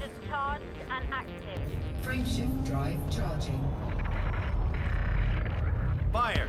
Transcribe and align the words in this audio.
Generators 0.00 0.28
charged 0.28 0.64
and 0.90 1.04
active. 1.12 1.60
Frameshift 2.02 2.66
drive 2.66 3.10
charging. 3.10 3.62
Fire! 6.12 6.48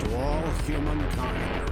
to 0.00 0.16
all 0.16 0.42
humankind. 0.66 1.70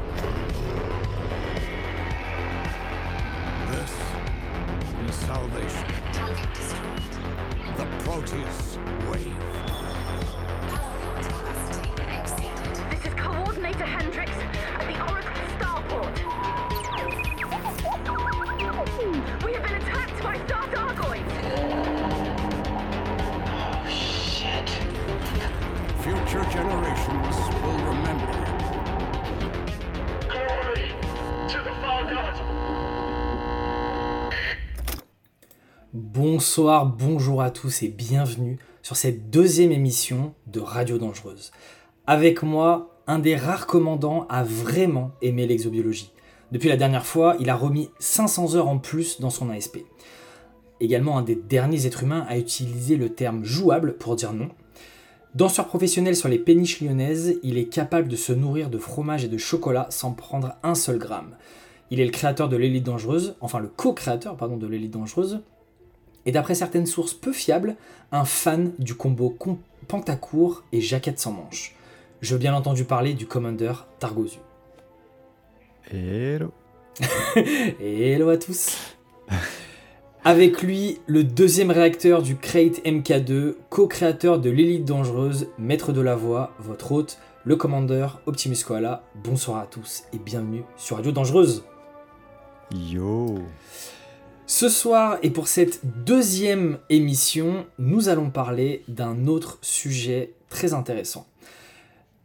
This 3.71 3.93
is 5.09 5.15
salvation. 5.15 5.85
Target 6.13 6.55
destroyed. 6.55 7.03
The 7.77 7.87
Proteus 8.05 8.79
wave. 9.11 9.37
Power 10.69 11.23
capacity 11.23 11.91
exceeded. 12.21 12.91
This 12.91 13.07
is 13.07 13.15
Coordinator 13.15 13.85
Hendrix 13.85 14.31
Bonsoir, 35.93 36.87
bonjour 36.87 37.41
à 37.41 37.51
tous 37.51 37.83
et 37.83 37.89
bienvenue 37.89 38.59
sur 38.83 38.97
cette 38.97 39.31
deuxième 39.31 39.73
émission 39.73 40.35
de 40.47 40.61
Radio 40.61 40.99
Dangereuse. 40.99 41.53
Avec 42.07 42.43
moi, 42.43 43.01
un 43.07 43.19
des 43.19 43.35
rares 43.35 43.67
commandants 43.67 44.27
à 44.29 44.45
vraiment 44.45 45.13
aimer 45.23 45.47
l'exobiologie. 45.47 46.13
Depuis 46.53 46.69
la 46.69 46.77
dernière 46.77 47.07
fois, 47.07 47.37
il 47.41 47.49
a 47.49 47.57
remis 47.57 47.89
500 47.99 48.57
heures 48.57 48.69
en 48.69 48.79
plus 48.79 49.21
dans 49.21 49.31
son 49.31 49.49
ASP. 49.49 49.79
Également 50.81 51.17
un 51.17 51.23
des 51.23 51.37
derniers 51.37 51.87
êtres 51.87 52.03
humains 52.03 52.27
à 52.29 52.37
utiliser 52.37 52.97
le 52.97 53.09
terme 53.09 53.43
jouable 53.43 53.97
pour 53.97 54.17
dire 54.17 54.35
non. 54.35 54.51
Danseur 55.37 55.67
professionnel 55.67 56.17
sur 56.17 56.31
les 56.31 56.39
péniches 56.39 56.81
lyonnaises, 56.81 57.39
il 57.43 57.59
est 57.59 57.67
capable 57.67 58.09
de 58.09 58.17
se 58.17 58.33
nourrir 58.33 58.71
de 58.71 58.79
fromage 58.79 59.23
et 59.23 59.29
de 59.29 59.37
chocolat 59.37 59.87
sans 59.91 60.13
prendre 60.13 60.57
un 60.63 60.75
seul 60.75 60.97
gramme. 60.97 61.37
Il 61.91 62.01
est 62.01 62.07
le 62.07 62.11
créateur 62.11 62.49
de 62.49 62.57
l'élite 62.57 62.85
dangereuse, 62.85 63.37
enfin 63.43 63.59
le 63.59 63.69
co-créateur 63.69 64.35
pardon 64.39 64.57
de 64.57 64.67
l'élite 64.67 64.93
dangereuse, 64.93 65.43
et 66.25 66.33
d'après 66.33 66.55
certaines 66.55 66.87
sources 66.87 67.13
peu 67.13 67.35
fiables, 67.35 67.77
un 68.13 68.25
fan 68.25 68.73
du 68.79 68.95
combo 68.95 69.29
com- 69.29 69.59
Pantacourt 69.89 70.65
et 70.73 70.81
Jaquette 70.81 71.21
sans 71.21 71.33
manche. 71.33 71.75
Je 72.23 72.33
veux 72.33 72.41
bien 72.41 72.55
entendu 72.55 72.85
parler 72.85 73.13
du 73.13 73.27
commandeur 73.27 73.87
Targozu. 73.99 74.39
Hello. 75.93 76.51
Hello 77.79 78.31
à 78.31 78.39
tous 78.39 78.75
Avec 80.29 80.61
lui, 80.61 80.99
le 81.07 81.23
deuxième 81.23 81.71
réacteur 81.71 82.21
du 82.21 82.35
Crate 82.35 82.85
MK2, 82.85 83.55
co-créateur 83.71 84.41
de 84.41 84.51
l'élite 84.51 84.85
dangereuse, 84.85 85.47
maître 85.57 85.93
de 85.93 86.01
la 86.01 86.17
voix, 86.17 86.53
votre 86.59 86.91
hôte, 86.91 87.19
le 87.45 87.55
commandeur 87.55 88.21
Optimus 88.27 88.57
Koala. 88.67 89.05
Bonsoir 89.23 89.61
à 89.61 89.67
tous 89.67 90.03
et 90.13 90.19
bienvenue 90.19 90.65
sur 90.77 90.97
Radio 90.97 91.13
Dangereuse. 91.13 91.63
Yo. 92.75 93.39
Ce 94.49 94.69
soir 94.69 95.19
et 95.23 95.31
pour 95.31 95.47
cette 95.47 95.79
deuxième 96.05 96.79
émission, 96.91 97.65
nous 97.79 98.09
allons 98.09 98.31
parler 98.31 98.83
d'un 98.89 99.29
autre 99.29 99.59
sujet 99.63 100.33
très 100.49 100.75
intéressant. 100.75 101.29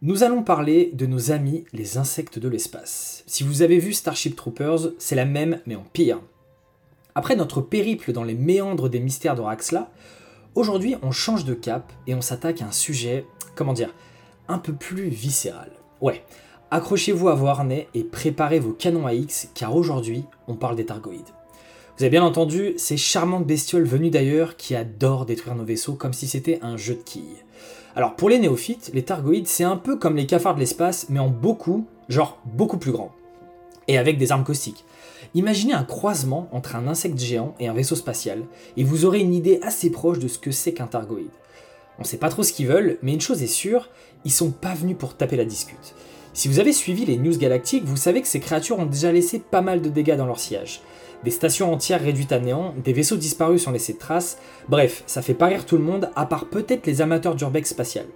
Nous 0.02 0.24
allons 0.24 0.42
parler 0.42 0.90
de 0.94 1.06
nos 1.06 1.30
amis 1.30 1.66
les 1.72 1.98
insectes 1.98 2.40
de 2.40 2.48
l'espace. 2.48 3.22
Si 3.28 3.44
vous 3.44 3.62
avez 3.62 3.78
vu 3.78 3.92
Starship 3.92 4.34
Troopers, 4.34 4.90
c'est 4.98 5.14
la 5.14 5.24
même 5.24 5.60
mais 5.66 5.76
en 5.76 5.84
pire. 5.92 6.18
Après 7.14 7.36
notre 7.36 7.60
périple 7.60 8.12
dans 8.12 8.24
les 8.24 8.34
méandres 8.34 8.88
des 8.88 9.00
mystères 9.00 9.34
d'Oraxla, 9.34 9.90
aujourd'hui 10.54 10.96
on 11.02 11.10
change 11.10 11.44
de 11.44 11.52
cap 11.52 11.92
et 12.06 12.14
on 12.14 12.22
s'attaque 12.22 12.62
à 12.62 12.66
un 12.66 12.72
sujet, 12.72 13.26
comment 13.54 13.74
dire, 13.74 13.94
un 14.48 14.58
peu 14.58 14.72
plus 14.72 15.08
viscéral. 15.08 15.70
Ouais, 16.00 16.24
accrochez-vous 16.70 17.28
à 17.28 17.34
vos 17.34 17.48
harnais 17.48 17.88
et 17.92 18.02
préparez 18.02 18.60
vos 18.60 18.72
canons 18.72 19.06
à 19.06 19.12
X 19.12 19.50
car 19.54 19.76
aujourd'hui 19.76 20.24
on 20.48 20.54
parle 20.54 20.76
des 20.76 20.86
Targoïdes. 20.86 21.20
Vous 21.98 22.04
avez 22.04 22.10
bien 22.10 22.24
entendu 22.24 22.72
ces 22.78 22.96
charmantes 22.96 23.46
bestioles 23.46 23.84
venues 23.84 24.10
d'ailleurs 24.10 24.56
qui 24.56 24.74
adorent 24.74 25.26
détruire 25.26 25.54
nos 25.54 25.64
vaisseaux 25.64 25.94
comme 25.94 26.14
si 26.14 26.26
c'était 26.26 26.60
un 26.62 26.78
jeu 26.78 26.94
de 26.94 27.02
quilles. 27.02 27.44
Alors 27.94 28.16
pour 28.16 28.30
les 28.30 28.38
néophytes, 28.38 28.90
les 28.94 29.04
Targoïdes 29.04 29.48
c'est 29.48 29.64
un 29.64 29.76
peu 29.76 29.96
comme 29.96 30.16
les 30.16 30.26
cafards 30.26 30.54
de 30.54 30.60
l'espace 30.60 31.08
mais 31.10 31.20
en 31.20 31.28
beaucoup, 31.28 31.86
genre 32.08 32.38
beaucoup 32.46 32.78
plus 32.78 32.92
grand. 32.92 33.12
Et 33.86 33.98
avec 33.98 34.16
des 34.16 34.32
armes 34.32 34.44
caustiques. 34.44 34.86
Imaginez 35.34 35.72
un 35.72 35.84
croisement 35.84 36.48
entre 36.52 36.76
un 36.76 36.86
insecte 36.86 37.18
géant 37.18 37.54
et 37.58 37.66
un 37.66 37.72
vaisseau 37.72 37.96
spatial, 37.96 38.42
et 38.76 38.84
vous 38.84 39.06
aurez 39.06 39.20
une 39.20 39.32
idée 39.32 39.60
assez 39.62 39.90
proche 39.90 40.18
de 40.18 40.28
ce 40.28 40.38
que 40.38 40.50
c'est 40.50 40.74
qu'un 40.74 40.86
Targoïde. 40.86 41.30
On 41.98 42.04
sait 42.04 42.18
pas 42.18 42.28
trop 42.28 42.42
ce 42.42 42.52
qu'ils 42.52 42.66
veulent, 42.66 42.98
mais 43.02 43.14
une 43.14 43.20
chose 43.20 43.42
est 43.42 43.46
sûre, 43.46 43.88
ils 44.24 44.30
sont 44.30 44.50
pas 44.50 44.74
venus 44.74 44.96
pour 44.98 45.16
taper 45.16 45.36
la 45.36 45.44
discute. 45.44 45.94
Si 46.34 46.48
vous 46.48 46.60
avez 46.60 46.72
suivi 46.72 47.04
les 47.04 47.16
news 47.16 47.36
galactiques, 47.36 47.84
vous 47.84 47.96
savez 47.96 48.20
que 48.22 48.28
ces 48.28 48.40
créatures 48.40 48.78
ont 48.78 48.86
déjà 48.86 49.12
laissé 49.12 49.38
pas 49.38 49.60
mal 49.60 49.80
de 49.82 49.88
dégâts 49.88 50.16
dans 50.16 50.26
leur 50.26 50.38
sillage. 50.38 50.80
Des 51.24 51.30
stations 51.30 51.72
entières 51.72 52.02
réduites 52.02 52.32
à 52.32 52.38
néant, 52.38 52.74
des 52.82 52.92
vaisseaux 52.92 53.16
disparus 53.16 53.62
sans 53.62 53.70
laisser 53.70 53.92
de 53.94 53.98
traces, 53.98 54.38
bref, 54.68 55.02
ça 55.06 55.22
fait 55.22 55.34
pas 55.34 55.50
tout 55.60 55.76
le 55.76 55.84
monde, 55.84 56.10
à 56.16 56.26
part 56.26 56.46
peut-être 56.46 56.86
les 56.86 57.00
amateurs 57.00 57.36
d'urbex 57.36 57.70
spatial. 57.70 58.06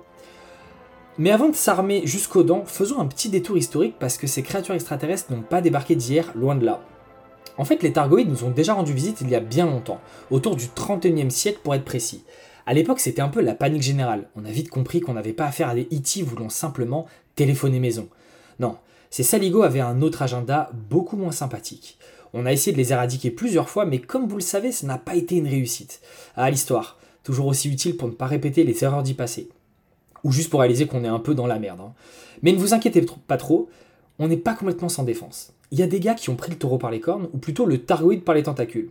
Mais 1.19 1.31
avant 1.31 1.49
de 1.49 1.55
s'armer 1.55 2.07
jusqu'aux 2.07 2.43
dents, 2.43 2.65
faisons 2.67 3.01
un 3.01 3.07
petit 3.07 3.31
détour 3.31 3.57
historique 3.57 3.95
parce 3.99 4.19
que 4.19 4.27
ces 4.27 4.43
créatures 4.43 4.75
extraterrestres 4.75 5.33
n'ont 5.33 5.43
pas 5.43 5.63
débarqué 5.63 5.95
d'hier, 5.95 6.33
loin 6.35 6.57
de 6.57 6.67
là. 6.67 6.83
En 7.59 7.65
fait, 7.65 7.83
les 7.83 7.93
Targoïdes 7.93 8.29
nous 8.29 8.45
ont 8.45 8.51
déjà 8.51 8.75
rendu 8.75 8.93
visite 8.93 9.21
il 9.23 9.31
y 9.31 9.35
a 9.35 9.41
bien 9.41 9.67
longtemps, 9.67 10.01
autour 10.31 10.57
du 10.57 10.67
31e 10.67 11.31
siècle 11.31 11.61
pour 11.63 11.75
être 11.75 11.85
précis. 11.85 12.25
À 12.67 12.75
l'époque, 12.75 13.01
c'était 13.01 13.23
un 13.23 13.29
peu 13.29 13.41
la 13.41 13.55
panique 13.55 13.83
générale. 13.83 14.29
On 14.37 14.45
a 14.45 14.51
vite 14.51 14.71
compris 14.71 15.01
qu'on 15.01 15.15
n'avait 15.15 15.33
pas 15.33 15.47
affaire 15.47 15.69
à 15.69 15.75
des 15.75 15.89
E.T. 15.93 16.23
voulant 16.23 16.49
simplement 16.49 17.07
téléphoner 17.35 17.79
maison. 17.79 18.09
Non, 18.59 18.77
ces 19.11 19.23
saligots 19.23 19.63
avaient 19.63 19.81
un 19.81 20.03
autre 20.03 20.23
agenda 20.23 20.71
beaucoup 20.91 21.17
moins 21.17 21.33
sympathique. 21.33 21.99
On 22.35 22.45
a 22.45 22.53
essayé 22.53 22.73
de 22.73 22.77
les 22.77 22.93
éradiquer 22.93 23.31
plusieurs 23.31 23.71
fois, 23.71 23.87
mais 23.87 24.01
comme 24.01 24.29
vous 24.29 24.37
le 24.37 24.43
savez, 24.43 24.73
ça 24.73 24.87
n'a 24.87 24.99
pas 24.99 25.15
été 25.15 25.37
une 25.37 25.47
réussite. 25.49 26.01
Ah, 26.35 26.51
l'histoire, 26.51 26.99
toujours 27.23 27.47
aussi 27.47 27.71
utile 27.71 27.97
pour 27.97 28.09
ne 28.09 28.13
pas 28.13 28.27
répéter 28.27 28.65
les 28.65 28.85
erreurs 28.85 29.03
d'y 29.03 29.15
passer. 29.15 29.49
Ou 30.25 30.33
juste 30.33 30.51
pour 30.51 30.61
réaliser 30.61 30.87
qu'on 30.87 31.05
est 31.05 31.09
un 31.09 31.21
peu 31.21 31.35
dans 31.35 31.47
la 31.47 31.59
merde. 31.59 31.81
hein. 31.81 31.93
Mais 32.43 32.53
ne 32.53 32.59
vous 32.59 32.75
inquiétez 32.75 33.07
pas 33.27 33.37
trop, 33.37 33.71
on 34.19 34.29
n'est 34.29 34.37
pas 34.37 34.55
complètement 34.55 34.89
sans 34.89 35.05
défense. 35.05 35.53
Il 35.73 35.79
y 35.79 35.83
a 35.83 35.87
des 35.87 36.01
gars 36.01 36.15
qui 36.15 36.31
ont 36.31 36.37
pris 36.37 36.53
le 36.53 36.59
taureau 36.59 36.79
par 36.79 36.91
les 36.91 37.01
cornes, 37.01 37.29
ou 37.33 37.39
plutôt 37.39 37.67
le 37.67 37.79
targoïde 37.79 38.23
par 38.23 38.35
les 38.35 38.45
tentacules. 38.45 38.91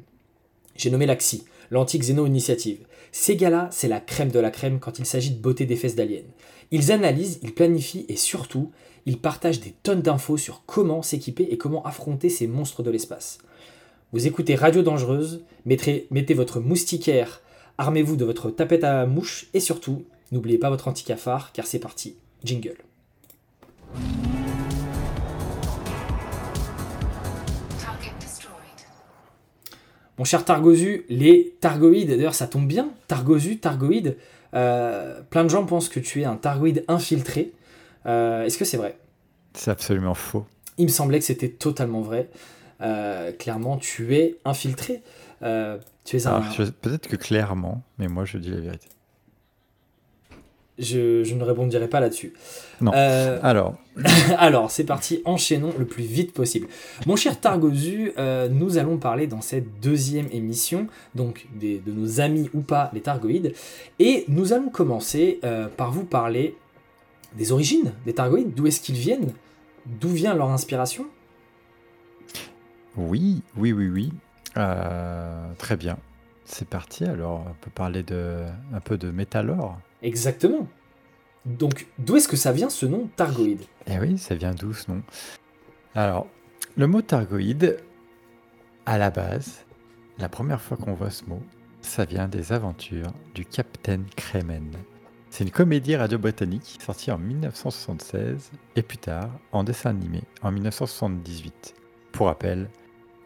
J'ai 0.75 0.89
nommé 0.89 1.05
l'AXI, 1.05 1.45
l'antique 1.71 2.01
Xeno 2.01 2.25
Initiative. 2.25 2.85
Ces 3.11 3.37
gars-là, 3.37 3.69
c'est 3.71 3.87
la 3.87 4.01
crème 4.01 4.31
de 4.31 4.39
la 4.39 4.51
crème 4.51 4.79
quand 4.79 4.99
il 4.99 5.05
s'agit 5.05 5.31
de 5.31 5.41
botter 5.41 5.65
des 5.65 5.77
fesses 5.77 5.95
d'aliens. 5.95 6.23
Ils 6.71 6.91
analysent, 6.91 7.39
ils 7.43 7.53
planifient 7.53 8.05
et 8.09 8.17
surtout, 8.17 8.71
ils 9.05 9.19
partagent 9.19 9.61
des 9.61 9.73
tonnes 9.83 10.01
d'infos 10.01 10.37
sur 10.37 10.63
comment 10.65 11.01
s'équiper 11.01 11.47
et 11.49 11.57
comment 11.57 11.83
affronter 11.83 12.29
ces 12.29 12.47
monstres 12.47 12.83
de 12.83 12.91
l'espace. 12.91 13.37
Vous 14.11 14.27
écoutez 14.27 14.55
Radio 14.55 14.81
Dangereuse, 14.81 15.43
mettez 15.65 16.33
votre 16.33 16.59
moustiquaire, 16.59 17.41
armez-vous 17.77 18.15
de 18.17 18.25
votre 18.25 18.49
tapette 18.49 18.83
à 18.83 19.05
mouche 19.05 19.47
et 19.53 19.59
surtout, 19.59 20.03
n'oubliez 20.31 20.57
pas 20.57 20.69
votre 20.69 20.87
anti-cafard 20.87 21.53
car 21.53 21.67
c'est 21.67 21.79
parti. 21.79 22.15
Jingle. 22.43 22.77
Mon 30.17 30.23
cher 30.23 30.45
Targozu, 30.45 31.05
les 31.09 31.55
Targoïdes, 31.59 32.09
d'ailleurs 32.09 32.35
ça 32.35 32.47
tombe 32.47 32.67
bien, 32.67 32.89
Targozu, 33.07 33.57
Targoïde, 33.57 34.17
euh, 34.53 35.21
plein 35.29 35.43
de 35.43 35.49
gens 35.49 35.65
pensent 35.65 35.89
que 35.89 35.99
tu 35.99 36.21
es 36.21 36.25
un 36.25 36.37
Targoïde 36.37 36.85
infiltré. 36.87 37.51
Euh, 38.05 38.45
Est-ce 38.45 38.57
que 38.57 38.63
c'est 38.63 38.77
vrai? 38.77 38.97
C'est 39.53 39.71
absolument 39.71 40.13
faux. 40.13 40.45
Il 40.77 40.85
me 40.85 40.91
semblait 40.91 41.19
que 41.19 41.25
c'était 41.25 41.49
totalement 41.49 42.01
vrai. 42.01 42.29
Euh, 42.81 43.31
clairement, 43.33 43.77
tu 43.77 44.15
es 44.15 44.37
infiltré. 44.45 45.01
Tu 45.41 46.17
es 46.17 46.27
un... 46.27 46.41
Peut-être 46.81 47.07
que 47.07 47.15
clairement, 47.17 47.83
mais 47.97 48.07
moi 48.07 48.25
je 48.25 48.37
dis 48.37 48.51
la 48.51 48.59
vérité. 48.59 48.87
Je, 50.77 51.23
je 51.23 51.35
ne 51.35 51.43
répondrai 51.43 51.87
pas 51.87 52.01
là-dessus. 52.01 52.33
Non. 52.81 52.91
Euh, 52.93 53.39
Alors, 53.43 53.75
Alors, 54.37 54.71
c'est 54.71 54.83
parti, 54.83 55.21
enchaînons 55.23 55.73
le 55.79 55.85
plus 55.85 56.03
vite 56.03 56.33
possible. 56.33 56.67
Mon 57.05 57.15
cher 57.15 57.39
Targozu, 57.39 58.11
euh, 58.17 58.49
nous 58.49 58.77
allons 58.77 58.97
parler 58.97 59.25
dans 59.27 59.39
cette 59.39 59.79
deuxième 59.79 60.27
émission, 60.33 60.87
donc 61.15 61.47
des- 61.55 61.79
de 61.79 61.91
nos 61.93 62.19
amis 62.19 62.49
ou 62.53 62.59
pas, 62.59 62.89
les 62.93 62.99
Targoïdes, 63.01 63.53
et 63.99 64.25
nous 64.27 64.51
allons 64.51 64.67
commencer 64.69 65.39
euh, 65.45 65.67
par 65.69 65.91
vous 65.91 66.03
parler 66.03 66.55
des 67.37 67.53
origines 67.53 67.93
des 68.05 68.13
Targoïdes, 68.13 68.53
d'où 68.53 68.67
est-ce 68.67 68.81
qu'ils 68.81 68.95
viennent, 68.97 69.31
d'où 69.85 70.09
vient 70.09 70.33
leur 70.35 70.49
inspiration? 70.49 71.05
oui, 72.97 73.41
oui, 73.57 73.71
oui, 73.73 73.87
oui. 73.89 74.11
Très 75.57 75.75
bien. 75.77 75.97
C'est 76.45 76.67
parti. 76.67 77.03
Alors, 77.05 77.43
on 77.49 77.53
peut 77.61 77.71
parler 77.73 78.03
de 78.03 78.37
un 78.73 78.79
peu 78.79 78.97
de 78.97 79.09
métalore. 79.11 79.79
Exactement. 80.01 80.67
Donc, 81.45 81.87
d'où 81.99 82.15
est-ce 82.15 82.27
que 82.27 82.35
ça 82.35 82.51
vient 82.51 82.69
ce 82.69 82.85
nom 82.85 83.07
Targoïde? 83.15 83.63
Eh 83.87 83.99
oui, 83.99 84.17
ça 84.17 84.35
vient 84.35 84.53
d'où 84.53 84.73
ce 84.73 84.89
nom? 84.89 85.01
Alors, 85.93 86.27
le 86.75 86.87
mot 86.87 87.01
targoïde, 87.01 87.77
à 88.85 88.97
la 88.97 89.11
base, 89.11 89.65
la 90.17 90.27
première 90.27 90.61
fois 90.61 90.75
qu'on 90.75 90.93
voit 90.93 91.11
ce 91.11 91.25
mot, 91.25 91.41
ça 91.81 92.05
vient 92.05 92.27
des 92.27 92.51
aventures 92.51 93.13
du 93.33 93.45
Capitaine 93.45 94.05
Kremen. 94.15 94.71
C'est 95.29 95.43
une 95.43 95.51
comédie 95.51 95.95
radio-britannique 95.95 96.79
sortie 96.81 97.11
en 97.11 97.17
1976 97.17 98.51
et 98.75 98.81
plus 98.81 98.97
tard 98.97 99.29
en 99.51 99.63
dessin 99.63 99.91
animé 99.91 100.23
en 100.41 100.51
1978. 100.51 101.75
Pour 102.11 102.27
rappel, 102.27 102.69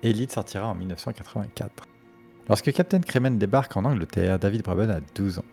Elite 0.03 0.31
sortira 0.31 0.67
en 0.67 0.75
1984. 0.75 1.87
Lorsque 2.47 2.73
Captain 2.73 3.01
Kremen 3.01 3.37
débarque 3.37 3.77
en 3.77 3.85
Angleterre, 3.85 4.39
David 4.39 4.63
Braben 4.63 4.89
a 4.89 5.01
12 5.15 5.39
ans. 5.39 5.45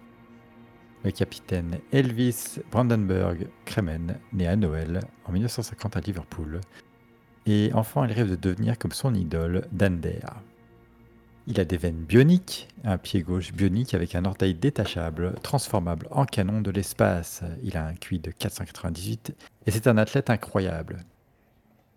Le 1.07 1.13
capitaine 1.13 1.79
Elvis 1.93 2.59
Brandenburg 2.73 3.47
Kremen, 3.65 4.19
né 4.33 4.49
à 4.49 4.57
Noël 4.57 4.99
en 5.25 5.31
1950 5.31 5.97
à 5.97 6.01
Liverpool, 6.01 6.61
et 7.47 7.71
enfant, 7.75 8.05
il 8.05 8.11
rêve 8.11 8.31
de 8.31 8.35
devenir 8.35 8.77
comme 8.77 8.91
son 8.91 9.15
idole, 9.15 9.69
Dander. 9.71 10.19
Il 11.47 11.61
a 11.61 11.65
des 11.65 11.77
veines 11.77 12.03
bioniques, 12.03 12.67
un 12.83 12.99
pied 12.99 13.23
gauche 13.23 13.53
bionique 13.53 13.95
avec 13.95 14.17
un 14.17 14.25
orteil 14.25 14.55
détachable, 14.55 15.37
transformable 15.45 16.09
en 16.11 16.25
canon 16.25 16.61
de 16.61 16.73
l'espace. 16.73 17.45
Il 17.63 17.77
a 17.77 17.87
un 17.87 17.95
QI 17.95 18.19
de 18.19 18.33
498 18.33 19.33
et 19.65 19.71
c'est 19.71 19.87
un 19.87 19.99
athlète 19.99 20.29
incroyable. 20.29 21.05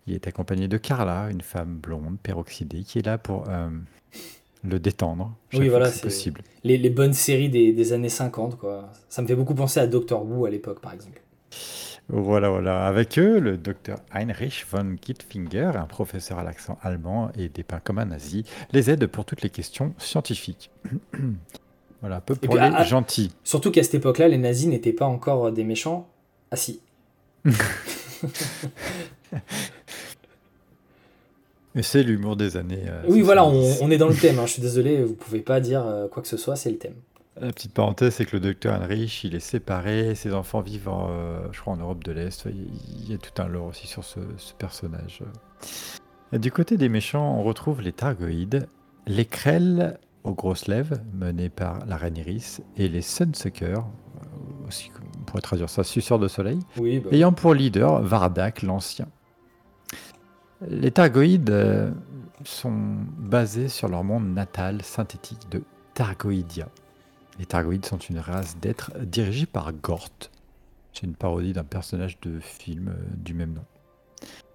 Il 0.06 0.14
est 0.14 0.28
accompagné 0.28 0.68
de 0.68 0.76
Carla, 0.76 1.30
une 1.32 1.42
femme 1.42 1.78
blonde, 1.78 2.20
peroxydée, 2.22 2.84
qui 2.84 3.00
est 3.00 3.06
là 3.06 3.18
pour 3.18 3.48
euh, 3.48 3.70
le 4.62 4.78
détendre. 4.78 5.34
Oui, 5.54 5.68
voilà, 5.68 5.90
c'est 5.90 6.02
possible. 6.02 6.42
Les, 6.64 6.76
les 6.76 6.90
bonnes 6.90 7.12
séries 7.12 7.48
des, 7.48 7.72
des 7.72 7.92
années 7.92 8.08
50, 8.08 8.58
quoi. 8.58 8.90
Ça 9.08 9.22
me 9.22 9.26
fait 9.26 9.34
beaucoup 9.34 9.54
penser 9.54 9.80
à 9.80 9.86
Doctor 9.86 10.24
Who 10.24 10.44
à 10.44 10.50
l'époque, 10.50 10.80
par 10.80 10.92
exemple. 10.92 11.22
Voilà, 12.08 12.50
voilà. 12.50 12.86
Avec 12.86 13.18
eux, 13.18 13.38
le 13.38 13.56
docteur 13.56 13.98
Heinrich 14.12 14.66
von 14.70 14.96
Gittfinger, 15.00 15.72
un 15.76 15.86
professeur 15.86 16.38
à 16.38 16.42
l'accent 16.42 16.76
allemand 16.82 17.30
et 17.38 17.48
dépeint 17.48 17.78
comme 17.78 17.98
un 17.98 18.06
nazi, 18.06 18.44
les 18.72 18.90
aide 18.90 19.06
pour 19.06 19.24
toutes 19.24 19.42
les 19.42 19.50
questions 19.50 19.94
scientifiques. 19.96 20.70
voilà, 22.00 22.16
un 22.16 22.20
peu 22.20 22.34
pour 22.34 22.54
puis, 22.54 22.60
les 22.60 22.66
ah, 22.66 22.78
ah, 22.78 22.84
gentils. 22.84 23.32
Surtout 23.44 23.70
qu'à 23.70 23.84
cette 23.84 23.94
époque-là, 23.94 24.26
les 24.28 24.38
nazis 24.38 24.66
n'étaient 24.66 24.92
pas 24.92 25.06
encore 25.06 25.52
des 25.52 25.64
méchants. 25.64 26.08
Ah 26.50 26.56
si. 26.56 26.80
Mais 31.74 31.82
c'est 31.82 32.02
l'humour 32.02 32.36
des 32.36 32.56
années. 32.56 32.82
euh, 32.86 33.02
oui, 33.08 33.20
voilà, 33.20 33.44
on, 33.44 33.52
70. 33.52 33.78
on 33.82 33.90
est 33.90 33.98
dans 33.98 34.08
le 34.08 34.14
thème. 34.14 34.38
hein. 34.38 34.46
Je 34.46 34.52
suis 34.54 34.62
désolé, 34.62 35.02
vous 35.04 35.14
pouvez 35.14 35.40
pas 35.40 35.60
dire 35.60 35.86
euh, 35.86 36.08
quoi 36.08 36.22
que 36.22 36.28
ce 36.28 36.36
soit, 36.36 36.56
c'est 36.56 36.70
le 36.70 36.78
thème. 36.78 36.94
La 37.40 37.52
petite 37.52 37.72
parenthèse, 37.72 38.14
c'est 38.14 38.26
que 38.26 38.36
le 38.36 38.40
docteur 38.40 38.74
Heinrich, 38.74 39.22
il 39.24 39.34
est 39.34 39.40
séparé, 39.40 40.14
ses 40.14 40.34
enfants 40.34 40.60
vivent, 40.60 40.88
en, 40.88 41.08
euh, 41.10 41.38
je 41.52 41.60
crois, 41.60 41.72
en 41.72 41.76
Europe 41.76 42.02
de 42.04 42.12
l'Est. 42.12 42.44
Il 42.46 43.10
y 43.10 43.14
a 43.14 43.18
tout 43.18 43.40
un 43.40 43.46
lore 43.46 43.66
aussi 43.68 43.86
sur 43.86 44.04
ce, 44.04 44.18
ce 44.36 44.52
personnage. 44.54 45.22
Du 46.32 46.50
côté 46.52 46.76
des 46.76 46.88
méchants, 46.88 47.36
on 47.38 47.42
retrouve 47.42 47.80
les 47.82 47.92
Targoïdes, 47.92 48.66
les 49.06 49.24
Krell 49.24 49.98
aux 50.24 50.34
grosses 50.34 50.68
lèvres, 50.68 50.96
menés 51.14 51.48
par 51.48 51.86
la 51.86 51.96
reine 51.96 52.16
Iris, 52.18 52.60
et 52.76 52.88
les 52.88 53.00
Sunsuckers, 53.00 53.86
aussi, 54.68 54.90
on 55.18 55.24
pourrait 55.24 55.40
traduire 55.40 55.70
ça, 55.70 55.82
suceurs 55.82 56.18
de 56.18 56.28
soleil, 56.28 56.58
Oui, 56.76 56.98
bah, 57.00 57.08
ayant 57.12 57.32
pour 57.32 57.54
leader 57.54 58.02
Vardak 58.02 58.62
l'Ancien. 58.62 59.06
Les 60.68 60.90
Targoïdes 60.90 61.50
euh, 61.50 61.90
sont 62.44 62.98
basés 63.16 63.68
sur 63.68 63.88
leur 63.88 64.04
monde 64.04 64.34
natal 64.34 64.82
synthétique 64.82 65.48
de 65.50 65.62
Targoïdia. 65.94 66.68
Les 67.38 67.46
Targoïdes 67.46 67.86
sont 67.86 67.96
une 67.96 68.18
race 68.18 68.58
d'êtres 68.58 68.92
dirigés 69.00 69.46
par 69.46 69.72
Gort. 69.72 70.10
C'est 70.92 71.06
une 71.06 71.14
parodie 71.14 71.54
d'un 71.54 71.64
personnage 71.64 72.20
de 72.20 72.40
film 72.40 72.88
euh, 72.88 73.02
du 73.16 73.32
même 73.32 73.54
nom. 73.54 73.64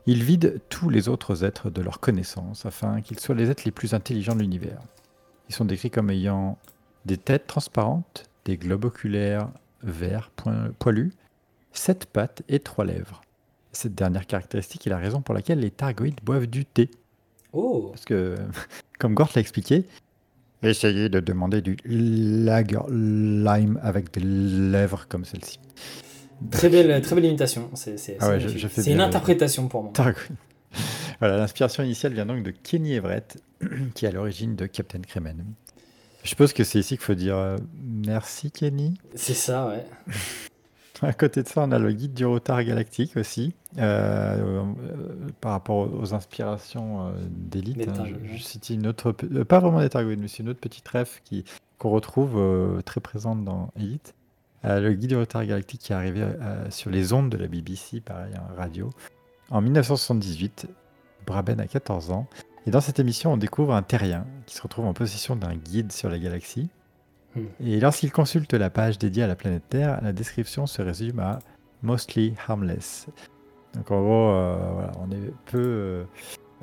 Ils 0.06 0.24
vident 0.24 0.52
tous 0.70 0.90
les 0.90 1.10
autres 1.10 1.44
êtres 1.44 1.72
de 1.72 1.82
leur 1.82 2.00
connaissance 2.00 2.68
afin 2.68 3.02
qu'ils 3.02 3.20
soient 3.20 3.34
les 3.34 3.50
êtres 3.50 3.64
les 3.66 3.72
plus 3.72 3.96
intelligents 3.96 4.36
de 4.36 4.42
l'univers. 4.42 4.82
Ils 5.50 5.56
sont 5.56 5.66
décrits 5.66 5.90
comme 5.90 6.12
ayant 6.12 6.60
des 7.06 7.18
têtes 7.18 7.48
transparentes, 7.48 8.26
des 8.46 8.58
globes 8.58 8.86
oculaires 8.86 9.50
verts 9.82 10.30
poilus, 10.78 11.14
sept 11.72 12.06
pattes 12.06 12.44
et 12.48 12.60
trois 12.60 12.86
lèvres. 12.86 13.25
Cette 13.76 13.94
dernière 13.94 14.26
caractéristique 14.26 14.88
est 14.88 14.90
la 14.90 14.98
raison 14.98 15.22
pour 15.22 15.36
laquelle 15.36 15.60
les 15.60 15.70
Targoïdes 15.70 16.20
boivent 16.24 16.48
du 16.48 16.66
thé. 16.66 16.90
Oh, 17.52 17.90
Parce 17.92 18.06
que, 18.06 18.36
comme 19.00 19.14
Gort 19.14 19.32
l'a 19.36 19.42
expliqué, 19.42 19.86
essayez 20.64 21.10
de 21.10 21.20
demander 21.20 21.62
du 21.62 21.76
lager 21.86 22.78
lime 22.90 23.78
avec 23.84 24.14
des 24.14 24.22
lèvres 24.22 25.08
comme 25.10 25.26
celle-ci. 25.26 25.60
très 26.52 26.70
belle, 26.70 27.02
très 27.02 27.16
belle 27.16 27.26
imitation. 27.26 27.70
C'est 27.74 27.98
Ah 28.22 28.30
ouais, 28.30 28.40
une 28.88 29.02
interprétation 29.02 29.68
pour 29.68 29.84
moi. 29.84 29.92
Targoïde. 29.94 30.38
Voilà, 31.22 31.38
l'inspiration 31.38 31.82
initiale 31.84 32.14
vient 32.14 32.26
donc 32.26 32.44
de 32.44 32.52
Kenny 32.52 32.94
Everett, 32.94 33.42
qui 33.96 34.06
est 34.06 34.10
à 34.10 34.12
l'origine 34.12 34.58
de 34.58 34.66
Captain 34.66 35.00
Kremen. 35.00 35.46
Je 36.24 36.30
suppose 36.30 36.52
que 36.52 36.64
c'est 36.66 36.80
ici 36.80 36.96
qu'il 36.98 37.06
faut 37.06 37.14
dire 37.14 37.38
euh, 37.38 37.58
merci 37.82 38.52
Kenny. 38.52 38.96
C'est 39.16 39.34
ça, 39.34 39.68
ouais. 39.68 39.86
À 41.02 41.14
côté 41.14 41.44
de 41.44 41.48
ça, 41.48 41.62
on 41.64 41.72
a 41.72 41.80
le 41.80 41.92
guide 41.92 42.14
du 42.14 42.26
retard 42.26 42.64
galactique 42.64 43.18
aussi, 43.18 43.54
euh, 43.78 44.38
euh, 44.38 44.64
par 45.42 45.52
rapport 45.52 45.94
aux, 45.94 46.14
inspirations 46.14 47.08
euh, 47.08 47.12
d'élite. 47.30 47.88
Hein. 47.88 47.94
Targoïdes, 47.94 48.20
je, 48.34 48.42
cite 48.42 48.70
une 48.70 48.88
autre, 48.88 49.14
euh, 49.34 49.44
pas 49.44 49.60
vraiment 49.60 49.82
des 49.82 49.90
Targoïdes, 49.90 50.20
mais 50.20 50.28
c'est 50.28 50.44
une 50.44 50.50
autre 50.50 50.60
petite 50.60 50.88
ref 50.88 51.22
qui 51.24 51.44
qu'on 51.78 51.90
retrouve 51.90 52.42
très 52.86 53.02
présente 53.02 53.44
dans 53.44 53.70
Elite. 53.76 54.16
Le 54.64 54.94
guide 54.94 55.10
du 55.10 55.18
retard 55.18 55.46
galactique 55.46 55.82
qui 55.82 55.92
est 55.92 55.96
arrivé 55.96 56.26
sur 56.70 56.90
les 56.90 57.12
ondes 57.12 57.30
de 57.30 57.36
la 57.36 57.48
BBC, 57.48 58.00
pareil, 58.00 58.32
en 58.38 58.56
radio, 58.56 58.92
en 59.52 59.60
1978. 59.60 60.68
Braben 61.28 61.60
a 61.60 61.68
14 61.68 62.12
ans. 62.12 62.28
Et 62.66 62.72
dans 62.72 62.80
cette 62.80 63.00
émission, 63.00 63.34
on 63.34 63.38
découvre 63.38 63.74
un 63.76 63.84
terrien 63.84 64.26
qui 64.46 64.56
se 64.56 64.62
retrouve 64.62 64.86
en 64.86 64.94
possession 64.94 65.36
d'un 65.36 65.56
guide 65.56 65.92
sur 65.92 66.10
la 66.10 66.18
galaxie. 66.18 66.70
Et 67.64 67.80
lorsqu'il 67.80 68.12
consulte 68.12 68.54
la 68.54 68.70
page 68.70 68.98
dédiée 68.98 69.24
à 69.24 69.28
la 69.28 69.36
planète 69.36 69.64
Terre, 69.70 70.00
la 70.02 70.14
description 70.14 70.66
se 70.68 70.82
résume 70.82 71.20
à 71.20 71.40
mostly 71.84 72.34
harmless. 72.48 73.08
Donc 73.76 73.92
en 73.92 74.02
gros, 74.02 74.30
euh, 74.30 74.56
voilà, 74.74 74.92
on 75.06 75.12
est 75.12 75.32
peu, 75.46 75.58
euh, 75.60 76.04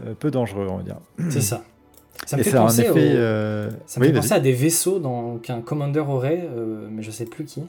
euh, 0.04 0.14
peu 0.19 0.30
dangereux, 0.30 0.66
on 0.70 0.78
va 0.78 0.82
dire. 0.82 0.96
C'est 1.30 1.40
ça. 1.42 1.62
Ça 2.26 2.36
me 2.36 2.42
Et 2.42 2.44
fait 2.44 2.50
ça 2.50 2.58
a 2.58 2.62
en 2.62 2.66
penser, 2.66 2.82
effet. 2.82 2.90
au- 2.92 2.96
euh, 3.16 3.70
ça 3.86 3.98
me 3.98 4.04
oui, 4.04 4.08
fait 4.08 4.12
vas-y. 4.12 4.22
penser 4.22 4.34
à 4.34 4.40
des 4.40 4.52
vaisseaux 4.52 4.98
dans- 5.00 5.38
qu'un 5.38 5.60
commander 5.60 5.98
aurait, 6.00 6.46
mais 6.90 7.02
je 7.02 7.10
sais 7.10 7.24
plus 7.24 7.44
qui. 7.44 7.62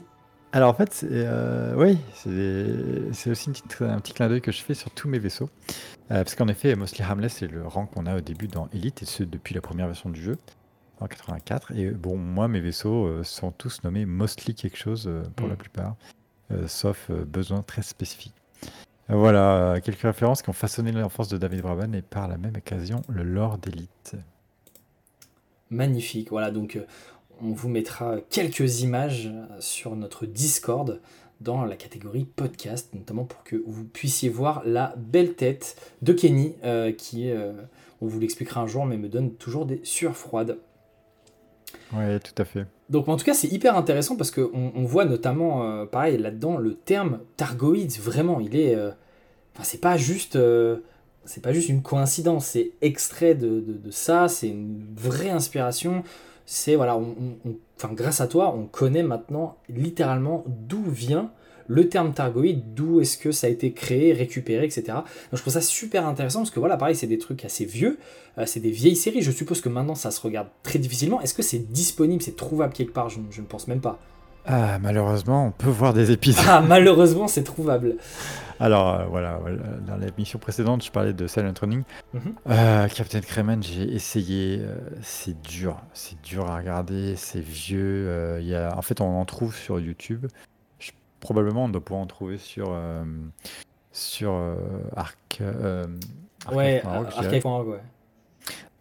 Alors 0.52 0.70
en 0.70 0.74
fait, 0.74 1.04
oui, 1.76 1.98
c'est 2.14 3.30
aussi 3.30 3.48
une 3.48 3.52
petite- 3.54 3.82
un 3.82 3.98
petit 4.00 4.12
clin 4.12 4.28
d'œil 4.28 4.40
que 4.40 4.52
je 4.52 4.62
fais 4.62 4.74
sur 4.74 4.90
tous 4.90 5.08
mes 5.08 5.18
vaisseaux. 5.18 5.48
Parce 6.08 6.34
qu'en 6.36 6.46
effet, 6.48 6.76
Mostly 6.76 7.02
Harmless, 7.02 7.32
c'est 7.38 7.50
le 7.50 7.66
rang 7.66 7.86
qu'on 7.86 8.06
a 8.06 8.16
au 8.16 8.20
début 8.20 8.46
dans 8.46 8.68
Elite, 8.72 9.02
et 9.02 9.06
ce 9.06 9.24
depuis 9.24 9.54
la 9.54 9.60
première 9.60 9.86
version 9.86 10.10
du 10.10 10.22
jeu, 10.22 10.36
en 11.04 11.08
84. 11.08 11.72
Et 11.76 11.90
bon, 11.90 12.16
moi, 12.16 12.48
mes 12.48 12.60
vaisseaux 12.60 13.06
euh, 13.06 13.22
sont 13.24 13.50
tous 13.52 13.82
nommés 13.84 14.04
Mostly 14.06 14.54
quelque 14.54 14.76
chose 14.78 15.06
euh, 15.06 15.22
pour 15.36 15.46
Mm. 15.46 15.50
la 15.50 15.56
plupart, 15.56 15.96
euh, 16.50 16.66
sauf 16.66 17.08
euh, 17.10 17.24
besoin 17.24 17.62
très 17.62 17.82
spécifique. 17.82 18.34
Euh, 19.10 19.16
Voilà, 19.16 19.74
euh, 19.74 19.80
quelques 19.80 20.00
références 20.02 20.42
qui 20.42 20.50
ont 20.50 20.54
façonné 20.54 20.90
l'enfance 20.92 21.28
de 21.28 21.36
David 21.38 21.60
Braben 21.62 21.94
et 21.94 22.02
par 22.02 22.26
la 22.28 22.36
même 22.38 22.56
occasion 22.56 23.02
le 23.08 23.22
lore 23.22 23.58
d'Elite. 23.58 24.16
Magnifique. 25.70 26.30
Voilà, 26.30 26.50
donc 26.50 26.76
euh, 26.76 26.84
on 27.42 27.52
vous 27.52 27.68
mettra 27.68 28.16
quelques 28.30 28.82
images 28.82 29.26
euh, 29.32 29.46
sur 29.60 29.96
notre 29.96 30.26
Discord 30.26 31.00
dans 31.40 31.64
la 31.64 31.76
catégorie 31.76 32.24
podcast, 32.24 32.90
notamment 32.94 33.24
pour 33.24 33.42
que 33.44 33.56
vous 33.66 33.84
puissiez 33.84 34.28
voir 34.28 34.62
la 34.64 34.94
belle 34.96 35.34
tête 35.34 35.76
de 36.00 36.12
Kenny, 36.12 36.54
euh, 36.64 36.92
qui, 36.92 37.30
euh, 37.30 37.52
on 38.00 38.06
vous 38.06 38.20
l'expliquera 38.20 38.60
un 38.60 38.66
jour, 38.66 38.86
mais 38.86 38.96
me 38.96 39.08
donne 39.08 39.32
toujours 39.34 39.66
des 39.66 39.80
sueurs 39.84 40.16
froides. 40.16 40.58
Oui, 41.92 42.20
tout 42.20 42.42
à 42.42 42.44
fait. 42.44 42.66
Donc 42.90 43.08
en 43.08 43.16
tout 43.16 43.24
cas 43.24 43.34
c'est 43.34 43.48
hyper 43.48 43.76
intéressant 43.76 44.16
parce 44.16 44.30
qu'on 44.30 44.72
on 44.74 44.84
voit 44.84 45.04
notamment 45.06 45.64
euh, 45.64 45.86
pareil 45.86 46.18
là-dedans 46.18 46.58
le 46.58 46.74
terme 46.74 47.20
Targoïdes 47.36 47.92
vraiment 47.98 48.40
il 48.40 48.54
est 48.56 48.74
euh, 48.74 48.90
enfin 49.54 49.64
c'est 49.64 49.80
pas 49.80 49.96
juste 49.96 50.36
euh, 50.36 50.78
c'est 51.24 51.42
pas 51.42 51.54
juste 51.54 51.70
une 51.70 51.80
coïncidence 51.80 52.44
c'est 52.44 52.72
extrait 52.82 53.34
de, 53.34 53.60
de- 53.60 53.90
ça 53.90 54.28
c'est 54.28 54.48
une 54.48 54.84
vraie 54.94 55.30
inspiration 55.30 56.02
c'est 56.44 56.76
voilà 56.76 56.98
on, 56.98 57.14
grâce 57.94 58.20
à 58.20 58.26
toi 58.26 58.54
on 58.54 58.66
connaît 58.66 59.02
maintenant 59.02 59.56
littéralement 59.70 60.44
d'où 60.46 60.82
vient 60.82 61.30
le 61.66 61.88
terme 61.88 62.12
Targoïde 62.12 62.74
d'où 62.74 63.00
est-ce 63.00 63.16
que 63.18 63.32
ça 63.32 63.46
a 63.46 63.50
été 63.50 63.72
créé 63.72 64.12
récupéré 64.12 64.64
etc 64.64 64.84
donc 64.88 65.04
je 65.32 65.40
trouve 65.40 65.52
ça 65.52 65.60
super 65.60 66.06
intéressant 66.06 66.40
parce 66.40 66.50
que 66.50 66.60
voilà 66.60 66.76
pareil 66.76 66.94
c'est 66.94 67.06
des 67.06 67.18
trucs 67.18 67.44
assez 67.44 67.64
vieux 67.64 67.98
euh, 68.38 68.44
c'est 68.46 68.60
des 68.60 68.70
vieilles 68.70 68.96
séries. 68.96 69.22
Je 69.22 69.30
suppose 69.30 69.60
que 69.60 69.68
maintenant 69.68 69.94
ça 69.94 70.10
se 70.10 70.20
regarde 70.20 70.48
très 70.62 70.78
difficilement. 70.78 71.20
Est-ce 71.20 71.34
que 71.34 71.42
c'est 71.42 71.70
disponible, 71.70 72.22
c'est 72.22 72.36
trouvable 72.36 72.72
quelque 72.72 72.92
part? 72.92 73.08
Je, 73.08 73.20
je 73.30 73.40
ne 73.40 73.46
pense 73.46 73.68
même 73.68 73.80
pas. 73.80 73.98
Ah, 74.46 74.78
malheureusement, 74.78 75.46
on 75.46 75.50
peut 75.52 75.70
voir 75.70 75.94
des 75.94 76.10
épisodes. 76.10 76.44
Ah, 76.46 76.60
malheureusement, 76.60 77.28
c'est 77.28 77.44
trouvable. 77.44 77.96
Alors 78.60 79.00
euh, 79.00 79.04
voilà, 79.06 79.40
dans 79.86 79.96
l'émission 79.96 80.38
précédente, 80.38 80.84
je 80.84 80.90
parlais 80.90 81.12
de 81.12 81.26
Silent 81.26 81.54
Running. 81.60 81.82
Mhm. 82.12 82.34
Euh, 82.50 82.88
Captain 82.88 83.20
Kremen, 83.20 83.62
j'ai 83.62 83.82
essayé. 83.82 84.58
euh, 84.60 84.76
c'est 85.02 85.40
dur, 85.42 85.80
c'est 85.92 86.20
dur 86.22 86.48
à 86.48 86.58
regarder, 86.58 87.16
c'est 87.16 87.40
vieux. 87.40 88.40
y 88.42 88.54
a, 88.54 88.76
en 88.76 88.82
fait, 88.82 89.00
on 89.00 89.18
en 89.20 89.24
trouve 89.24 89.56
sur 89.56 89.80
YouTube. 89.80 90.26
Probablement, 91.24 91.64
on 91.64 91.68
doit 91.68 91.82
pouvoir 91.84 92.02
en 92.02 92.06
trouver 92.06 92.38
sur 92.38 92.68
euh, 92.70 93.02
sur 93.92 94.32
euh, 94.32 94.56
Arc. 94.94 95.38
euh, 95.40 95.84
Ouais, 96.52 96.82
ouais. 96.84 97.80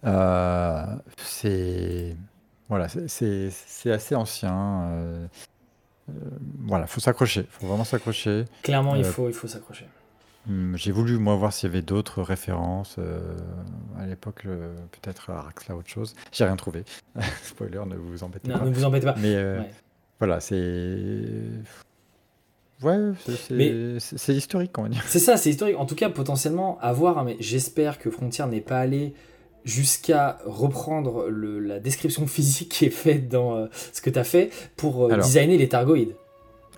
Euh, 0.06 0.86
c'est 1.18 2.16
voilà, 2.68 2.88
c'est- 2.90 3.50
assez 3.92 4.16
ancien. 4.16 4.90
voilà, 6.66 6.86
faut 6.88 7.00
s'accrocher, 7.00 7.46
faut 7.50 7.68
vraiment 7.68 7.86
s'accrocher. 7.86 8.44
Clairement, 8.62 8.96
il 8.96 9.06
faut, 9.06 9.30
il 9.30 9.34
faut 9.34 9.48
s'accrocher. 9.48 9.88
Hum, 10.50 10.74
J'ai 10.76 10.92
voulu 10.92 11.18
moi 11.20 11.36
voir 11.38 11.54
s'il 11.54 11.70
y 11.70 11.72
avait 11.72 11.82
d'autres 11.82 12.22
références 12.22 12.98
euh, 13.00 13.38
à 13.98 14.06
l'époque, 14.06 14.42
euh, 14.46 14.76
peut-être 14.92 15.30
à 15.30 15.42
Raxla 15.44 15.74
autre 15.78 15.88
chose. 15.90 16.14
J'ai 16.34 16.44
rien 16.44 16.58
trouvé. 16.58 16.84
Spoiler, 17.44 17.82
ne 17.88 17.96
vous 17.96 18.24
embêtez 18.26 18.50
Non, 18.50 18.60
pas. 18.60 18.66
ne 18.66 18.72
vous 18.74 18.84
embêtez 18.84 19.06
pas. 19.06 19.16
Mais 19.20 19.36
euh, 19.36 19.60
Ouais. 19.62 19.72
voilà, 20.20 20.42
c'est 20.42 21.30
ouais, 22.82 22.98
c'est- 24.00 24.34
historique, 24.36 24.78
on 24.78 24.84
va 24.84 24.90
dire. 24.90 25.04
C'est 25.08 25.20
ça, 25.20 25.38
c'est 25.38 25.50
historique. 25.50 25.78
En 25.78 25.86
tout 25.86 25.96
cas, 25.96 26.10
potentiellement, 26.10 26.78
à 26.82 26.92
voir. 26.94 27.18
hein, 27.20 27.24
mais 27.26 27.38
j'espère 27.40 28.00
que 28.00 28.10
Frontier 28.10 28.46
n'est 28.48 28.62
pas 28.62 28.80
allé 28.80 29.14
jusqu'à 29.66 30.40
reprendre 30.46 31.28
le- 31.30 31.60
la 31.60 31.80
description 31.80 32.28
physique 32.28 32.70
qui 32.70 32.86
est 32.86 32.90
faite 32.90 33.30
dans 33.30 33.56
euh, 33.56 33.68
ce 33.94 34.02
que 34.02 34.10
tu 34.10 34.20
as 34.20 34.24
fait 34.26 34.50
pour 34.76 35.06
euh, 35.06 35.12
Alors. 35.14 35.26
designer 35.26 35.58
les 35.58 35.70
Targoïdes. 35.70 36.16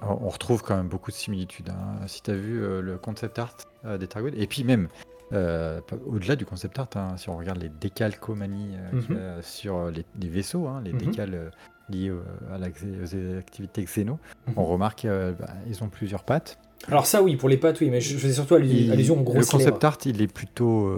On 0.02 0.30
retrouve 0.30 0.62
quand 0.62 0.76
même 0.76 0.88
beaucoup 0.90 1.10
de 1.10 1.16
similitudes. 1.16 1.70
hein. 1.70 2.06
Si 2.08 2.22
tu 2.22 2.30
as 2.30 2.36
vu 2.36 2.62
euh, 2.64 2.82
le 2.82 2.98
concept 2.98 3.40
art 3.40 3.56
des 4.00 4.08
Targoïdes, 4.08 4.36
et 4.38 4.46
puis 4.46 4.64
même 4.64 4.88
euh, 5.34 5.82
au-delà 6.06 6.36
du 6.36 6.46
concept 6.46 6.78
art, 6.80 6.88
hein, 6.96 7.16
si 7.18 7.30
on 7.30 7.38
regarde 7.38 7.60
les 7.62 7.70
décalcomanies 7.70 8.76
euh, 9.12 9.40
a 9.40 9.42
sur 9.42 9.76
euh, 9.78 9.92
les, 9.92 10.06
les 10.22 10.28
vaisseaux, 10.30 10.68
hein, 10.68 10.82
les 10.84 10.94
Mhm. 10.94 11.00
décals 11.00 11.34
euh, 11.34 11.50
liés 11.90 12.12
au- 12.12 12.22
à 12.54 12.58
la 12.58 12.68
aux 12.68 13.38
activités 13.40 13.84
xéno, 13.84 14.20
Mhm. 14.48 14.54
on 14.58 14.66
remarque 14.66 15.00
qu'ils 15.00 15.84
ont 15.84 15.90
plusieurs 15.90 16.24
pattes. 16.24 16.58
Alors, 16.88 17.06
ça, 17.08 17.24
oui, 17.24 17.36
pour 17.36 17.50
les 17.50 17.58
pattes, 17.58 17.82
oui, 17.82 17.90
mais 17.90 18.02
je 18.02 18.16
faisais 18.18 18.34
surtout 18.34 18.56
allusion, 18.56 18.94
allusion 18.94 19.16
aux 19.16 19.20
le 19.20 19.24
grosses 19.24 19.50
concept 19.50 19.82
lèvres. 19.84 19.86
art, 19.86 19.98
il 20.06 20.22
est 20.22 20.32
plutôt 20.32 20.94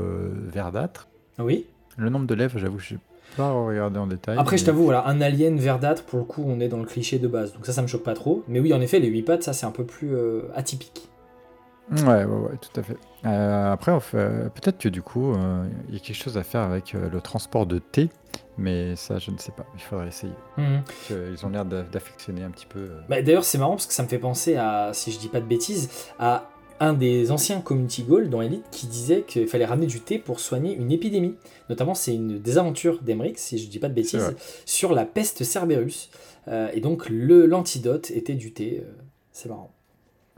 verdâtre. 0.48 1.08
Oui. 1.40 1.66
Le 1.98 2.10
nombre 2.10 2.28
de 2.28 2.34
lèvres, 2.36 2.58
j'avoue, 2.60 2.80
je 2.80 2.96
n'ai 2.96 3.00
pas 3.38 3.52
regardé 3.52 3.98
en 3.98 4.08
détail. 4.08 4.38
Après, 4.38 4.58
je 4.58 4.66
t'avoue, 4.66 4.84
voilà, 4.84 5.08
un 5.08 5.22
alien 5.22 5.58
verdâtre, 5.58 6.04
pour 6.04 6.20
le 6.20 6.26
coup, 6.26 6.44
on 6.46 6.60
est 6.60 6.68
dans 6.68 6.78
le 6.80 6.86
cliché 6.86 7.20
de 7.20 7.28
base. 7.28 7.54
Donc 7.54 7.66
ça, 7.66 7.72
ça 7.72 7.82
me 7.82 7.88
choque 7.88 8.04
pas 8.04 8.16
trop. 8.16 8.44
Mais 8.50 8.60
oui, 8.60 8.74
en 8.74 8.82
effet, 8.82 9.00
les 9.00 9.08
huit 9.08 9.24
pattes, 9.24 9.44
ça, 9.44 9.54
c'est 9.54 9.66
un 9.66 9.72
peu 9.72 9.86
plus 9.86 10.12
atypique. 10.56 11.08
Ouais, 11.92 12.04
ouais, 12.06 12.26
ouais, 12.26 12.58
tout 12.62 12.80
à 12.80 12.84
fait. 12.84 12.98
Euh, 13.26 13.72
après, 13.72 13.92
on 13.92 14.00
fait- 14.00 14.50
peut-être 14.54 14.78
que 14.78 14.90
du 14.90 15.02
coup, 15.02 15.32
euh, 15.34 15.66
il 15.88 15.94
y 15.94 15.98
a 15.98 16.00
quelque 16.02 16.16
chose 16.22 16.38
à 16.38 16.44
faire 16.44 16.62
avec 16.62 16.94
euh, 16.96 17.10
le 17.10 17.22
transport 17.22 17.66
de 17.66 17.80
thé, 17.80 18.10
mais 18.58 18.96
ça, 18.98 19.20
je 19.20 19.32
ne 19.32 19.38
sais 19.38 19.52
pas. 19.54 19.66
Il 19.76 19.82
faudrait 19.82 20.08
essayer. 20.10 20.34
Mhm. 20.58 20.82
Parce 20.86 21.08
que 21.08 21.32
Ils 21.32 21.46
ont 21.46 21.50
l'air 21.50 21.64
d'a- 21.66 21.84
d'affectionner 21.84 22.44
un 22.44 22.52
petit 22.52 22.66
peu. 22.66 22.80
euh, 22.80 23.02
Bah, 23.08 23.22
D'ailleurs, 23.22 23.46
c'est 23.46 23.58
marrant 23.58 23.72
parce 23.76 23.86
que 23.88 23.94
ça 23.94 24.04
me 24.04 24.08
fait 24.10 24.20
penser 24.20 24.56
à, 24.58 24.92
si 24.94 25.12
je 25.12 25.20
dis 25.20 25.30
pas 25.30 25.40
de 25.40 25.46
bêtises, 25.46 25.90
à 26.20 26.50
un 26.80 26.94
des 26.94 27.32
anciens 27.32 27.62
community 27.62 28.04
goals 28.04 28.30
dans 28.30 28.42
Elite 28.42 28.66
qui 28.70 28.86
disait 28.88 29.22
qu'il 29.24 29.48
fallait 29.48 29.66
ramener 29.66 29.88
du 29.88 30.00
thé 30.02 30.20
pour 30.20 30.40
soigner 30.40 30.76
une 30.76 30.92
épidémie. 30.92 31.36
Notamment, 31.70 31.96
c'est 31.96 32.14
une 32.14 32.38
désaventure 32.40 33.02
d'Emmerich, 33.02 33.40
si 33.40 33.58
je 33.58 33.68
dis 33.70 33.80
pas 33.80 33.88
de 33.90 33.94
C'est 33.94 34.18
bêtises, 34.18 34.22
vrai. 34.24 34.36
sur 34.66 34.94
la 34.94 35.06
peste 35.06 35.44
Cerberus. 35.44 36.10
Euh, 36.50 36.70
et 36.74 36.82
donc, 36.82 37.10
le- 37.10 37.46
l'antidote 37.46 38.12
était 38.12 38.36
du 38.36 38.52
thé. 38.54 38.84
euh, 38.86 38.92
c'est 39.32 39.50
marrant. 39.50 39.72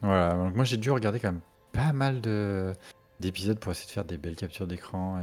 Voilà, 0.01 0.33
donc 0.35 0.55
moi 0.55 0.63
j'ai 0.65 0.77
dû 0.77 0.91
regarder 0.91 1.19
quand 1.19 1.31
même 1.31 1.41
pas 1.71 1.91
mal 1.93 2.21
de 2.21 2.73
d'épisodes 3.19 3.59
pour 3.59 3.71
essayer 3.73 3.87
de 3.87 3.91
faire 3.91 4.05
des 4.05 4.17
belles 4.17 4.37
captures 4.37 4.65
d'écran 4.65 5.21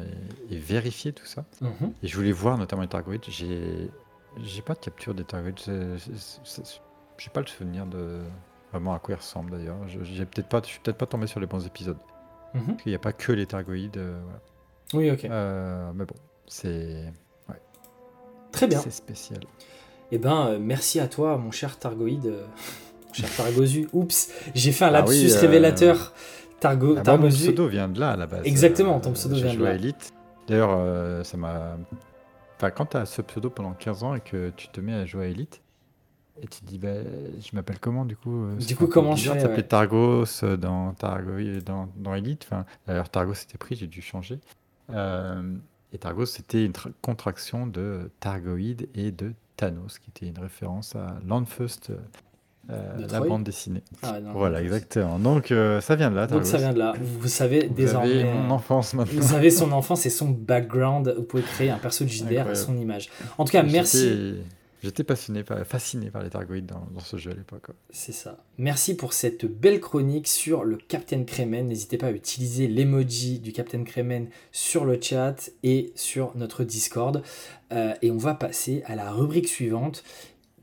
et, 0.50 0.54
et 0.54 0.59
vérifier 0.59 1.12
tout 1.14 1.25
ça. 1.25 1.45
Mhm. 1.62 1.92
Et 2.02 2.09
je 2.09 2.16
voulais 2.16 2.33
voir 2.33 2.59
notamment 2.59 2.83
les 2.83 2.88
Targoïdes. 2.88 3.25
J'ai 3.28 3.90
j'ai 4.42 4.61
pas 4.62 4.75
de 4.75 4.80
capture 4.80 5.14
des 5.14 5.25
c'est- 5.56 6.73
J'ai 7.16 7.30
pas 7.30 7.40
le 7.40 7.47
souvenir 7.47 7.87
de 7.87 8.21
vraiment 8.71 8.92
à 8.95 8.99
quoi 8.99 9.14
ils 9.14 9.18
ressemblent 9.18 9.50
d'ailleurs. 9.52 9.88
Je, 9.88 10.02
j'ai 10.04 10.26
peut-être 10.26 10.49
pas, 10.49 10.61
je 10.62 10.66
suis 10.68 10.80
peut-être 10.80 10.99
pas 10.99 11.06
tombé 11.06 11.26
sur 11.26 11.40
les 11.40 11.47
bons 11.47 11.64
épisodes. 11.66 11.97
Mhm. 12.52 12.76
Qu'il 12.76 12.92
n'y 12.92 12.97
a 12.97 12.99
pas 12.99 13.12
que 13.14 13.33
les 13.33 13.47
Targoïdes. 13.47 13.97
euh, 13.97 14.21
voilà. 14.25 14.40
Oui, 14.95 15.11
ok. 15.11 15.25
Euh, 15.25 15.90
mais 15.95 16.04
bon, 16.04 16.14
c'est 16.47 17.12
Très 18.52 18.66
bien. 18.68 18.78
c'est 18.80 18.90
spécial. 18.90 19.40
Eh 20.12 20.18
ben, 20.18 20.47
euh, 20.49 20.59
merci 20.59 21.00
à 21.00 21.09
toi, 21.09 21.37
mon 21.38 21.50
cher 21.50 21.78
Targoïde. 21.78 22.35
euh, 23.25 23.26
cher 23.26 23.37
Targozu. 23.37 23.88
Oups, 23.92 24.30
j'ai 24.54 24.73
fait 24.73 24.85
un 24.85 24.88
Ah 24.88 24.92
lapsus 24.92 25.12
oui, 25.26 25.32
euh, 25.32 25.40
révélateur. 25.40 26.12
Targo, 26.61 26.92
Ah, 26.94 26.96
mon 26.99 27.02
Targozu. 27.02 27.42
pseudo 27.44 27.68
vient 27.68 27.88
de 27.88 28.00
là 28.00 28.12
à 28.12 28.16
la 28.16 28.26
base. 28.26 28.40
Exactement, 28.44 28.99
ton 29.00 29.12
pseudo 29.12 29.35
j'ai 29.37 29.42
vient 29.49 29.54
de 29.54 29.64
là. 29.64 29.75
Elite. 29.75 30.12
D'ailleurs, 30.49 30.75
euh, 30.78 31.23
ça 31.25 31.37
m'a. 31.37 31.76
Enfin, 32.56 32.70
quand 32.70 32.87
tu 32.87 32.96
as 32.96 33.04
ce 33.06 33.20
pseudo 33.23 33.50
pendant 33.50 33.73
15 33.73 34.02
ans 34.04 34.14
et 34.14 34.20
que 34.20 34.50
tu 34.56 34.68
te 34.68 34.80
mets 34.80 34.94
à 34.94 35.04
jouer 35.04 35.26
à 35.26 35.28
Elite, 35.28 35.61
et 36.42 36.46
tu 36.46 36.61
te 36.61 36.64
dis, 36.66 36.78
bah, 36.78 36.88
je 37.40 37.54
m'appelle 37.54 37.78
comment 37.78 38.04
du 38.06 38.16
coup 38.16 38.44
euh, 38.44 38.54
Du 38.56 38.75
coup, 38.76 38.87
comment 38.87 39.14
je 39.16 39.23
bizarre 39.30 39.37
fais, 39.50 39.56
ouais. 39.56 39.62
Targos 39.62 40.25
euh, 40.42 40.56
dans, 40.56 40.92
Targo, 40.94 41.32
dans, 41.64 41.88
dans 41.96 42.14
Elite. 42.14 42.46
Enfin, 42.46 42.64
D'ailleurs, 42.87 43.08
Targos 43.11 43.35
c'était 43.35 43.58
pris, 43.58 43.75
j'ai 43.76 43.87
dû 43.87 44.00
changer. 44.02 44.38
Euh, 44.90 45.42
et 45.92 45.99
Targos, 45.99 46.26
c'était 46.26 46.64
une 46.64 46.73
tra- 46.73 46.92
contraction 47.02 47.66
de 47.66 48.11
Targoïde 48.20 48.88
et 48.94 49.11
de 49.12 49.32
Thanos, 49.56 49.99
qui 49.99 50.11
était 50.11 50.26
une 50.26 50.38
référence 50.38 50.94
à 50.96 51.18
Landfust, 51.26 51.92
euh, 52.70 53.06
la 53.11 53.20
bande 53.20 53.44
dessinée. 53.44 53.82
Ah, 54.02 54.20
non, 54.20 54.32
Voilà, 54.32 54.62
exactement. 54.62 55.18
Donc, 55.18 55.50
euh, 55.52 55.80
ça 55.80 55.94
vient 55.94 56.11
de 56.11 56.16
là, 56.16 56.26
Donc 56.26 56.44
ça 56.46 56.58
vient 56.58 56.73
de 56.73 56.78
là. 56.78 56.94
Vous 57.00 57.28
savez 57.28 57.66
Vous 57.68 57.75
désormais. 57.75 58.23
avez 58.23 58.25
mon 58.25 58.50
enfance 58.50 58.94
maintenant. 58.94 59.20
Vous 59.20 59.28
savez 59.28 59.50
son 59.50 59.70
enfance 59.73 60.04
et 60.06 60.11
son 60.11 60.28
background. 60.30 61.14
Vous 61.16 61.23
pouvez 61.25 61.42
créer 61.42 61.70
un 61.70 61.78
perso 61.78 62.04
de 62.04 62.08
JDR 62.11 62.49
à 62.49 62.54
son 62.54 62.76
image. 62.76 63.08
En 63.38 63.44
tout 63.44 63.52
cas, 63.52 63.62
merci. 63.62 64.37
J'étais- 64.82 65.02
passionné, 65.04 65.42
par, 65.42 65.58
fasciné 65.66 66.11
par 66.11 66.23
les 66.23 66.30
Targoïdes 66.30 66.66
dans, 66.66 66.87
dans 66.94 67.00
ce 67.00 67.16
jeu 67.16 67.32
à 67.32 67.35
l'époque. 67.35 67.68
C'est 67.90 68.12
ça. 68.12 68.44
Merci 68.56 68.94
pour 68.94 69.14
cette 69.14 69.44
belle 69.44 69.80
chronique 69.80 70.28
sur 70.28 70.62
le 70.62 70.76
Captain 70.76 71.25
Kremen. 71.25 71.66
N'hésitez 71.66 71.99
pas 71.99 72.06
à 72.08 72.11
utiliser 72.12 72.68
l'emoji 72.68 73.40
du 73.40 73.52
Captain 73.52 73.82
Kremen 73.82 74.28
sur 74.52 74.85
le 74.85 75.00
chat 75.00 75.50
et 75.64 75.92
sur 75.96 76.37
notre 76.37 76.62
Discord. 76.62 77.23
Euh, 77.73 77.94
et 78.02 78.12
on 78.12 78.16
va 78.16 78.35
passer 78.35 78.82
à 78.87 78.94
la 78.94 79.11
rubrique 79.11 79.49
suivante 79.49 80.04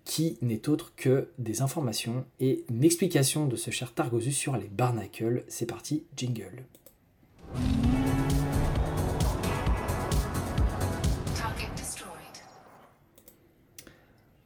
qui 0.05 0.37
n'est 0.41 0.69
autre 0.69 0.93
que 0.95 1.29
des 1.37 1.61
informations 1.61 2.25
et 2.39 2.65
une 2.69 2.83
explication 2.83 3.47
de 3.47 3.55
ce 3.55 3.71
cher 3.71 3.93
Targozu 3.93 4.31
sur 4.31 4.57
les 4.57 4.67
barnacles. 4.67 5.43
C'est 5.47 5.65
parti, 5.65 6.03
jingle. 6.15 6.65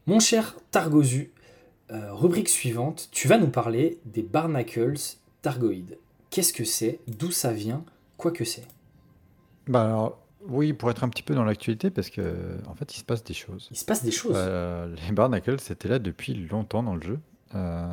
Mon 0.06 0.22
cher 0.22 0.56
Targozu, 0.72 1.32
euh, 1.92 2.14
rubrique 2.14 2.48
suivante, 2.48 3.10
tu 3.12 3.28
vas 3.28 3.38
nous 3.38 3.50
parler 3.50 4.00
des 4.06 4.22
barnacles 4.22 4.96
targoïdes. 5.42 5.98
Qu'est-ce 6.30 6.54
que 6.54 6.64
c'est? 6.64 7.00
D'où 7.08 7.32
ça 7.32 7.52
vient? 7.52 7.84
Quoi 8.16 8.32
que 8.32 8.46
c'est? 8.46 8.66
Bah 9.68 9.84
alors, 9.84 10.18
oui, 10.50 10.74
pour 10.74 10.90
être 10.90 11.04
un 11.04 11.10
petit 11.10 11.24
peu 11.24 11.36
dans 11.36 11.44
l'actualité, 11.44 11.90
parce 11.90 12.10
que 12.10 12.58
en 12.68 12.74
fait, 12.76 12.96
il 12.96 13.00
se 13.00 13.04
passe 13.04 13.24
des 13.24 13.34
choses. 13.34 13.68
Il 13.72 13.78
se 13.78 13.86
passe 13.86 14.04
des 14.04 14.12
choses. 14.12 14.34
Euh, 14.36 14.94
les 15.08 15.12
Barnacles, 15.14 15.60
c'était 15.60 15.88
là 15.90 16.00
depuis 16.00 16.34
longtemps 16.34 16.84
dans 16.84 16.96
le 16.96 17.02
jeu. 17.02 17.20
Euh, 17.56 17.88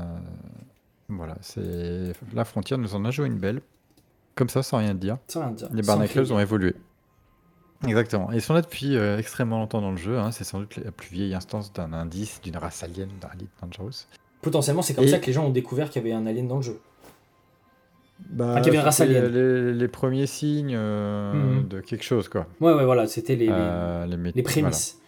voilà, 1.09 1.37
c'est 1.41 2.13
la 2.33 2.45
frontière 2.45 2.79
nous 2.79 2.95
en 2.95 3.05
a 3.05 3.11
joué 3.11 3.27
une 3.27 3.39
belle. 3.39 3.61
Comme 4.35 4.49
ça, 4.49 4.63
sans 4.63 4.79
rien 4.79 4.95
dire. 4.95 5.19
Sans 5.29 5.41
rien 5.41 5.51
dire. 5.53 5.69
Les 5.73 5.83
Barnacles 5.83 6.33
ont 6.33 6.41
évolué. 6.41 6.75
Exactement. 7.87 8.33
Et 8.33 8.37
ils 8.37 8.41
sont 8.43 8.55
là 8.55 8.63
depuis 8.63 8.97
euh, 8.97 9.19
extrêmement 9.19 9.59
longtemps 9.59 9.81
dans 9.83 9.91
le 9.91 9.97
jeu. 9.97 10.19
hein. 10.19 10.33
C'est 10.33 10.45
sans 10.45 10.59
doute 10.61 10.77
la 10.77 10.91
plus 10.91 11.09
vieille 11.11 11.35
instance 11.35 11.73
d'un 11.73 11.93
indice 11.93 12.41
d'une 12.43 12.57
race 12.57 12.83
alien 12.83 13.09
dans 13.21 13.29
Elite 13.33 13.51
Dangerous. 13.63 14.07
Potentiellement, 14.41 14.83
c'est 14.83 14.95
comme 14.95 15.05
Et- 15.05 15.09
ça 15.09 15.19
que 15.19 15.27
les 15.27 15.33
gens 15.33 15.45
ont 15.47 15.51
découvert 15.51 15.91
qu'il 15.91 16.03
y 16.03 16.05
avait 16.07 16.15
un 16.15 16.27
alien 16.27 16.49
dans 16.49 16.57
le 16.57 16.63
jeu. 16.63 16.81
Bah, 18.31 18.57
Enfin. 18.59 19.05
Les, 19.05 19.73
les 19.75 19.89
premiers 19.89 20.27
signes 20.27 20.75
euh, 20.75 21.33
Mhm. 21.33 21.69
de 21.69 21.81
quelque 21.81 22.05
chose, 22.05 22.29
quoi. 22.29 22.47
Ouais, 22.61 22.73
ouais, 22.73 22.85
voilà, 22.85 23.07
c'était 23.07 23.37
les, 23.37 23.47
les- 23.47 23.53
Euh, 23.53 24.07
les, 24.07 24.17
voilà, 24.17 24.43
prémices. 24.43 24.99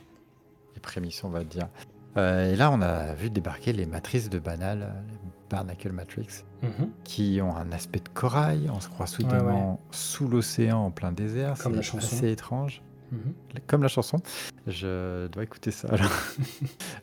les 0.75 0.81
prémices, 0.81 1.25
on 1.25 1.31
va 1.31 1.43
dire. 1.45 1.69
Euh, 2.17 2.53
et 2.53 2.57
là, 2.57 2.71
on 2.71 2.81
a 2.83 3.15
vu 3.15 3.29
débarquer 3.31 3.73
les 3.73 3.85
matrices 3.87 4.31
de 4.31 4.39
Banal, 4.39 4.93
les 5.09 5.19
Barnacle 5.51 5.93
Matrix, 5.93 6.45
Mhm. 6.63 6.89
qui 7.05 7.41
ont 7.43 7.55
un 7.57 7.73
aspect 7.73 8.01
de 8.01 8.09
corail. 8.09 8.71
On 8.73 8.81
se 8.81 8.89
croit 8.89 9.07
soudainement 9.07 9.81
sous 9.91 10.29
l'océan, 10.29 10.79
en 10.79 10.91
plein 10.91 11.13
désert. 11.13 11.55
Comme 11.63 11.73
C'est 11.73 11.77
la 11.77 11.83
chanson. 11.83 12.17
assez 12.17 12.31
étrange. 12.31 12.83
Mhm. 13.13 13.33
Comme 13.67 13.83
la 13.83 13.89
chanson. 13.89 14.19
Je 14.67 15.27
dois 15.29 15.43
écouter 15.45 15.71
ça. 15.71 15.89
alors. 15.89 16.11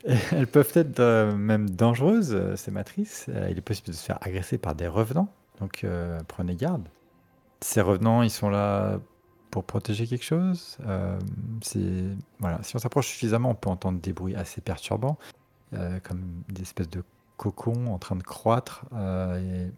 Elles 0.32 0.46
peuvent 0.46 0.72
être 0.74 1.34
même 1.34 1.70
dangereuses, 1.70 2.36
ces 2.56 2.70
matrices. 2.70 3.26
Il 3.50 3.56
est 3.58 3.60
possible 3.62 3.88
de 3.88 3.92
se 3.94 4.04
faire 4.04 4.18
agresser 4.20 4.58
par 4.58 4.74
des 4.74 4.86
revenants. 4.88 5.28
Donc 5.60 5.84
euh, 5.84 6.20
prenez 6.28 6.56
garde. 6.56 6.88
Ces 7.60 7.80
revenants, 7.80 8.22
ils 8.22 8.30
sont 8.30 8.50
là 8.50 8.98
pour 9.50 9.64
protéger 9.64 10.06
quelque 10.06 10.24
chose. 10.24 10.78
Euh, 10.86 11.18
c'est 11.62 12.04
voilà. 12.40 12.62
Si 12.62 12.76
on 12.76 12.78
s'approche 12.78 13.08
suffisamment, 13.08 13.50
on 13.50 13.54
peut 13.54 13.70
entendre 13.70 14.00
des 14.00 14.12
bruits 14.12 14.34
assez 14.34 14.60
perturbants, 14.60 15.18
euh, 15.72 15.98
comme 16.02 16.22
des 16.48 16.62
espèces 16.62 16.90
de 16.90 17.02
cocons 17.36 17.86
en 17.86 17.98
train 17.98 18.16
de 18.16 18.22
croître. 18.22 18.84
et 18.94 19.70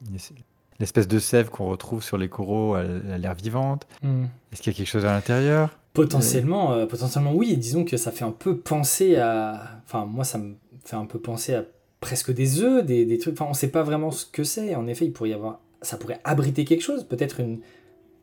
L'espèce 0.79 1.09
de 1.09 1.19
sève 1.19 1.49
qu'on 1.49 1.67
retrouve 1.67 2.03
sur 2.03 2.19
les 2.19 2.29
coraux, 2.29 2.77
elle 2.77 3.03
elle 3.07 3.13
a 3.13 3.19
l'air 3.19 3.35
vivante. 3.35 3.87
Mhm. 4.03 4.29
Est-ce 4.53 4.61
qu'il 4.61 4.73
y 4.73 4.77
a 4.77 4.79
quelque 4.79 4.89
chose 4.89 5.07
à 5.07 5.13
l'intérieur? 5.13 5.71
Potentiellement, 5.95 6.73
euh, 6.73 6.85
potentiellement 6.85 7.33
oui, 7.33 7.57
disons 7.57 7.85
que 7.85 7.97
ça 7.97 8.13
fait 8.13 8.25
un 8.25 8.31
peu 8.33 8.59
penser 8.59 9.17
à... 9.17 9.81
Enfin, 9.87 10.05
moi, 10.05 10.25
ça 10.25 10.37
me 10.37 10.57
fait 10.85 10.97
un 10.97 11.07
peu 11.07 11.19
penser 11.19 11.55
à 11.55 11.65
presque 12.01 12.31
des 12.31 12.61
œufs, 12.61 12.85
des, 12.85 13.07
des 13.07 13.17
trucs... 13.17 13.33
Enfin, 13.33 13.47
on 13.49 13.55
sait 13.55 13.71
pas 13.71 13.83
vraiment 13.83 14.11
ce 14.11 14.27
que 14.27 14.45
c'est. 14.45 14.75
En 14.75 14.87
effet, 14.87 15.07
il 15.07 15.13
pourrait 15.13 15.31
y 15.31 15.33
avoir... 15.35 15.61
Ça 15.83 15.97
pourrait 15.97 16.21
abriter 16.25 16.65
quelque 16.65 16.83
chose, 16.83 17.05
peut-être 17.05 17.41
une... 17.41 17.61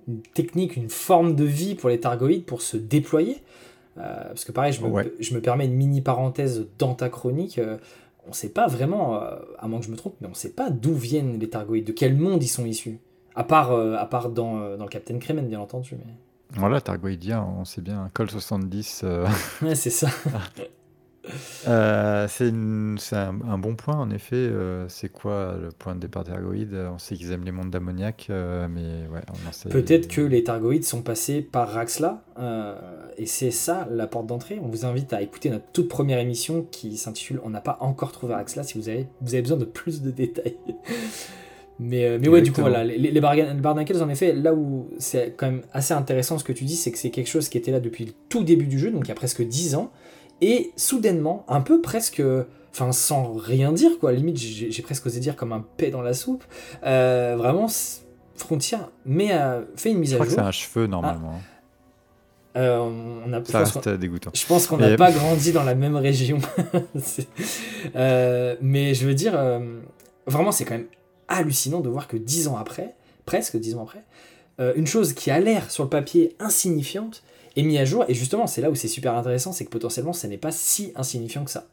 une 0.08 0.22
technique, 0.22 0.76
une 0.76 0.90
forme 0.90 1.36
de 1.36 1.44
vie 1.46 1.76
pour 1.76 1.90
les 1.90 2.00
Targoïdes 2.00 2.46
pour 2.46 2.62
se 2.62 2.78
déployer. 2.78 3.42
Euh, 3.98 4.24
parce 4.26 4.44
que 4.44 4.52
pareil, 4.52 4.74
je 4.74 4.82
me, 4.82 4.88
Ouais. 4.90 5.14
je 5.20 5.34
me 5.36 5.40
permets 5.42 5.66
une 5.66 5.76
mini 5.76 6.02
parenthèse 6.02 6.66
dans 6.80 6.96
ta 6.96 7.10
chronique. 7.10 7.60
euh, 7.60 7.78
on 8.26 8.30
ne 8.30 8.34
sait 8.34 8.50
pas 8.50 8.68
vraiment, 8.68 9.22
euh, 9.22 9.36
à 9.60 9.68
moins 9.68 9.80
que 9.80 9.86
je 9.86 9.92
me 9.92 9.98
trompe, 9.98 10.16
mais 10.22 10.28
on 10.28 10.32
ne 10.32 10.36
sait 10.36 10.52
pas 10.54 10.70
d'où 10.70 10.94
viennent 10.94 11.40
les 11.40 11.50
Targoïdes, 11.50 11.86
de 11.86 11.92
quel 11.92 12.16
monde 12.16 12.42
ils 12.42 12.48
sont 12.48 12.66
issus. 12.66 13.00
À 13.36 13.44
part, 13.44 13.72
à 13.72 14.06
part 14.06 14.30
dans, 14.30 14.78
dans 14.78 14.84
le 14.84 14.90
Captain 14.90 15.18
Kremen, 15.20 15.48
bien 15.48 15.60
entendu. 15.60 15.96
Mais... 15.98 16.14
Voilà, 16.58 16.80
Targoïdien, 16.82 17.44
on 17.60 17.66
sait 17.66 17.82
bien, 17.82 18.10
Col 18.14 18.30
70, 18.30 19.02
euh, 19.04 19.28
Ouais, 19.62 19.76
c'est 19.76 19.90
ça. 19.90 20.08
euh, 21.68 22.28
c'est 22.28 22.50
une- 22.50 22.98
c'est 23.00 23.16
un, 23.16 23.40
un 23.48 23.58
bon 23.58 23.76
point 23.76 23.96
en 23.96 24.10
effet. 24.10 24.36
euh, 24.36 24.86
c'est 24.90 25.10
quoi 25.10 25.56
le 25.62 25.70
point 25.70 25.96
de 25.96 26.00
départ 26.02 26.24
d'Argoïde 26.24 26.74
On 26.94 26.98
sait 27.00 27.16
qu'ils 27.16 27.32
aiment 27.32 27.46
les 27.46 27.52
mondes 27.52 27.70
d'ammoniac, 27.70 28.28
euh, 28.30 28.68
mais 28.70 29.08
ouais, 29.14 29.22
on 29.30 29.50
en 29.50 29.52
sait. 29.52 29.70
Peut-être 29.70 30.08
que 30.08 30.22
les 30.22 30.44
Targoïdes 30.44 30.84
sont 30.84 31.02
passés 31.02 31.42
par 31.42 31.70
Raxla, 31.70 32.24
euh, 32.40 32.76
et 33.18 33.26
c'est 33.26 33.52
ça 33.52 33.88
la 33.92 34.08
porte 34.08 34.28
d'entrée. 34.28 34.60
On 34.62 34.68
vous 34.68 34.86
invite 34.86 35.14
à 35.14 35.22
écouter 35.22 35.50
notre 35.50 35.66
toute 35.72 35.88
première 35.88 36.20
émission 36.20 36.66
qui 36.72 36.98
s'intitule 36.98 37.40
On 37.46 37.50
n'a 37.50 37.62
pas 37.62 37.78
encore 37.80 38.12
trouvé 38.12 38.34
Raxla 38.34 38.64
si 38.64 38.78
vous 38.78 38.90
avez, 38.90 39.08
vous 39.22 39.34
avez 39.34 39.42
besoin 39.44 39.58
de 39.58 39.66
plus 39.66 40.02
de 40.02 40.12
détails. 40.12 40.58
mais, 41.80 42.06
euh, 42.06 42.18
mais 42.22 42.28
ouais, 42.28 42.42
du 42.42 42.52
coup, 42.52 42.62
Exactement. 42.62 42.70
voilà, 42.70 42.84
les, 42.84 42.98
les, 43.12 43.22
barga- 43.22 43.54
les 43.54 43.62
Barnacles, 43.62 44.02
en 44.02 44.10
effet, 44.10 44.34
là 44.34 44.54
où 44.54 44.90
c'est 45.00 45.34
quand 45.38 45.48
même 45.48 45.62
assez 45.74 45.94
intéressant 45.94 46.38
ce 46.38 46.44
que 46.44 46.54
tu 46.54 46.66
dis, 46.66 46.76
c'est 46.76 46.92
que 46.92 46.98
c'est 46.98 47.10
quelque 47.10 47.30
chose 47.30 47.50
qui 47.50 47.58
était 47.58 47.72
là 47.72 47.80
depuis 47.80 48.06
le 48.06 48.12
tout 48.30 48.44
début 48.44 48.68
du 48.68 48.78
jeu, 48.78 48.92
donc 48.92 49.06
il 49.06 49.10
y 49.10 49.12
a 49.12 49.16
presque 49.16 49.42
10 49.42 49.76
ans, 49.76 49.92
et 50.42 50.72
soudainement, 50.76 51.46
un 51.48 51.62
peu 51.62 51.82
presque. 51.82 52.22
Enfin, 52.72 52.92
sans 52.92 53.34
rien 53.34 53.72
dire, 53.72 54.00
quoi. 54.00 54.12
Limite, 54.14 54.38
j'ai 54.38 54.82
presque 54.82 55.06
osé 55.06 55.20
dire 55.20 55.36
comme 55.36 55.54
un 55.54 55.64
paix 55.78 55.92
dans 55.92 56.02
la 56.02 56.14
soupe. 56.14 56.44
Euh, 56.84 57.36
vraiment, 57.38 57.68
Frontier 58.36 58.80
mais 59.06 59.32
euh, 59.32 59.62
fait 59.76 59.92
une 59.92 60.00
mise 60.00 60.10
Je 60.10 60.16
à 60.16 60.18
crois 60.18 60.26
que 60.26 60.32
jour. 60.32 60.40
c'est 60.40 60.48
un 60.48 60.52
cheveu 60.52 60.88
normalement. 60.88 61.40
Euh, 62.56 62.78
on 62.80 63.32
a, 63.34 63.40
je 63.44 63.52
Ça 63.52 63.60
reste 63.60 63.90
dégoûtant. 63.90 64.30
je 64.34 64.46
pense 64.46 64.68
qu'on 64.68 64.78
n'a 64.78 64.96
pas 64.96 65.12
grandi 65.12 65.52
dans 65.52 65.64
la 65.64 65.76
même 65.76 65.96
région. 65.96 66.40
Euh, 67.96 68.56
mais 68.62 68.94
je 68.94 69.06
veux 69.06 69.14
dire, 69.14 69.34
euh, 69.36 69.60
vraiment, 70.26 70.52
c'est 70.52 70.64
quand 70.66 70.76
même 70.76 70.88
hallucinant 71.28 71.82
de 71.82 71.90
voir 71.90 72.08
que 72.08 72.16
dix 72.18 72.48
ans 72.48 72.58
après, 72.58 72.96
presque 73.26 73.58
dix 73.58 73.76
ans 73.76 73.84
après, 73.84 74.04
euh, 74.60 74.74
une 74.76 74.88
chose 74.88 75.14
qui 75.14 75.32
a 75.32 75.40
l'air 75.40 75.70
sur 75.72 75.84
le 75.84 75.90
papier 75.90 76.36
insignifiante 76.40 77.24
est 77.56 77.64
mise 77.64 77.80
à 77.80 77.86
jour. 77.86 78.06
Et 78.08 78.14
justement, 78.14 78.48
c'est 78.48 78.62
là 78.62 78.70
où 78.72 78.76
c'est 78.76 78.88
super 78.88 79.16
intéressant, 79.16 79.52
c'est 79.52 79.66
que 79.66 79.70
potentiellement, 79.70 80.14
ça 80.14 80.28
n'est 80.28 80.38
pas 80.38 80.52
si 80.52 80.92
insignifiant 80.96 81.44
que 81.44 81.52
ça. 81.52 81.66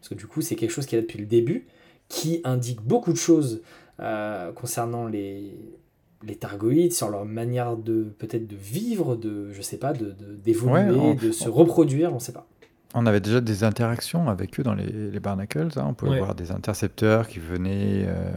Parce 0.00 0.08
que 0.08 0.14
du 0.14 0.26
coup, 0.26 0.40
c'est 0.42 0.54
quelque 0.56 0.70
chose 0.70 0.86
qui 0.86 0.94
est 0.94 0.98
là 0.98 1.02
depuis 1.02 1.18
le 1.18 1.26
début, 1.26 1.66
qui 2.08 2.40
indique 2.44 2.80
beaucoup 2.82 3.12
de 3.12 3.16
choses 3.18 3.62
euh, 4.00 4.52
concernant 4.52 5.06
les, 5.06 5.56
les 6.26 6.34
Targoïdes, 6.36 6.92
sur 6.92 7.08
leur 7.08 7.24
manière 7.24 7.76
de 7.76 8.04
peut-être 8.18 8.46
de 8.46 8.56
vivre, 8.56 9.16
de 9.16 9.50
je 9.52 9.62
sais 9.62 9.76
pas, 9.78 9.92
de 9.92 10.06
de- 10.06 10.34
d'évoluer, 10.44 10.90
Ouais, 10.90 10.90
on- 10.90 11.14
de 11.14 11.30
se 11.32 11.48
reproduire, 11.48 12.12
on 12.14 12.18
sait 12.18 12.32
pas. 12.32 12.46
On 12.96 13.06
avait 13.06 13.20
déjà 13.20 13.40
des 13.40 13.64
interactions 13.64 14.28
avec 14.28 14.60
eux 14.60 14.62
dans 14.62 14.74
les, 14.74 14.86
les 14.86 15.20
Barnacles. 15.20 15.68
hein. 15.76 15.86
On 15.88 15.94
pouvait 15.94 16.12
Ouais. 16.12 16.18
voir 16.18 16.34
des 16.36 16.52
intercepteurs 16.52 17.26
qui 17.28 17.38
venaient 17.40 18.04
euh, 18.06 18.30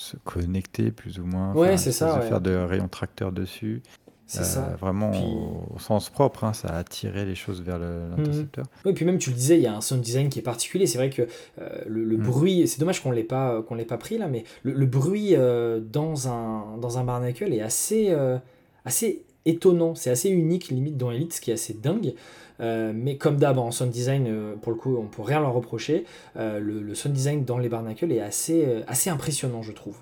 se 0.00 0.16
connecter 0.24 0.90
plus 0.90 1.18
ou 1.18 1.24
moins. 1.26 1.52
Ouais, 1.54 1.68
Enfin, 1.68 1.76
c'est 1.76 1.90
une 1.90 1.92
ça, 1.92 2.06
espèce 2.06 2.18
de 2.18 2.22
ouais. 2.24 2.28
faire 2.28 2.40
de 2.40 2.54
rayons 2.56 2.88
tracteurs 2.88 3.32
dessus. 3.32 3.82
C'est 4.26 4.40
Euh, 4.40 4.44
ça. 4.44 4.76
Vraiment 4.80 5.10
Puis- 5.10 5.20
au, 5.24 5.74
au 5.74 5.78
sens 5.80 6.08
propre, 6.08 6.44
hein, 6.44 6.52
ça 6.52 6.68
a 6.68 6.78
attiré 6.78 7.24
les 7.26 7.34
choses 7.34 7.62
vers 7.62 7.78
le- 7.80 8.08
l'intercepteur. 8.16 8.64
Oui, 8.84 8.92
puis 8.92 9.04
même 9.04 9.18
tu 9.18 9.30
le 9.30 9.36
disais, 9.36 9.56
il 9.56 9.62
y 9.62 9.66
a 9.66 9.74
un 9.76 9.80
sound 9.80 10.00
design 10.00 10.28
qui 10.28 10.38
est 10.38 10.42
particulier. 10.42 10.86
C'est 10.86 10.98
vrai 10.98 11.10
que 11.10 11.22
euh, 11.60 11.68
le, 11.86 12.04
le 12.04 12.16
Mm. 12.16 12.22
bruit, 12.22 12.68
c'est 12.68 12.78
dommage 12.78 13.02
qu'on 13.02 13.10
l'ait 13.10 13.24
pas 13.24 13.60
qu'on 13.62 13.74
l'ait 13.74 13.84
pas 13.84 13.98
pris 13.98 14.18
là, 14.18 14.28
mais 14.28 14.44
le, 14.62 14.72
le 14.72 14.86
bruit 14.86 15.34
euh, 15.34 15.80
dans 15.80 16.28
un 16.28 16.76
dans 16.80 16.96
un 16.98 17.04
barnacle 17.04 17.52
est 17.52 17.60
assez 17.60 18.06
euh, 18.10 18.38
assez 18.84 19.24
étonnant. 19.46 19.94
C'est 19.96 20.10
assez 20.10 20.28
unique, 20.30 20.68
limite 20.68 20.96
dans 20.96 21.10
Elite, 21.10 21.32
ce 21.34 21.40
qui 21.40 21.50
est 21.50 21.54
assez 21.54 21.74
dingue. 21.74 22.14
Euh, 22.60 22.92
mais 22.94 23.16
comme 23.16 23.36
d'hab 23.36 23.58
en 23.58 23.70
sound 23.70 23.90
design, 23.90 24.26
euh, 24.28 24.54
pour 24.56 24.72
le 24.72 24.78
coup, 24.78 24.96
on 24.96 25.06
peut 25.06 25.22
rien 25.22 25.40
leur 25.40 25.52
reprocher. 25.52 26.04
Euh, 26.36 26.60
le, 26.60 26.94
sound 26.94 27.14
design 27.14 27.44
dans 27.44 27.58
les 27.58 27.68
barnacles 27.68 28.12
est 28.12 28.20
assez 28.20 28.82
assez 28.86 29.10
impressionnant, 29.10 29.62
je 29.62 29.72
trouve. 29.72 29.96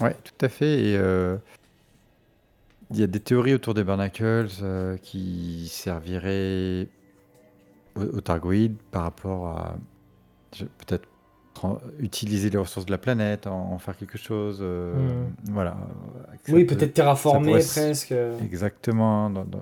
Ouais, 0.00 0.14
tout 0.24 0.44
à 0.44 0.48
fait. 0.48 0.92
Il 2.90 3.00
y 3.00 3.02
a 3.02 3.06
des 3.06 3.20
théories 3.20 3.54
autour 3.54 3.72
des 3.74 3.82
Barnacles 3.82 4.48
qui 5.02 5.68
serviraient 5.70 6.88
aux, 7.96 8.02
aux 8.02 8.20
Targoïdes 8.20 8.76
par 8.90 9.04
rapport 9.04 9.46
à 9.48 9.76
peut-être 10.50 11.08
utiliser 11.98 12.50
les 12.50 12.58
ressources 12.58 12.84
de 12.86 12.90
la 12.90 12.98
planète, 12.98 13.46
en, 13.46 13.72
en 13.72 13.78
faire 13.78 13.96
quelque 13.96 14.18
chose. 14.18 14.58
euh, 14.60 14.92
Voilà. 15.50 15.76
Que 16.42 16.50
ça 16.50 16.56
oui, 16.56 16.64
peut- 16.64 16.76
peut-être 16.76 16.92
pourrait 17.46 17.60
s- 17.60 17.72
presque. 17.72 18.14
Exactement. 18.42 19.30
dans- 19.30 19.44
dans- 19.44 19.60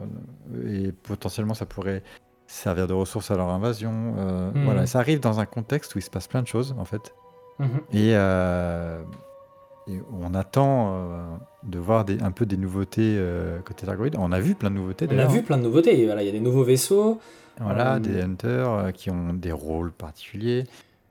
et 0.66 0.92
potentiellement, 0.92 1.55
ça 1.55 1.66
pourrait 1.66 2.02
servir 2.46 2.87
de 2.87 2.92
ressources 2.94 3.31
à 3.31 3.37
leur 3.37 3.48
invasion. 3.50 4.14
euh, 4.18 4.50
Mhm. 4.55 4.64
Voilà, 4.64 4.87
ça 4.87 4.98
arrive 4.98 5.20
dans 5.20 5.40
un 5.40 5.46
contexte 5.46 5.94
où 5.94 5.98
il 5.98 6.02
se 6.02 6.11
passe 6.11 6.28
plein 6.28 6.42
de 6.42 6.46
choses, 6.48 6.74
en 6.78 6.85
fait. 6.85 7.14
Mhm. 7.59 7.68
Et, 7.92 8.12
euh, 8.14 9.02
et 9.88 9.98
on 10.20 10.35
attend 10.35 10.96
de 11.62 11.78
voir 11.78 12.05
des, 12.05 12.20
un 12.22 12.31
peu 12.31 12.46
des 12.46 12.57
nouveautés 12.57 13.20
côté 13.64 13.87
Targoïde. 13.87 14.16
On 14.18 14.33
a 14.33 14.40
vu 14.40 14.55
plein 14.55 14.70
de 14.70 14.76
nouveautés 14.76 15.07
On 15.11 15.18
a 15.18 15.26
vu 15.26 15.42
plein 15.42 15.59
de 15.59 15.62
nouveautés. 15.62 16.05
Voilà, 16.07 16.22
il 16.22 16.26
y 16.26 16.28
a 16.28 16.33
des 16.33 16.40
nouveaux 16.40 16.64
vaisseaux. 16.64 17.20
Voilà, 17.61 18.00
des 18.00 18.20
hunters 18.22 18.92
qui 18.94 19.11
ont 19.11 19.35
des 19.35 19.52
rôles 19.52 19.92
particuliers. 19.92 20.64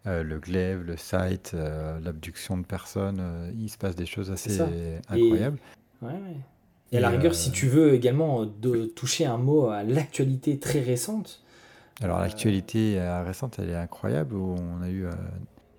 Euh, 0.08 0.24
le 0.24 0.40
glaive, 0.40 0.82
le 0.82 0.98
sight, 0.98 1.52
euh, 1.54 2.00
l'abduction 2.00 2.58
de 2.58 2.66
personnes, 2.66 3.20
euh, 3.20 3.52
il 3.60 3.70
se 3.70 3.78
passe 3.78 3.96
des 3.96 4.08
choses 4.08 4.32
assez 4.32 4.60
incroyables. 5.10 5.60
Ouais, 6.02 6.10
ouais. 6.10 6.38
Et 6.92 6.98
à 6.98 7.02
la 7.02 7.10
rigueur, 7.10 7.32
euh, 7.32 7.36
si 7.36 7.52
tu 7.52 7.68
veux 7.68 7.94
également 7.94 8.46
de 8.46 8.86
toucher 8.86 9.26
un 9.28 9.38
mot 9.38 9.70
à 9.70 9.84
l'actualité 9.84 10.58
très 10.58 10.80
récente, 10.80 11.44
Alors 12.02 12.20
l'actualité 12.20 13.00
récente, 13.24 13.60
elle 13.60 13.70
est 13.70 13.76
incroyable, 13.76 14.36
où 14.36 14.56
on 14.56 14.82
a 14.82 14.90
eu 14.90 15.06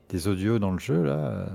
des 0.09 0.29
audios 0.29 0.61
dans 0.61 0.71
le 0.71 0.79
jeu, 0.79 1.03
là, 1.03 1.49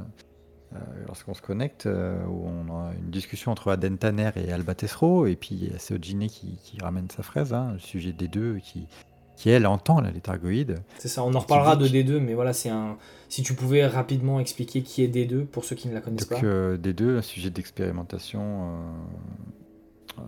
lorsqu'on 1.08 1.34
se 1.34 1.42
connecte, 1.42 1.86
où 1.88 2.48
on 2.48 2.70
a 2.76 2.92
une 3.00 3.10
discussion 3.10 3.54
entre 3.54 3.72
Aden 3.72 3.98
Tanner 3.98 4.32
et 4.36 4.52
Alba 4.52 4.76
Tessereau, 4.76 5.26
et 5.26 5.38
puis 5.38 5.72
Seojine 5.80 6.28
qui, 6.28 6.60
qui 6.62 6.80
ramène 6.82 7.10
sa 7.10 7.24
fraise, 7.24 7.54
hein, 7.54 7.72
le 7.74 7.80
sujet 7.80 8.12
des 8.12 8.28
deux, 8.28 8.58
qui, 8.58 8.88
qui 9.38 9.50
elle 9.52 9.66
entend 9.68 10.02
là, 10.02 10.10
les 10.12 10.20
Targoïdes. 10.20 10.80
c'est 10.98 11.08
ça, 11.08 11.24
on 11.24 11.34
en 11.34 11.40
reparlera 11.40 11.76
de 11.78 11.88
dit 11.88 12.04
D2, 12.04 12.20
mais 12.20 12.34
voilà, 12.34 12.52
c'est 12.54 12.70
un. 12.70 12.98
Si 13.30 13.44
tu 13.44 13.54
pouvais 13.54 13.86
rapidement 13.86 14.40
expliquer 14.40 14.82
qui 14.82 15.04
est 15.04 15.08
D2 15.08 15.46
pour 15.46 15.64
ceux 15.64 15.76
qui 15.76 15.88
ne 15.88 15.94
la 15.94 16.02
connaissent 16.02 16.28
Donc 16.28 16.42
pas. 16.42 16.46
euh, 16.48 16.76
des 16.78 16.92
deux, 16.94 17.18
un 17.18 17.22
sujet 17.22 17.50
d'expérimentation, 17.52 18.42
euh, 18.42 20.20
euh, 20.20 20.22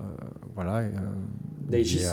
voilà. 0.56 0.78
euh, 0.78 0.90
D'aegis. 1.68 2.06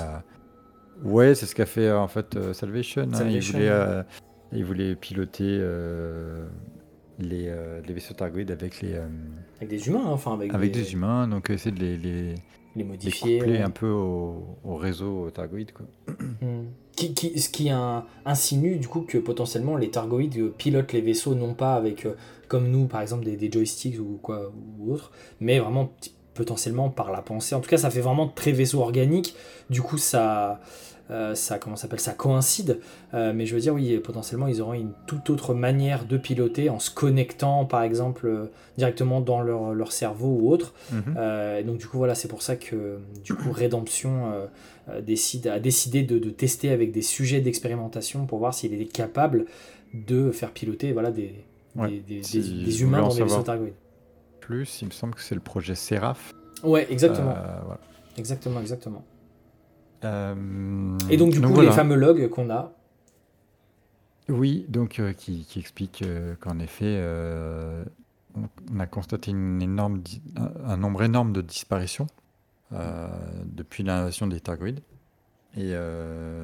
Ouais, 1.04 1.34
c'est 1.34 1.44
ce 1.46 1.54
qu'a 1.54 1.66
fait 1.66 1.92
en 1.92 2.08
fait 2.08 2.36
Salvation. 2.54 3.02
hein. 3.02 3.08
Il, 3.10 3.14
Salvation, 3.42 3.58
voulait, 3.58 4.02
il 4.52 4.64
voulait 4.64 4.96
piloter 4.96 5.58
les, 7.18 7.54
les 7.86 7.92
vaisseaux 7.92 8.14
Targoïdes 8.14 8.50
avec 8.50 8.80
les 8.80 8.94
Avec 9.56 9.68
des 9.68 9.86
humains, 9.88 10.02
hein, 10.06 10.10
enfin, 10.12 10.32
avec, 10.34 10.54
avec 10.54 10.72
des, 10.72 10.82
des 10.82 10.92
humains, 10.94 11.28
donc 11.28 11.50
essayer 11.50 11.74
de 11.74 11.80
les, 11.80 11.96
les, 11.98 12.34
les 12.76 12.82
les 12.84 12.88
modifier. 12.88 13.38
coupler 13.38 13.54
ouais. 13.54 13.62
un 13.62 13.70
peu 13.70 13.88
au, 13.88 14.56
au 14.64 14.76
réseau 14.76 15.30
Targoïde. 15.30 15.72
Quoi. 15.72 15.86
Hmm. 16.42 16.64
Qui, 16.94 17.14
qui- 17.14 17.38
ce 17.40 17.48
qui 17.48 17.70
un- 17.70 18.04
insinue 18.26 18.76
du 18.76 18.88
coup 18.88 19.00
que 19.00 19.16
potentiellement 19.18 19.76
les 19.76 19.90
Targoïdes 19.90 20.36
euh, 20.38 20.54
pilotent 20.56 20.92
les 20.92 21.00
vaisseaux 21.00 21.34
non 21.34 21.54
pas 21.54 21.74
avec, 21.74 22.04
euh, 22.06 22.14
comme 22.48 22.68
nous 22.70 22.86
par 22.86 23.00
exemple, 23.00 23.24
des, 23.24 23.36
des 23.36 23.50
joysticks 23.50 23.98
ou 23.98 24.18
quoi 24.22 24.52
ou 24.78 24.92
autre, 24.92 25.12
mais 25.40 25.58
vraiment 25.58 25.92
potentiellement 26.34 26.90
par 26.90 27.10
la 27.10 27.22
pensée. 27.22 27.54
En 27.54 27.60
tout 27.60 27.70
cas, 27.70 27.78
ça 27.78 27.88
fait 27.90 28.02
vraiment 28.02 28.28
très 28.28 28.52
vaisseau 28.52 28.80
organique. 28.80 29.34
Du 29.70 29.80
coup, 29.80 29.96
ça, 29.96 30.50
euh, 30.50 30.54
ça 31.34 31.58
comment 31.58 31.76
s'appelle, 31.76 32.00
ça 32.00 32.12
coïncide. 32.12 32.80
Euh, 33.14 33.32
mais 33.34 33.46
je 33.46 33.54
veux 33.54 33.60
dire, 33.60 33.74
oui, 33.74 33.96
potentiellement, 33.98 34.48
ils 34.48 34.60
auront 34.60 34.72
une 34.74 34.92
toute 35.06 35.30
autre 35.30 35.54
manière 35.54 36.04
de 36.04 36.16
piloter 36.16 36.68
en 36.70 36.78
se 36.78 36.90
connectant, 36.90 37.64
par 37.64 37.82
exemple, 37.82 38.26
euh, 38.26 38.46
directement 38.76 39.20
dans 39.20 39.40
leur, 39.40 39.72
leur 39.72 39.92
cerveau 39.92 40.28
ou 40.40 40.50
autre. 40.50 40.74
Mhm. 40.92 41.14
Euh, 41.16 41.58
et 41.60 41.62
donc 41.64 41.78
du 41.78 41.86
coup 41.86 41.98
voilà, 41.98 42.14
c'est 42.14 42.28
pour 42.28 42.42
ça 42.42 42.56
que 42.56 42.98
du 43.24 43.34
coup 43.34 43.52
Redemption 43.52 44.32
euh, 44.32 44.46
euh, 44.88 45.00
décide, 45.00 45.46
a 45.46 45.60
décidé 45.60 46.02
de, 46.02 46.18
de 46.18 46.30
tester 46.30 46.70
avec 46.70 46.92
des 46.92 47.02
sujets 47.02 47.40
d'expérimentation 47.40 48.26
pour 48.26 48.38
voir 48.38 48.52
s'il 48.54 48.74
était 48.74 48.84
capable 48.86 49.46
de 49.94 50.30
faire 50.32 50.50
piloter 50.50 50.92
voilà, 50.92 51.10
des, 51.10 51.34
Ouais. 51.76 51.90
des, 51.90 52.00
des- 52.16 52.22
Si 52.22 52.40
des- 52.40 52.64
des 52.64 52.70
vous 52.70 52.82
humains 52.82 53.02
dans 53.02 53.14
des 53.14 53.22
vaisseaux 53.22 53.42
Targoïdes. 53.42 53.74
Plus, 54.40 54.80
il 54.82 54.86
me 54.86 54.90
semble 54.92 55.14
que 55.14 55.20
c'est 55.20 55.34
le 55.34 55.40
projet 55.42 55.74
Seraph. 55.74 56.32
Ouais, 56.64 56.86
exactement, 56.90 57.30
Euh, 57.36 57.58
voilà. 57.64 57.80
exactement, 58.16 58.60
exactement. 58.60 59.04
Euh, 60.04 60.98
Et 61.10 61.16
donc 61.16 61.30
du 61.32 61.40
coup 61.40 61.48
voilà. 61.48 61.70
les 61.70 61.74
fameux 61.76 61.96
logs 61.96 62.28
qu'on 62.28 62.50
a, 62.50 62.72
Oui, 64.28 64.66
donc 64.68 64.98
euh, 64.98 65.12
qui, 65.12 65.44
qui 65.44 65.58
explique 65.60 66.02
euh, 66.02 66.34
qu'en 66.40 66.58
effet, 66.58 67.00
on, 68.34 68.80
a 68.80 68.86
constaté 68.86 69.30
une 69.30 69.62
énorme 69.62 70.00
di- 70.00 70.22
un, 70.64 70.76
nombre 70.76 71.02
énorme 71.02 71.32
de 71.32 71.40
disparitions 71.40 72.06
depuis 73.44 73.82
l'invasion 73.84 74.26
des 74.26 74.40
Targoïdes. 74.40 74.80
Et 75.56 75.72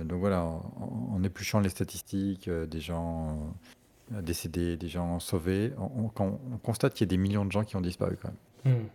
donc 0.06 0.20
voilà, 0.20 0.42
en, 0.44 1.10
en 1.14 1.22
épluchant 1.22 1.60
les 1.60 1.68
statistiques 1.68 2.48
des 2.48 2.80
gens 2.80 3.54
décédés, 4.10 4.76
des 4.76 4.88
gens 4.88 5.20
sauvés, 5.20 5.72
on, 5.78 6.04
on- 6.04 6.08
quand 6.08 6.40
on 6.52 6.56
constate 6.58 6.94
qu'il 6.94 7.06
y 7.06 7.08
a 7.08 7.10
des 7.10 7.16
millions 7.18 7.44
de 7.44 7.52
gens 7.52 7.64
qui 7.64 7.76
ont 7.76 7.80
disparu 7.82 8.16
quand 8.22 8.30
même. 8.64 8.74
hmm, 8.78 8.86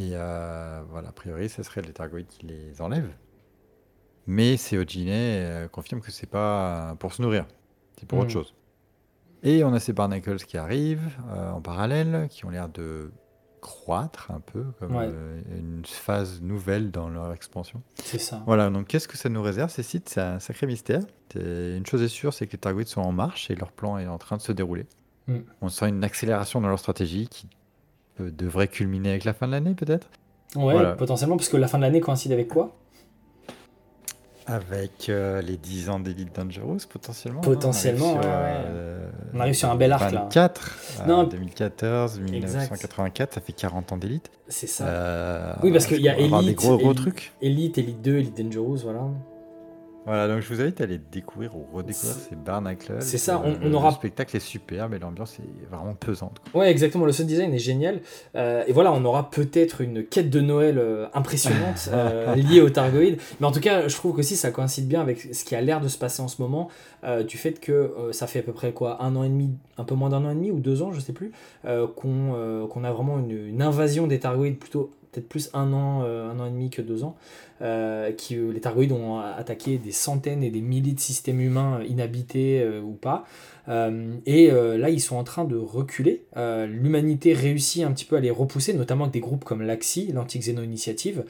Et 0.00 0.08
voilà, 0.90 1.10
a 1.10 1.12
priori, 1.12 1.48
ce 1.48 1.62
serait 1.62 1.82
les 1.82 1.92
Targoïdes 1.92 2.26
qui 2.28 2.46
les 2.46 2.80
enlèvent. 2.82 3.12
Mais 4.26 4.56
Seojine 4.56 5.08
euh, 5.10 5.68
confirme 5.68 6.00
que 6.00 6.10
c'est 6.10 6.28
pas 6.28 6.94
pour 6.98 7.12
se 7.12 7.22
nourrir, 7.22 7.46
c'est 7.98 8.06
pour 8.06 8.18
autre 8.20 8.30
chose. 8.30 8.54
Et 9.42 9.64
on 9.64 9.72
a 9.72 9.80
ces 9.80 9.92
barnacles 9.92 10.36
qui 10.36 10.58
arrivent 10.58 11.10
euh, 11.32 11.50
en 11.52 11.60
parallèle, 11.60 12.28
qui 12.30 12.44
ont 12.44 12.50
l'air 12.50 12.68
de 12.68 13.10
croître 13.62 14.30
un 14.30 14.40
peu, 14.40 14.64
comme 14.78 14.94
Ouais. 14.96 15.06
euh, 15.08 15.40
une 15.58 15.82
phase 15.84 16.40
nouvelle 16.42 16.90
dans 16.90 17.08
leur 17.08 17.32
expansion. 17.32 17.82
C'est 18.04 18.18
ça. 18.18 18.42
Voilà, 18.46 18.70
donc 18.70 18.86
qu'est-ce 18.86 19.08
que 19.08 19.16
ça 19.16 19.28
nous 19.28 19.42
réserve 19.42 19.70
ces 19.70 19.82
sites? 19.82 20.08
C'est 20.08 20.20
un 20.20 20.38
sacré 20.38 20.66
mystère. 20.66 21.00
C'est- 21.32 21.76
Une 21.76 21.86
chose 21.86 22.02
est 22.02 22.08
sûre, 22.08 22.32
c'est 22.34 22.46
que 22.46 22.52
les 22.52 22.58
sont 22.88 23.00
en 23.02 23.12
marche 23.12 23.50
et 23.50 23.54
leur 23.54 23.72
plan 23.72 23.98
est 23.98 24.06
en 24.06 24.18
train 24.18 24.36
de 24.36 24.42
se 24.42 24.52
dérouler. 24.52 24.86
Mm. 25.26 25.38
On 25.62 25.68
sent 25.68 25.88
une 25.88 26.04
accélération 26.04 26.60
dans 26.60 26.68
leur 26.68 26.78
stratégie 26.78 27.26
qui 27.28 27.48
peut- 28.16 28.30
devrait 28.30 28.68
culminer 28.68 29.10
avec 29.10 29.24
la 29.24 29.32
fin 29.34 29.46
de 29.46 29.52
l'année 29.52 29.74
peut-être? 29.74 30.08
Ouais, 30.56 30.72
Voilà. 30.72 30.92
potentiellement, 30.94 31.36
parce 31.36 31.48
que 31.48 31.56
la 31.56 31.68
fin 31.68 31.78
de 31.78 31.82
l'année 31.82 32.00
coïncide 32.00 32.32
avec 32.32 32.48
quoi? 32.48 32.76
Avec 34.50 35.08
euh, 35.08 35.40
les 35.42 35.56
10 35.56 35.90
ans 35.90 36.00
d'Elite 36.00 36.34
Dangerous 36.34 36.78
potentiellement. 36.90 37.40
hein. 37.40 37.44
Potentiellement, 37.44 38.12
on 38.14 38.16
arrive 38.16 38.22
sur, 38.22 38.30
ouais, 38.30 38.36
ouais. 38.36 38.64
euh, 38.66 39.10
On 39.34 39.40
arrive 39.40 39.54
sur 39.54 39.70
un 39.70 39.76
bel 39.76 39.92
arc, 39.92 40.10
là. 40.12 40.20
24, 40.22 40.78
euh, 41.00 41.06
Non. 41.06 41.24
2014, 41.24 42.18
Exact. 42.18 42.30
1984, 42.32 43.34
ça 43.34 43.40
fait 43.40 43.52
40 43.52 43.92
ans 43.92 43.96
d'Elite. 43.96 44.30
C'est 44.48 44.66
ça. 44.66 44.86
Euh, 44.86 45.52
Oui, 45.62 45.72
parce 45.72 45.86
qu'il 45.86 46.00
y 46.00 46.08
a 46.08 46.14
des 46.16 46.24
Elite, 46.24 46.56
gros, 46.56 46.76
gros 46.76 46.90
Elite. 46.90 46.96
trucs. 46.96 47.32
Elite, 47.40 47.78
Elite 47.78 48.02
2, 48.02 48.16
Elite 48.18 48.42
Dangerous, 48.42 48.78
voilà. 48.82 49.02
Voilà, 50.06 50.28
donc 50.28 50.40
je 50.40 50.48
vous 50.52 50.60
invite 50.60 50.80
à 50.80 50.84
aller 50.84 50.98
découvrir 51.12 51.54
ou 51.54 51.66
redécouvrir 51.72 52.14
ces 52.28 52.34
barnacles. 52.34 52.96
c'est 53.00 53.18
ça, 53.18 53.40
on- 53.44 53.56
on 53.62 53.72
aura- 53.74 53.90
Le 53.90 53.94
spectacle 53.94 54.34
est 54.36 54.40
superbe 54.40 54.94
et 54.94 54.98
l'ambiance 54.98 55.38
est 55.38 55.66
vraiment 55.70 55.94
pesante. 55.94 56.38
quoi. 56.52 56.62
Ouais, 56.62 56.70
exactement. 56.70 57.04
Le 57.04 57.12
sound 57.12 57.28
design 57.28 57.52
est 57.52 57.58
génial. 57.58 58.00
Euh, 58.34 58.64
et 58.66 58.72
voilà, 58.72 58.92
on 58.92 59.04
aura 59.04 59.30
peut-être 59.30 59.82
une 59.82 60.04
quête 60.04 60.30
de 60.30 60.40
Noël 60.40 60.78
euh, 60.78 61.06
impressionnante 61.12 61.88
euh, 61.92 62.34
liée 62.34 62.62
au 62.62 62.70
Targoïde. 62.70 63.18
Mais 63.40 63.46
en 63.46 63.52
tout 63.52 63.60
cas, 63.60 63.88
je 63.88 63.94
trouve 63.94 64.16
qu'aussi 64.16 64.36
ça 64.36 64.50
coïncide 64.50 64.88
bien 64.88 65.02
avec 65.02 65.20
ce 65.34 65.44
qui 65.44 65.54
a 65.54 65.60
l'air 65.60 65.80
de 65.82 65.88
se 65.88 65.98
passer 65.98 66.22
en 66.22 66.28
ce 66.28 66.40
moment, 66.40 66.68
du 67.28 67.36
fait 67.38 67.60
que 67.60 67.94
ça 68.12 68.26
fait 68.26 68.40
à 68.40 68.42
peu 68.42 68.52
près 68.52 68.72
quoi, 68.72 69.02
un 69.02 69.14
an 69.16 69.22
et 69.24 69.28
demi, 69.28 69.50
un 69.78 69.84
peu 69.84 69.94
moins 69.94 70.08
d'un 70.10 70.24
an 70.24 70.30
et 70.30 70.34
demi 70.34 70.50
ou 70.50 70.60
deux 70.60 70.82
ans, 70.82 70.92
je 70.92 71.00
sais 71.00 71.12
plus, 71.12 71.32
qu'on 71.64 72.66
qu'on 72.70 72.84
a 72.84 72.92
vraiment 72.92 73.18
une, 73.18 73.30
une 73.48 73.62
invasion 73.62 74.06
des 74.06 74.18
Targoïdes 74.18 74.58
plutôt 74.58 74.92
peut-être 75.12 75.28
plus 75.28 75.50
un 75.54 75.72
an, 75.72 76.02
euh, 76.04 76.30
un 76.30 76.38
an 76.40 76.46
et 76.46 76.50
demi 76.50 76.70
que 76.70 76.82
deux 76.82 77.04
ans, 77.04 77.16
euh, 77.62 78.12
qui 78.12 78.36
euh, 78.36 78.52
les 78.52 78.60
Targoïdes 78.60 78.92
ont 78.92 79.18
attaqué 79.18 79.78
des 79.78 79.92
centaines 79.92 80.42
et 80.42 80.50
des 80.50 80.60
milliers 80.60 80.92
de 80.92 81.00
systèmes 81.00 81.40
humains 81.40 81.82
inhabités 81.88 82.66
ou 82.82 82.92
pas. 82.92 83.24
Et 84.26 84.50
là, 84.50 84.90
ils 84.90 85.00
sont 85.00 85.16
en 85.16 85.24
train 85.24 85.44
de 85.44 85.56
reculer. 85.56 86.24
L'humanité 86.36 87.32
réussit 87.34 87.84
un 87.84 87.92
petit 87.92 88.04
peu 88.04 88.16
à 88.16 88.20
les 88.20 88.30
repousser, 88.30 88.74
notamment 88.74 89.04
avec 89.04 89.12
des 89.12 89.20
groupes 89.20 89.44
comme 89.44 89.62
l'AXI, 89.62 90.10
l'Anti-Xeno 90.12 90.62
Initiative. 90.62 91.24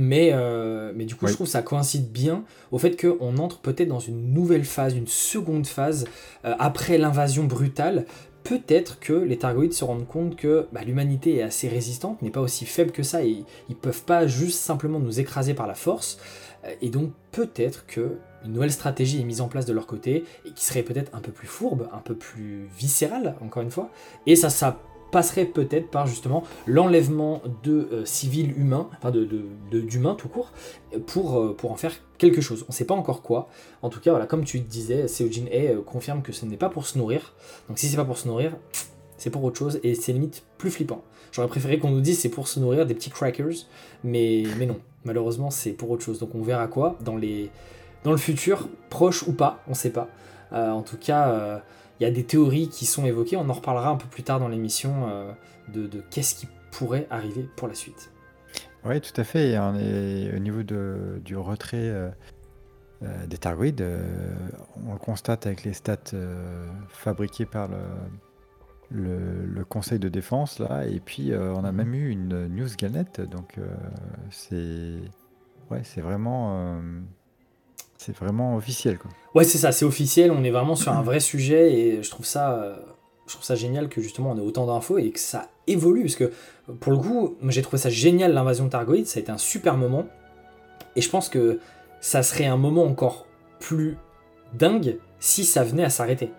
Mais, 0.00 0.30
euh, 0.32 0.92
mais 0.94 1.06
du 1.06 1.16
coup, 1.16 1.24
Oui. 1.24 1.32
je 1.32 1.34
trouve 1.34 1.48
que 1.48 1.50
ça 1.50 1.60
coïncide 1.60 2.12
bien 2.12 2.44
au 2.70 2.78
fait 2.78 2.96
qu'on 2.96 3.36
entre 3.38 3.58
peut-être 3.58 3.88
dans 3.88 3.98
une 3.98 4.32
nouvelle 4.32 4.64
phase, 4.64 4.94
une 4.94 5.08
seconde 5.08 5.66
phase, 5.66 6.06
euh, 6.44 6.54
après 6.60 6.98
l'invasion 6.98 7.44
brutale. 7.44 8.06
Peut-être 8.48 8.98
que 8.98 9.12
les 9.12 9.36
Targoïdes 9.36 9.74
se 9.74 9.84
rendent 9.84 10.06
compte 10.06 10.34
que 10.34 10.68
bah, 10.72 10.80
l'humanité 10.82 11.36
est 11.36 11.42
assez 11.42 11.68
résistante, 11.68 12.22
n'est 12.22 12.30
pas 12.30 12.40
aussi 12.40 12.64
faible 12.64 12.92
que 12.92 13.02
ça, 13.02 13.22
et 13.22 13.44
ils 13.68 13.76
peuvent 13.76 14.04
pas 14.04 14.26
juste 14.26 14.58
simplement 14.58 15.00
nous 15.00 15.20
écraser 15.20 15.52
par 15.52 15.66
la 15.66 15.74
force. 15.74 16.18
Euh, 16.64 16.72
Et 16.80 16.88
donc 16.88 17.12
peut-être 17.30 17.86
que 17.86 18.16
une 18.44 18.52
nouvelle 18.52 18.72
stratégie 18.72 19.20
est 19.20 19.24
mise 19.24 19.42
en 19.42 19.48
place 19.48 19.66
de 19.66 19.74
leur 19.74 19.86
côté 19.86 20.24
et 20.46 20.52
qui 20.52 20.64
serait 20.64 20.82
peut-être 20.82 21.14
un 21.14 21.20
peu 21.20 21.32
plus 21.32 21.48
fourbe, 21.48 21.88
un 21.92 21.98
peu 21.98 22.14
plus 22.14 22.68
viscérale, 22.78 23.34
encore 23.42 23.62
une 23.62 23.70
fois. 23.70 23.90
Et 24.26 24.34
ça, 24.34 24.48
ça 24.48 24.80
passerait 25.10 25.46
peut-être 25.46 25.90
par 25.90 26.06
justement 26.06 26.44
l'enlèvement 26.66 27.42
de 27.62 27.88
euh, 27.92 28.04
civils 28.04 28.56
humains, 28.58 28.88
enfin 28.98 29.10
de, 29.10 29.26
d'humains 29.70 30.14
tout 30.14 30.28
court, 30.28 30.52
pour, 31.06 31.38
euh, 31.38 31.54
pour 31.56 31.72
en 31.72 31.76
faire 31.76 31.92
quelque 32.18 32.40
chose. 32.40 32.64
On 32.64 32.72
ne 32.72 32.74
sait 32.74 32.84
pas 32.84 32.94
encore 32.94 33.22
quoi. 33.22 33.48
En 33.82 33.88
tout 33.88 34.00
cas, 34.00 34.10
voilà, 34.10 34.26
comme 34.26 34.44
tu 34.44 34.60
disais, 34.60 35.08
Seojin 35.08 35.46
A 35.50 35.72
euh, 35.72 35.82
confirme 35.82 36.22
que 36.22 36.32
ce 36.32 36.44
n'est 36.44 36.56
pas 36.56 36.68
pour 36.68 36.86
se 36.86 36.98
nourrir. 36.98 37.34
Donc 37.68 37.78
si 37.78 37.88
c'est 37.88 37.96
pas 37.96 38.04
pour 38.04 38.18
se 38.18 38.28
nourrir, 38.28 38.56
c'est 39.16 39.30
pour 39.30 39.42
autre 39.44 39.58
chose 39.58 39.80
et 39.82 39.94
c'est 39.94 40.12
limite 40.12 40.44
plus 40.58 40.70
flippant. 40.70 41.02
J'aurais 41.32 41.48
préféré 41.48 41.78
qu'on 41.78 41.90
nous 41.90 42.00
dise 42.00 42.18
c'est 42.18 42.28
pour 42.28 42.48
se 42.48 42.60
nourrir 42.60 42.86
des 42.86 42.94
petits 42.94 43.10
crackers, 43.10 43.66
mais, 44.04 44.44
mais 44.58 44.66
non, 44.66 44.78
malheureusement 45.04 45.50
c'est 45.50 45.72
pour 45.72 45.90
autre 45.90 46.04
chose. 46.04 46.18
Donc 46.18 46.34
on 46.34 46.42
verra 46.42 46.66
quoi 46.68 46.96
dans, 47.00 47.16
les, 47.16 47.50
dans 48.04 48.12
le 48.12 48.16
futur, 48.16 48.68
proche 48.90 49.26
ou 49.26 49.32
pas, 49.32 49.62
on 49.68 49.74
sait 49.74 49.90
pas. 49.90 50.08
En 50.50 50.80
tout 50.80 50.96
cas, 50.96 51.62
il 52.00 52.04
y 52.04 52.06
a 52.06 52.10
des 52.10 52.24
théories 52.24 52.68
qui 52.68 52.86
sont 52.86 53.04
évoquées, 53.04 53.36
on 53.36 53.48
en 53.48 53.52
reparlera 53.52 53.90
un 53.90 53.96
peu 53.96 54.06
plus 54.08 54.22
tard 54.22 54.40
dans 54.40 54.48
l'émission 54.48 55.08
euh, 55.08 55.32
de, 55.72 55.86
de 55.86 56.00
qu'est-ce 56.10 56.34
qui 56.34 56.48
pourrait 56.70 57.06
arriver 57.10 57.48
pour 57.56 57.66
la 57.68 57.74
suite. 57.74 58.10
Oui, 58.84 59.00
tout 59.00 59.18
à 59.20 59.24
fait. 59.24 59.50
Et 59.50 59.58
on 59.58 59.74
est 59.74 60.34
au 60.34 60.38
niveau 60.38 60.62
de- 60.62 61.20
du 61.24 61.36
retrait 61.36 61.76
euh, 61.78 62.10
euh, 63.02 63.26
des 63.26 63.38
Targoïdes. 63.38 63.80
euh, 63.80 64.36
on 64.86 64.92
le 64.92 64.98
constate 64.98 65.46
avec 65.46 65.64
les 65.64 65.72
stats 65.72 66.14
fabriquées 66.88 67.46
par 67.46 67.68
le, 67.68 67.78
le, 68.90 69.44
le 69.44 69.64
Conseil 69.64 69.98
de 69.98 70.08
défense. 70.08 70.60
Là, 70.60 70.86
et 70.86 71.00
puis, 71.00 71.32
on 71.34 71.64
a 71.64 71.72
même 71.72 71.94
eu 71.94 72.10
une 72.10 72.46
news 72.46 72.68
galette. 72.78 73.20
Donc, 73.20 73.56
c'est 74.30 75.00
ouais, 75.70 75.80
c'est 75.82 76.00
vraiment, 76.00 76.80
c'est 77.98 78.16
vraiment 78.16 78.56
officiel. 78.56 78.96
Quoi. 78.96 79.10
Ouais, 79.34 79.44
c'est 79.44 79.58
ça, 79.58 79.70
c'est 79.72 79.84
officiel, 79.84 80.30
on 80.30 80.42
est 80.44 80.50
vraiment 80.50 80.74
sur 80.76 80.92
un 80.92 81.02
vrai 81.02 81.20
sujet 81.20 81.72
et 81.74 82.02
je 82.02 82.10
trouve 82.10 82.24
ça, 82.24 82.54
euh, 82.54 82.76
je 83.26 83.34
trouve 83.34 83.44
ça 83.44 83.54
génial 83.56 83.88
que 83.90 84.00
justement 84.00 84.30
on 84.30 84.38
ait 84.38 84.40
autant 84.42 84.66
d'infos 84.66 84.96
et 84.98 85.10
que 85.10 85.20
ça 85.20 85.48
évolue 85.66 86.02
parce 86.02 86.14
que 86.16 86.32
pour 86.80 86.92
le 86.92 86.98
coup, 86.98 87.36
j'ai 87.48 87.60
trouvé 87.60 87.76
ça 87.76 87.90
génial 87.90 88.32
l'invasion 88.32 88.64
de 88.64 88.70
Targoïde, 88.70 89.06
ça 89.06 89.18
a 89.18 89.20
été 89.20 89.30
un 89.30 89.36
super 89.36 89.76
moment 89.76 90.06
et 90.96 91.00
je 91.02 91.10
pense 91.10 91.28
que 91.28 91.58
ça 92.00 92.22
serait 92.22 92.46
un 92.46 92.56
moment 92.56 92.84
encore 92.84 93.26
plus 93.60 93.96
dingue 94.54 94.96
si 95.20 95.44
ça 95.44 95.64
venait 95.64 95.84
à 95.84 95.90
s'arrêter. 95.90 96.30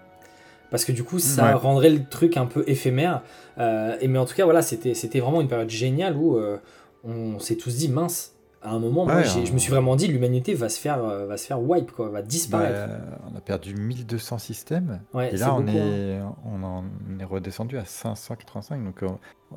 Parce 0.72 0.86
que 0.86 0.92
du 0.92 1.04
coup, 1.04 1.20
ça 1.20 1.46
Ouais. 1.48 1.54
rendrait 1.54 1.90
le 1.90 2.06
truc 2.06 2.38
un 2.38 2.46
peu 2.46 2.64
éphémère. 2.68 3.24
Euh, 3.58 3.98
et 4.02 4.08
mais 4.08 4.20
en 4.20 4.26
tout 4.26 4.36
cas, 4.36 4.46
voilà, 4.46 4.62
c'était 4.62 4.94
c'était 4.94 5.20
vraiment 5.20 5.42
une 5.42 5.48
période 5.48 5.70
géniale 5.70 6.16
où 6.16 6.38
euh, 6.38 6.58
on 7.04 7.40
s'est 7.40 7.56
tous 7.56 7.76
dit 7.76 7.90
mince. 7.90 8.36
À 8.62 8.72
un 8.72 8.80
moment, 8.80 9.06
moi, 9.06 9.16
Ouais, 9.16 9.24
j'ai- 9.24 9.46
je 9.46 9.54
me 9.54 9.58
suis 9.58 9.72
vraiment 9.72 9.96
dit 9.96 10.08
l'humanité 10.08 10.54
va 10.54 10.68
se 10.68 10.80
faire, 10.80 11.02
euh, 11.04 11.26
va 11.26 11.38
se 11.38 11.46
faire 11.46 11.62
wipe, 11.62 11.92
quoi, 11.92 12.10
va 12.10 12.22
disparaître. 12.22 12.90
Bah, 12.90 13.20
on 13.34 13.38
a 13.38 13.40
perdu 13.42 13.74
1200 13.74 14.38
systèmes. 14.38 15.00
Ouais, 15.14 15.34
Et 15.34 15.38
là, 15.38 15.54
on 15.56 15.62
beaucoup, 15.62 15.78
hein. 15.78 15.82
est, 15.82 16.20
on 16.46 16.64
en 16.64 16.84
est 17.20 17.24
redescendu 17.24 17.78
à 17.78 17.86
585. 17.86 18.84
Donc, 18.84 19.02
euh, 19.04 19.08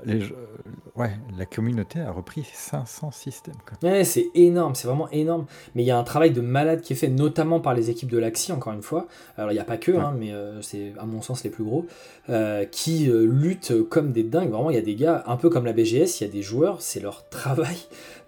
les, 0.04 0.20
jeux- 0.20 0.36
ouais, 0.94 1.10
la 1.36 1.46
communauté 1.46 2.00
a 2.00 2.12
repris 2.12 2.46
500 2.54 3.10
systèmes. 3.10 3.56
Ouais, 3.82 4.04
c'est 4.04 4.28
énorme, 4.36 4.74
c'est 4.76 4.86
vraiment 4.86 5.10
énorme. 5.10 5.46
Mais 5.74 5.82
il 5.82 5.86
y 5.86 5.90
a 5.90 5.98
un 5.98 6.04
travail 6.04 6.30
de 6.30 6.40
malade 6.40 6.80
qui 6.80 6.92
est 6.92 6.96
fait, 6.96 7.08
notamment 7.08 7.58
par 7.58 7.74
les 7.74 7.90
équipes 7.90 8.10
de 8.10 8.18
l'Axi, 8.18 8.52
encore 8.52 8.72
une 8.72 8.82
fois. 8.82 9.08
Alors, 9.36 9.50
il 9.50 9.54
n'y 9.54 9.60
a 9.60 9.64
pas 9.64 9.78
que, 9.78 9.90
hein, 9.92 10.14
mais 10.16 10.32
euh, 10.32 10.62
c'est 10.62 10.92
à 10.98 11.06
mon 11.06 11.22
sens 11.22 11.42
les 11.42 11.50
plus 11.50 11.64
gros, 11.64 11.86
euh, 12.30 12.64
qui 12.66 13.10
euh, 13.10 13.26
luttent 13.26 13.82
comme 13.88 14.12
des 14.12 14.22
dingues. 14.22 14.50
Vraiment, 14.50 14.70
il 14.70 14.76
y 14.76 14.78
a 14.78 14.82
des 14.82 14.94
gars, 14.94 15.24
un 15.26 15.36
peu 15.36 15.50
comme 15.50 15.64
la 15.64 15.72
BGS, 15.72 16.20
il 16.20 16.24
y 16.24 16.30
a 16.30 16.32
des 16.32 16.42
joueurs, 16.42 16.80
c'est 16.80 17.00
leur 17.00 17.28
travail 17.28 17.76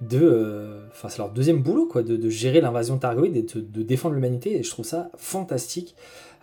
de. 0.08 0.20
euh, 0.22 0.80
Enfin, 0.90 1.08
c'est 1.08 1.18
leur 1.18 1.30
deuxième 1.30 1.60
boulot, 1.60 1.86
quoi, 1.86 2.02
de, 2.04 2.16
de 2.16 2.30
gérer 2.30 2.60
l'invasion 2.60 2.98
Targoïde 2.98 3.36
et 3.36 3.42
de, 3.42 3.82
défendre 3.82 4.14
l'humanité. 4.14 4.56
Et 4.58 4.62
je 4.62 4.70
trouve 4.70 4.84
ça 4.84 5.10
fantastique. 5.16 5.96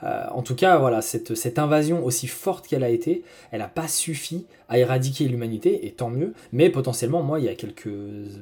Euh, 0.04 0.26
en 0.32 0.42
tout 0.42 0.56
cas, 0.56 0.78
voilà, 0.78 1.02
cette, 1.02 1.60
invasion 1.60 2.04
aussi 2.04 2.28
forte 2.28 2.68
qu'elle 2.68 2.84
a 2.84 2.90
été, 2.90 3.24
elle 3.52 3.60
n'a 3.60 3.68
pas 3.68 3.88
suffi 3.88 4.46
à 4.68 4.78
éradiquer 4.78 5.28
l'humanité, 5.28 5.86
et 5.86 5.92
tant 5.92 6.10
mieux. 6.10 6.34
Mais 6.52 6.70
potentiellement, 6.70 7.22
moi, 7.22 7.40
il 7.40 7.46
y 7.46 7.50
a 7.50 7.56
quelques 7.56 7.90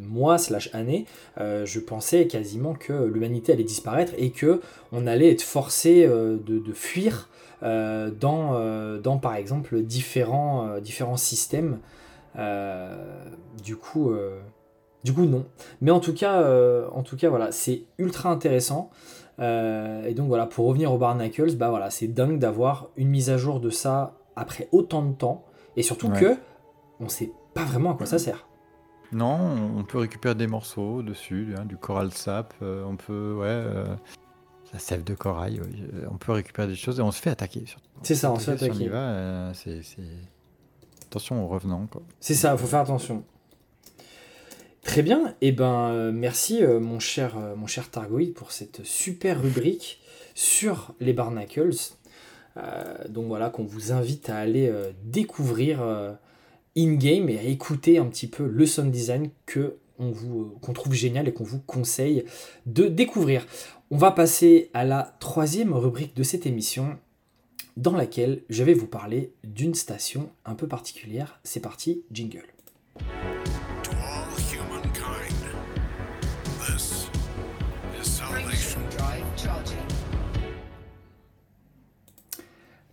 mois 0.01 0.37
slash 0.37 0.69
années, 0.73 1.05
euh, 1.39 1.65
je 1.65 1.79
pensais 1.79 2.27
quasiment 2.27 2.73
que 2.73 2.93
l'humanité 2.93 3.53
allait 3.53 3.63
disparaître 3.63 4.13
et 4.17 4.31
que 4.31 4.61
on 4.91 5.05
allait 5.05 5.31
être 5.31 5.41
forcé 5.41 6.07
de, 6.07 6.73
fuir 6.73 7.29
dans, 7.61 9.19
par 9.21 9.35
exemple, 9.35 9.81
différents, 9.81 10.79
systèmes. 11.17 11.79
Du 13.63 13.75
coup, 13.75 14.13
du 15.03 15.13
coup, 15.13 15.25
non. 15.25 15.45
Mais 15.81 15.91
en 15.91 15.99
tout 15.99 16.13
cas, 16.13 16.41
euh, 16.41 16.87
en 16.93 17.03
tout 17.03 17.15
cas, 17.17 17.29
voilà, 17.29 17.51
c'est 17.51 17.83
ultra 17.97 18.29
intéressant. 18.29 18.89
Euh, 19.39 20.03
et 20.05 20.13
donc 20.13 20.27
voilà, 20.27 20.45
pour 20.45 20.65
revenir 20.67 20.91
au 20.91 20.97
Barnacles, 20.97 21.55
bah 21.55 21.69
voilà, 21.69 21.89
c'est 21.89 22.07
dingue 22.07 22.39
d'avoir 22.39 22.89
une 22.97 23.07
mise 23.09 23.29
à 23.29 23.37
jour 23.37 23.59
de 23.61 23.69
ça 23.69 24.15
après 24.35 24.67
autant 24.71 25.01
de 25.03 25.13
temps, 25.13 25.45
et 25.77 25.83
surtout 25.83 26.07
Ouais. 26.09 26.19
que 26.19 26.35
on 26.99 27.07
sait 27.07 27.31
pas 27.53 27.63
vraiment 27.63 27.91
à 27.91 27.93
quoi 27.95 28.05
ça 28.05 28.19
sert. 28.19 28.45
Non, 29.13 29.39
on 29.77 29.83
peut 29.85 29.97
récupérer 29.97 30.35
des 30.35 30.47
morceaux 30.47 31.01
dessus, 31.01 31.55
hein, 31.57 31.63
du 31.65 31.77
coral 31.77 32.11
sap. 32.11 32.53
euh, 32.61 32.83
on 32.85 32.95
peut, 32.97 33.33
ouais, 33.39 33.45
euh, 33.47 33.85
la 34.73 34.79
sève 34.79 35.03
de 35.03 35.15
corail. 35.15 35.61
on 36.11 36.17
peut 36.17 36.31
récupérer 36.33 36.67
des 36.67 36.75
choses 36.75 36.99
et 36.99 37.01
on 37.01 37.11
se 37.11 37.21
fait 37.21 37.29
attaquer. 37.31 37.65
surtout. 37.65 37.87
C'est 38.03 38.15
ça, 38.15 38.31
on 38.31 38.37
se 38.37 38.51
fait 38.51 38.57
Si 38.57 38.63
on 38.65 38.67
y 38.67 38.69
attaquer. 38.71 38.89
va, 38.89 39.51
c'est, 39.53 39.81
c'est- 39.83 40.01
Attention 41.07 41.43
aux 41.43 41.47
revenants. 41.47 41.87
C'est 42.19 42.35
ça, 42.35 42.55
faut 42.55 42.67
faire 42.67 42.81
attention. 42.81 43.23
Très 44.83 45.01
bien, 45.01 45.35
et 45.41 45.51
ben 45.51 45.91
euh, 45.91 46.11
merci 46.11 46.63
euh, 46.63 46.79
mon 46.79 46.99
cher 46.99 47.37
euh, 47.37 47.55
mon 47.55 47.67
cher 47.67 47.91
Targoïd 47.91 48.33
pour 48.33 48.51
cette 48.51 48.83
super 48.85 49.41
rubrique 49.41 49.99
sur 50.35 50.93
les 50.99 51.13
Barnacles. 51.13 51.75
Donc 53.07 53.27
voilà 53.27 53.49
qu'on 53.49 53.63
vous 53.63 53.93
invite 53.93 54.29
à 54.29 54.35
aller 54.35 54.69
découvrir 55.05 55.81
in-game 56.75 57.29
et 57.29 57.39
à 57.39 57.43
écouter 57.43 57.99
un 57.99 58.05
petit 58.07 58.27
peu 58.27 58.45
le 58.45 58.65
sound 58.65 58.91
design 58.91 59.29
que 59.45 59.77
on 59.97 60.11
qu'on 60.59 60.73
trouve 60.73 60.93
génial 60.93 61.29
et 61.29 61.33
qu'on 61.33 61.45
vous 61.45 61.59
conseille 61.59 62.25
de 62.65 62.87
découvrir. 62.87 63.45
On 63.91 63.97
va 63.97 64.11
passer 64.11 64.71
à 64.73 64.83
la 64.83 65.15
troisième 65.21 65.71
rubrique 65.71 66.17
de 66.17 66.23
cette 66.23 66.45
émission 66.45 66.97
dans 67.77 67.95
laquelle 67.95 68.41
je 68.49 68.63
vais 68.65 68.73
vous 68.73 68.87
parler 68.87 69.31
d'une 69.45 69.73
station 69.75 70.29
un 70.43 70.55
peu 70.55 70.67
particulière. 70.67 71.39
C'est 71.45 71.61
parti, 71.61 72.03
jingle. 72.11 72.47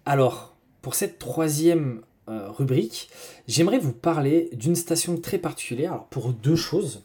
Alors, 0.09 0.57
pour 0.83 0.95
cette 0.95 1.19
troisième 1.19 2.03
euh, 2.29 2.49
rubrique, 2.49 3.11
j'aimerais 3.49 3.81
vous 3.81 3.93
parler 3.93 4.49
d'une 4.53 4.77
station 4.77 5.21
très 5.21 5.39
particulière, 5.39 6.05
pour 6.11 6.33
deux 6.33 6.55
choses. 6.55 7.05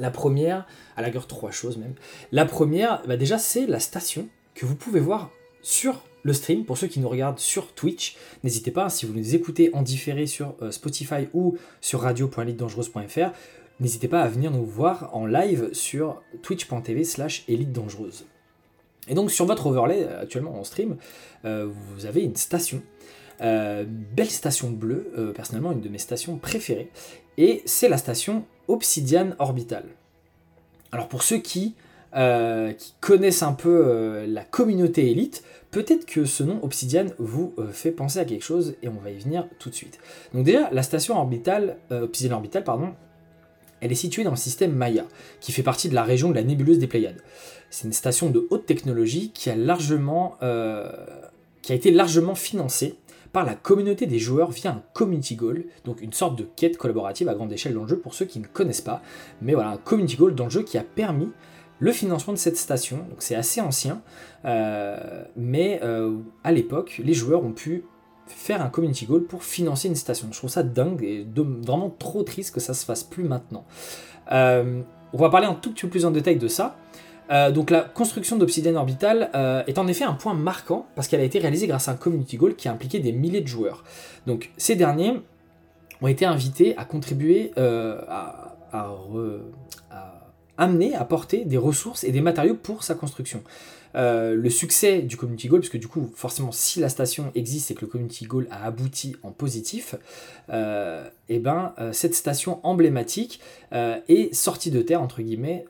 La 0.00 0.10
première, 0.10 0.66
à 0.96 1.02
la 1.02 1.06
rigueur 1.06 1.28
trois 1.28 1.52
choses 1.52 1.76
même. 1.76 1.94
La 2.32 2.46
première, 2.46 3.06
bah 3.06 3.16
déjà, 3.16 3.38
c'est 3.38 3.66
la 3.66 3.78
station 3.78 4.28
que 4.56 4.66
vous 4.66 4.74
pouvez 4.74 4.98
voir 4.98 5.30
sur 5.62 6.02
le 6.24 6.32
stream. 6.32 6.64
Pour 6.64 6.78
ceux 6.78 6.88
qui 6.88 6.98
nous 6.98 7.08
regardent 7.08 7.38
sur 7.38 7.72
Twitch, 7.74 8.16
n'hésitez 8.42 8.72
pas, 8.72 8.90
si 8.90 9.06
vous 9.06 9.12
nous 9.12 9.36
écoutez 9.36 9.70
en 9.72 9.82
différé 9.82 10.26
sur 10.26 10.56
euh, 10.62 10.72
Spotify 10.72 11.28
ou 11.32 11.58
sur 11.80 12.00
radio.elitedangereuse.fr, 12.00 13.30
n'hésitez 13.78 14.08
pas 14.08 14.22
à 14.22 14.28
venir 14.28 14.50
nous 14.50 14.64
voir 14.64 15.14
en 15.14 15.26
live 15.26 15.72
sur 15.72 16.22
twitch.tv 16.42 17.04
slash 17.04 17.44
élite 17.46 17.70
dangereuse. 17.70 18.26
Et 19.10 19.14
donc 19.14 19.30
sur 19.30 19.44
votre 19.44 19.66
overlay, 19.66 20.06
euh, 20.08 20.22
actuellement 20.22 20.58
en 20.58 20.64
stream, 20.64 20.96
euh, 21.44 21.68
vous 21.68 22.06
avez 22.06 22.22
une 22.22 22.36
station. 22.36 22.80
Euh, 23.42 23.84
belle 23.86 24.30
station 24.30 24.70
bleue, 24.70 25.32
personnellement 25.34 25.72
une 25.72 25.80
de 25.80 25.88
mes 25.88 25.98
stations 25.98 26.36
préférées. 26.36 26.90
Et 27.38 27.62
c'est 27.64 27.88
la 27.88 27.96
station 27.96 28.44
Obsidian 28.68 29.30
Orbital. 29.38 29.84
Alors 30.92 31.08
pour 31.08 31.22
ceux 31.22 31.38
qui, 31.38 31.74
connaissent 33.00 33.44
un 33.44 33.52
peu 33.52 34.26
la 34.26 34.42
communauté 34.42 35.12
élite, 35.12 35.44
peut-être 35.70 36.04
que 36.06 36.24
ce 36.24 36.42
nom 36.42 36.58
Obsidian 36.64 37.06
vous 37.18 37.54
fait 37.72 37.92
penser 37.92 38.18
à 38.18 38.24
quelque 38.24 38.42
chose 38.42 38.74
et 38.82 38.88
on 38.88 38.98
va 39.02 39.10
y 39.10 39.18
venir 39.18 39.46
tout 39.60 39.70
de 39.70 39.74
suite. 39.76 40.00
Donc 40.34 40.44
déjà, 40.44 40.68
la 40.72 40.82
station 40.82 41.16
orbitale, 41.16 41.76
Obsidian 41.90 42.34
Orbital, 42.34 42.64
pardon, 42.64 42.94
elle 43.80 43.92
est 43.92 43.94
située 43.94 44.24
dans 44.24 44.30
le 44.30 44.36
système 44.36 44.72
Maya, 44.72 45.06
qui 45.40 45.52
fait 45.52 45.62
partie 45.62 45.88
de 45.88 45.94
la 45.94 46.02
région 46.02 46.30
de 46.30 46.34
la 46.34 46.42
nébuleuse 46.42 46.78
des 46.78 46.88
Pléiades. 46.88 47.22
C'est 47.70 47.86
une 47.86 47.92
station 47.92 48.30
de 48.30 48.46
haute 48.50 48.66
technologie 48.66 49.30
qui 49.32 49.48
a, 49.48 49.56
largement, 49.56 50.36
euh, 50.42 50.90
qui 51.62 51.72
a 51.72 51.76
été 51.76 51.92
largement 51.92 52.34
financée 52.34 52.96
par 53.32 53.46
la 53.46 53.54
communauté 53.54 54.06
des 54.06 54.18
joueurs 54.18 54.50
via 54.50 54.72
un 54.72 54.82
community 54.92 55.36
goal, 55.36 55.64
donc 55.84 56.02
une 56.02 56.12
sorte 56.12 56.36
de 56.36 56.42
quête 56.42 56.76
collaborative 56.76 57.28
à 57.28 57.34
grande 57.34 57.52
échelle 57.52 57.74
dans 57.74 57.82
le 57.82 57.88
jeu 57.88 57.98
pour 57.98 58.12
ceux 58.12 58.24
qui 58.24 58.40
ne 58.40 58.46
connaissent 58.46 58.80
pas. 58.80 59.02
Mais 59.40 59.54
voilà, 59.54 59.70
un 59.70 59.76
community 59.76 60.16
goal 60.16 60.34
dans 60.34 60.44
le 60.44 60.50
jeu 60.50 60.62
qui 60.64 60.78
a 60.78 60.82
permis 60.82 61.28
le 61.78 61.92
financement 61.92 62.32
de 62.32 62.38
cette 62.38 62.56
station. 62.56 62.98
Donc 63.08 63.18
c'est 63.18 63.36
assez 63.36 63.60
ancien, 63.60 64.02
euh, 64.44 65.24
mais 65.36 65.78
euh, 65.84 66.18
à 66.42 66.50
l'époque, 66.50 67.00
les 67.02 67.14
joueurs 67.14 67.44
ont 67.44 67.52
pu 67.52 67.84
faire 68.26 68.62
un 68.62 68.68
community 68.68 69.06
goal 69.06 69.24
pour 69.24 69.44
financer 69.44 69.86
une 69.86 69.94
station. 69.94 70.26
Je 70.32 70.38
trouve 70.38 70.50
ça 70.50 70.64
dingue 70.64 71.04
et 71.04 71.24
vraiment 71.36 71.90
trop 71.90 72.24
triste 72.24 72.52
que 72.52 72.60
ça 72.60 72.74
se 72.74 72.84
fasse 72.84 73.04
plus 73.04 73.24
maintenant. 73.24 73.64
On 75.12 75.18
va 75.18 75.28
parler 75.28 75.46
un 75.46 75.54
tout 75.54 75.72
petit 75.72 75.82
peu 75.82 75.90
plus 75.90 76.04
en 76.04 76.12
détail 76.12 76.36
de 76.36 76.48
ça. 76.48 76.76
Euh, 77.30 77.50
donc 77.50 77.70
la 77.70 77.82
construction 77.82 78.36
d'Obsidian 78.36 78.74
Orbital 78.74 79.30
euh, 79.34 79.62
est 79.66 79.78
en 79.78 79.86
effet 79.86 80.04
un 80.04 80.14
point 80.14 80.34
marquant 80.34 80.86
parce 80.94 81.06
qu'elle 81.08 81.20
a 81.20 81.24
été 81.24 81.38
réalisée 81.38 81.66
grâce 81.66 81.88
à 81.88 81.92
un 81.92 81.96
community 81.96 82.36
goal 82.36 82.56
qui 82.56 82.68
a 82.68 82.72
impliqué 82.72 82.98
des 82.98 83.12
milliers 83.12 83.40
de 83.40 83.46
joueurs. 83.46 83.84
Donc 84.26 84.50
ces 84.56 84.74
derniers 84.74 85.20
ont 86.02 86.08
été 86.08 86.24
invités 86.24 86.76
à 86.76 86.84
contribuer 86.84 87.52
euh, 87.58 88.00
à, 88.08 88.56
amener, 90.56 90.94
à 90.94 91.04
porter 91.04 91.44
des 91.44 91.56
ressources 91.56 92.04
et 92.04 92.12
des 92.12 92.20
matériaux 92.20 92.54
pour 92.54 92.82
sa 92.84 92.94
construction. 92.94 93.42
Le 93.94 94.48
succès 94.48 95.02
du 95.02 95.16
community 95.16 95.48
goal, 95.48 95.60
parce 95.60 95.70
que 95.70 95.78
du 95.78 95.88
coup, 95.88 96.12
forcément, 96.14 96.52
si 96.52 96.78
la 96.78 96.88
station 96.88 97.32
existe 97.34 97.72
et 97.72 97.74
que 97.74 97.80
le 97.80 97.88
community 97.88 98.24
goal 98.24 98.46
a 98.52 98.64
abouti 98.64 99.16
en 99.24 99.32
positif, 99.32 99.96
euh, 100.50 101.08
et 101.28 101.40
ben, 101.40 101.74
cette 101.90 102.14
station 102.14 102.60
emblématique 102.62 103.40
est 103.72 104.32
sortie 104.32 104.70
de 104.70 104.80
terre, 104.82 105.02
entre 105.02 105.22
guillemets, 105.22 105.64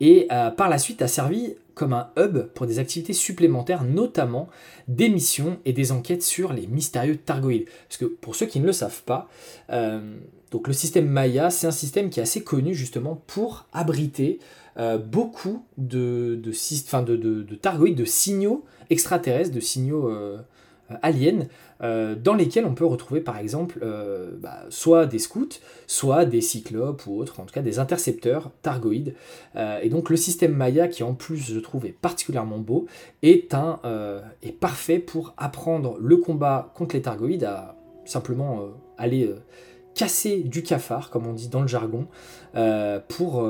et 0.00 0.26
euh, 0.32 0.50
par 0.50 0.68
la 0.68 0.78
suite 0.78 1.02
a 1.02 1.08
servi 1.08 1.54
comme 1.74 1.92
un 1.92 2.10
hub 2.18 2.46
pour 2.54 2.66
des 2.66 2.78
activités 2.78 3.12
supplémentaires, 3.14 3.84
notamment 3.84 4.48
des 4.88 5.08
missions 5.08 5.58
et 5.64 5.72
des 5.72 5.92
enquêtes 5.92 6.22
sur 6.22 6.52
les 6.52 6.66
mystérieux 6.66 7.16
Targoïdes. 7.16 7.66
Parce 7.88 7.96
que 7.98 8.04
pour 8.04 8.34
ceux 8.36 8.46
qui 8.46 8.60
ne 8.60 8.66
le 8.66 8.72
savent 8.72 9.02
pas, 9.04 9.28
euh, 9.70 10.16
le 10.66 10.72
système 10.72 11.06
Maya, 11.08 11.48
c'est 11.50 11.66
un 11.66 11.70
système 11.70 12.10
qui 12.10 12.20
est 12.20 12.24
assez 12.24 12.42
connu 12.42 12.74
justement 12.74 13.22
pour 13.26 13.66
abriter 13.72 14.40
euh, 14.76 14.98
beaucoup 14.98 15.64
de, 15.78 16.38
de, 16.42 16.50
de, 16.50 17.16
de- 17.16 17.42
de 17.42 17.54
Targoïdes, 17.54 17.96
de 17.96 18.04
signaux 18.04 18.64
extraterrestres, 18.90 19.54
de 19.54 19.60
signaux 19.60 20.10
aliens, 21.02 21.46
euh, 21.82 22.14
dans 22.14 22.34
lesquels 22.34 22.66
on 22.66 22.74
peut 22.74 22.84
retrouver 22.84 23.20
par 23.20 23.38
exemple 23.38 23.78
euh, 23.82 24.30
bah, 24.38 24.64
soit 24.68 25.06
des 25.06 25.18
scouts, 25.18 25.60
soit 25.86 26.24
des 26.24 26.40
cyclopes 26.40 27.06
ou 27.06 27.18
autres, 27.18 27.40
en 27.40 27.44
tout 27.44 27.54
cas 27.54 27.62
des 27.62 27.78
intercepteurs 27.78 28.50
Targoïdes. 28.62 29.14
Euh, 29.56 29.78
et 29.82 29.88
donc 29.88 30.10
le 30.10 30.16
système 30.16 30.54
Maya, 30.54 30.88
qui 30.88 31.02
en 31.02 31.14
plus 31.14 31.38
je 31.38 31.58
trouve 31.58 31.86
est 31.86 31.92
particulièrement 31.92 32.58
beau, 32.58 32.86
est, 33.22 33.54
un, 33.54 33.80
est 34.42 34.52
parfait 34.52 34.98
pour 34.98 35.34
apprendre 35.36 35.96
le 35.98 36.16
combat 36.16 36.72
contre 36.74 36.96
les 36.96 37.02
Targoïdes 37.02 37.44
à 37.44 37.76
simplement 38.04 38.68
aller 38.98 39.32
casser 39.94 40.40
du 40.42 40.62
cafard, 40.62 41.10
comme 41.10 41.26
on 41.26 41.32
dit 41.32 41.48
dans 41.48 41.60
le 41.60 41.68
jargon, 41.68 42.06
pour, 43.08 43.48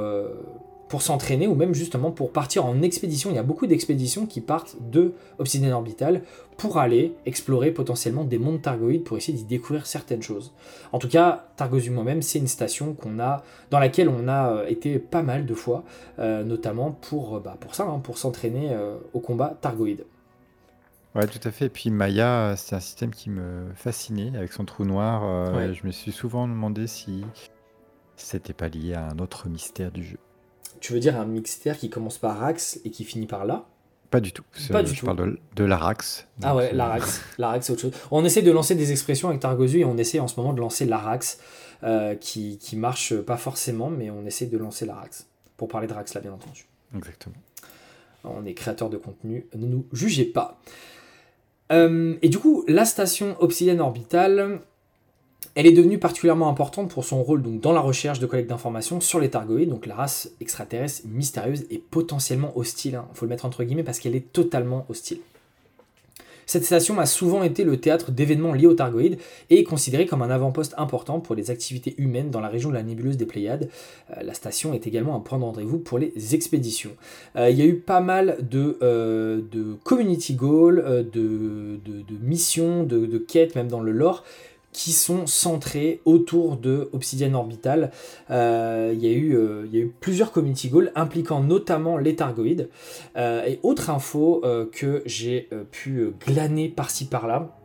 pour 0.91 1.03
s'entraîner 1.03 1.47
ou 1.47 1.55
même 1.55 1.73
justement 1.73 2.11
pour 2.11 2.33
partir 2.33 2.67
en 2.67 2.83
expédition. 2.83 3.31
Il 3.31 3.37
y 3.37 3.39
a 3.39 3.45
beaucoup 3.45 3.67
d'expéditions 3.69 4.27
qui 4.27 4.41
partent 4.41 4.77
de 4.81 5.15
Obsidian 5.39 5.71
Orbital 5.77 6.23
pour 6.59 6.79
aller 6.79 7.15
explorer 7.25 7.71
potentiellement 7.71 8.25
des 8.25 8.39
mondes 8.39 8.61
Targoïdes 8.61 9.05
pour 9.05 9.17
essayer 9.17 9.39
d'y 9.39 9.45
découvrir 9.45 9.87
certaines 9.87 10.21
choses. 10.21 10.53
En 10.93 10.99
tout 10.99 11.09
cas, 11.09 11.47
Targozu 11.57 11.91
moi-même, 11.91 12.23
c'est 12.23 12.41
une 12.41 12.49
station 12.49 12.93
qu'on 12.93 13.21
a, 13.21 13.45
dans 13.71 13.79
laquelle 13.79 14.09
on 14.09 14.27
a 14.27 14.51
euh, 14.51 14.67
été 14.67 14.99
pas 14.99 15.23
mal 15.23 15.47
de 15.47 15.55
fois, 15.55 15.85
euh, 16.19 16.43
notamment 16.43 16.91
pour, 16.91 17.37
euh, 17.37 17.41
bah, 17.41 17.57
pour 17.61 17.75
ça, 17.77 17.85
hein, 17.85 18.01
pour 18.01 18.19
s'entraîner 18.19 18.71
euh, 18.73 18.97
au 19.15 19.21
combat 19.21 19.57
Targoïde. 19.61 20.05
Ouais, 21.15 21.27
tout 21.29 21.41
à 21.49 21.53
fait. 21.53 21.67
Et 21.67 21.71
puis 21.71 21.91
Maya, 21.91 22.55
c'est 22.57 22.75
un 22.75 22.81
système 22.81 23.11
qui 23.11 23.31
me 23.31 23.69
fascinait 23.77 24.33
avec 24.37 24.53
son 24.53 24.65
trou 24.65 24.85
noir. 24.85 25.23
euh, 25.25 25.69
Ouais. 25.69 25.73
Je 25.75 25.87
me 25.87 25.93
suis 25.93 26.13
souvent 26.13 26.47
demandé 26.49 26.89
si 26.89 27.25
c'était 28.17 28.53
pas 28.53 28.69
lié 28.69 28.95
à 28.95 29.07
un 29.09 29.19
autre 29.21 29.49
mystère 29.49 29.93
du 29.93 30.05
jeu. 30.05 30.19
Tu 30.81 30.93
veux 30.93 31.01
dire 31.01 31.19
un 31.19 31.27
mystère 31.27 31.79
qui 31.79 31.91
commence 31.91 32.19
par 32.19 32.39
Rax 32.39 32.81
et 32.85 32.91
qui 32.91 33.05
finit 33.05 33.27
par 33.27 33.45
là? 33.45 33.67
Pas 34.11 34.21
du 34.21 34.33
tout. 34.33 34.43
Pas 34.73 34.83
du 34.83 34.93
je 34.93 35.01
tout. 35.01 35.07
parle 35.07 35.19
de, 35.19 35.39
de 35.55 35.65
l'Arax. 35.65 36.27
Ah 36.43 36.57
ouais, 36.57 36.73
l'Arax. 36.73 37.21
L'Arax, 37.39 37.67
c'est 37.67 37.73
autre 37.73 37.83
chose. 37.83 37.93
On 38.11 38.25
essaie 38.25 38.43
de 38.43 38.51
lancer 38.51 38.75
des 38.75 38.91
expressions 38.91 39.29
avec 39.29 39.41
Targozu 39.41 39.79
et 39.81 39.85
on 39.85 39.97
essaie 39.99 40.19
en 40.19 40.27
ce 40.27 40.35
moment 40.37 40.53
de 40.53 40.61
lancer 40.61 40.85
l'Arax, 40.85 41.39
euh, 41.85 42.17
qui, 42.17 42.59
qui 42.59 42.75
marche 42.77 43.15
pas 43.21 43.37
forcément, 43.37 43.89
mais 43.89 44.11
on 44.11 44.27
essaie 44.27 44.47
de 44.47 44.59
lancer 44.59 44.85
l'Arax. 44.85 45.29
Pour 45.57 45.69
parler 45.69 45.87
de 45.87 45.93
Rax, 45.93 46.13
là, 46.15 46.21
bien 46.21 46.33
entendu. 46.33 46.67
Exactement. 46.97 47.37
On 48.25 48.45
est 48.47 48.55
créateur 48.55 48.91
de 48.91 48.97
contenu, 48.97 49.47
ne 49.55 49.67
nous 49.67 49.87
jugez 49.93 50.25
pas. 50.25 50.61
Euh, 51.71 52.17
et 52.21 52.29
du 52.29 52.39
coup, 52.39 52.65
la 52.67 52.85
station 52.85 53.37
Obsidian 53.41 53.79
Orbital, 53.79 54.61
elle 55.55 55.67
est 55.67 55.73
devenue 55.73 55.99
particulièrement 55.99 56.49
importante 56.49 56.91
pour 56.91 57.05
son 57.05 57.23
rôle 57.23 57.43
donc, 57.43 57.61
dans 57.61 57.73
la 57.73 57.81
recherche 57.81 58.21
de 58.21 58.27
collecte 58.27 58.49
d'informations 58.49 59.01
sur 59.01 59.19
les 59.19 59.31
Targoïdes, 59.31 59.71
donc 59.71 59.87
la 59.87 59.95
race 59.95 60.31
extraterrestre 60.41 61.03
mystérieuse 61.07 61.67
et 61.71 61.79
potentiellement 61.79 62.57
hostile. 62.57 63.01
Il 63.13 63.17
faut 63.19 63.25
le 63.25 63.31
mettre 63.31 63.45
entre 63.45 63.65
guillemets 63.65 63.83
parce 63.83 63.99
qu'elle 63.99 64.15
est 64.15 64.33
totalement 64.33 64.87
hostile. 64.89 65.19
Cette 66.51 66.65
station 66.65 66.99
a 66.99 67.07
souvent 67.07 67.45
été 67.45 67.63
le 67.63 67.77
théâtre 67.77 68.11
d'événements 68.11 68.53
liés 68.53 68.67
aux 68.67 68.75
Targoïdes 68.75 69.19
et 69.51 69.61
est 69.61 69.63
considérée 69.63 70.07
comme 70.07 70.21
un 70.21 70.31
avant-poste 70.31 70.75
important 70.79 71.21
pour 71.21 71.37
les 71.37 71.53
activités 71.53 71.95
humaines 71.97 72.31
dans 72.31 72.41
la 72.41 72.49
région 72.49 72.71
de 72.71 72.75
la 72.75 72.83
nébuleuse 72.83 73.17
des 73.17 73.25
Pléiades. 73.25 73.69
Euh, 74.11 74.23
la 74.25 74.35
station 74.35 74.75
est 74.75 74.85
également 74.89 75.15
un 75.15 75.21
point 75.21 75.39
de 75.39 75.45
rendez-vous 75.45 75.79
pour 75.79 76.01
les 76.01 76.35
expéditions. 76.35 76.91
Euh, 77.37 77.51
il 77.51 77.57
y 77.57 77.63
a 77.63 77.67
eu 77.67 77.77
pas 77.77 78.01
mal 78.01 78.37
de, 78.41 78.79
euh, 78.83 79.41
community 79.85 80.35
goals, 80.35 81.09
de, 81.13 81.79
de- 81.85 82.17
missions, 82.21 82.83
de 82.83 83.19
quêtes, 83.19 83.55
même 83.55 83.69
dans 83.69 83.81
le 83.81 83.93
lore, 83.93 84.25
qui 84.73 84.93
sont 84.93 85.27
centrées 85.27 86.01
autour 86.05 86.57
de 86.57 86.89
Obsidian 86.93 87.35
Orbital. 87.35 87.91
Euh, 88.31 88.93
il, 88.95 89.05
y 89.05 89.09
a 89.09 89.13
eu, 89.13 89.37
euh, 89.37 89.67
il 89.67 89.75
y 89.75 89.79
a 89.79 89.85
eu 89.85 89.93
plusieurs 90.01 90.33
community 90.33 90.69
goals 90.69 90.93
impliquant 90.95 91.43
notamment 91.43 91.99
les 91.99 92.15
Targoïdes. 92.17 92.69
Euh, 93.17 93.45
et 93.47 93.59
autre 93.63 93.91
info 93.91 94.43
que 94.73 95.03
j'ai 95.07 95.49
pu 95.71 96.13
glaner 96.27 96.69
par-ci 96.69 97.07
par-là, 97.07 97.57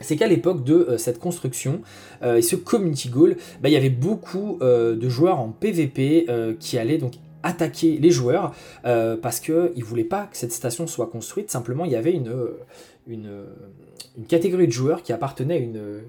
c'est 0.00 0.16
qu'à 0.16 0.26
l'époque 0.26 0.64
de 0.64 0.96
cette 0.96 1.18
construction 1.18 1.82
et 2.24 2.42
ce 2.42 2.56
community 2.56 3.10
goal, 3.10 3.36
bah, 3.60 3.68
il 3.68 3.72
y 3.72 3.76
avait 3.76 3.90
beaucoup 3.90 4.58
de 4.60 5.08
joueurs 5.08 5.40
en 5.40 5.48
PvP 5.48 6.26
qui 6.58 6.78
allaient 6.78 6.98
donc 6.98 7.14
attaquer 7.42 7.98
les 7.98 8.10
joueurs 8.10 8.54
parce 8.82 9.40
qu'ils 9.40 9.72
ne 9.76 9.84
voulaient 9.84 10.04
pas 10.04 10.26
que 10.26 10.36
cette 10.36 10.52
station 10.52 10.86
soit 10.86 11.06
construite. 11.06 11.50
Simplement, 11.50 11.84
il 11.84 11.92
y 11.92 11.96
avait 11.96 12.12
une, 12.12 12.32
une 14.16 14.26
catégorie 14.26 14.66
de 14.66 14.72
joueurs 14.72 15.02
qui 15.02 15.12
appartenait 15.12 15.54
à 15.54 15.58
une, 15.58 16.02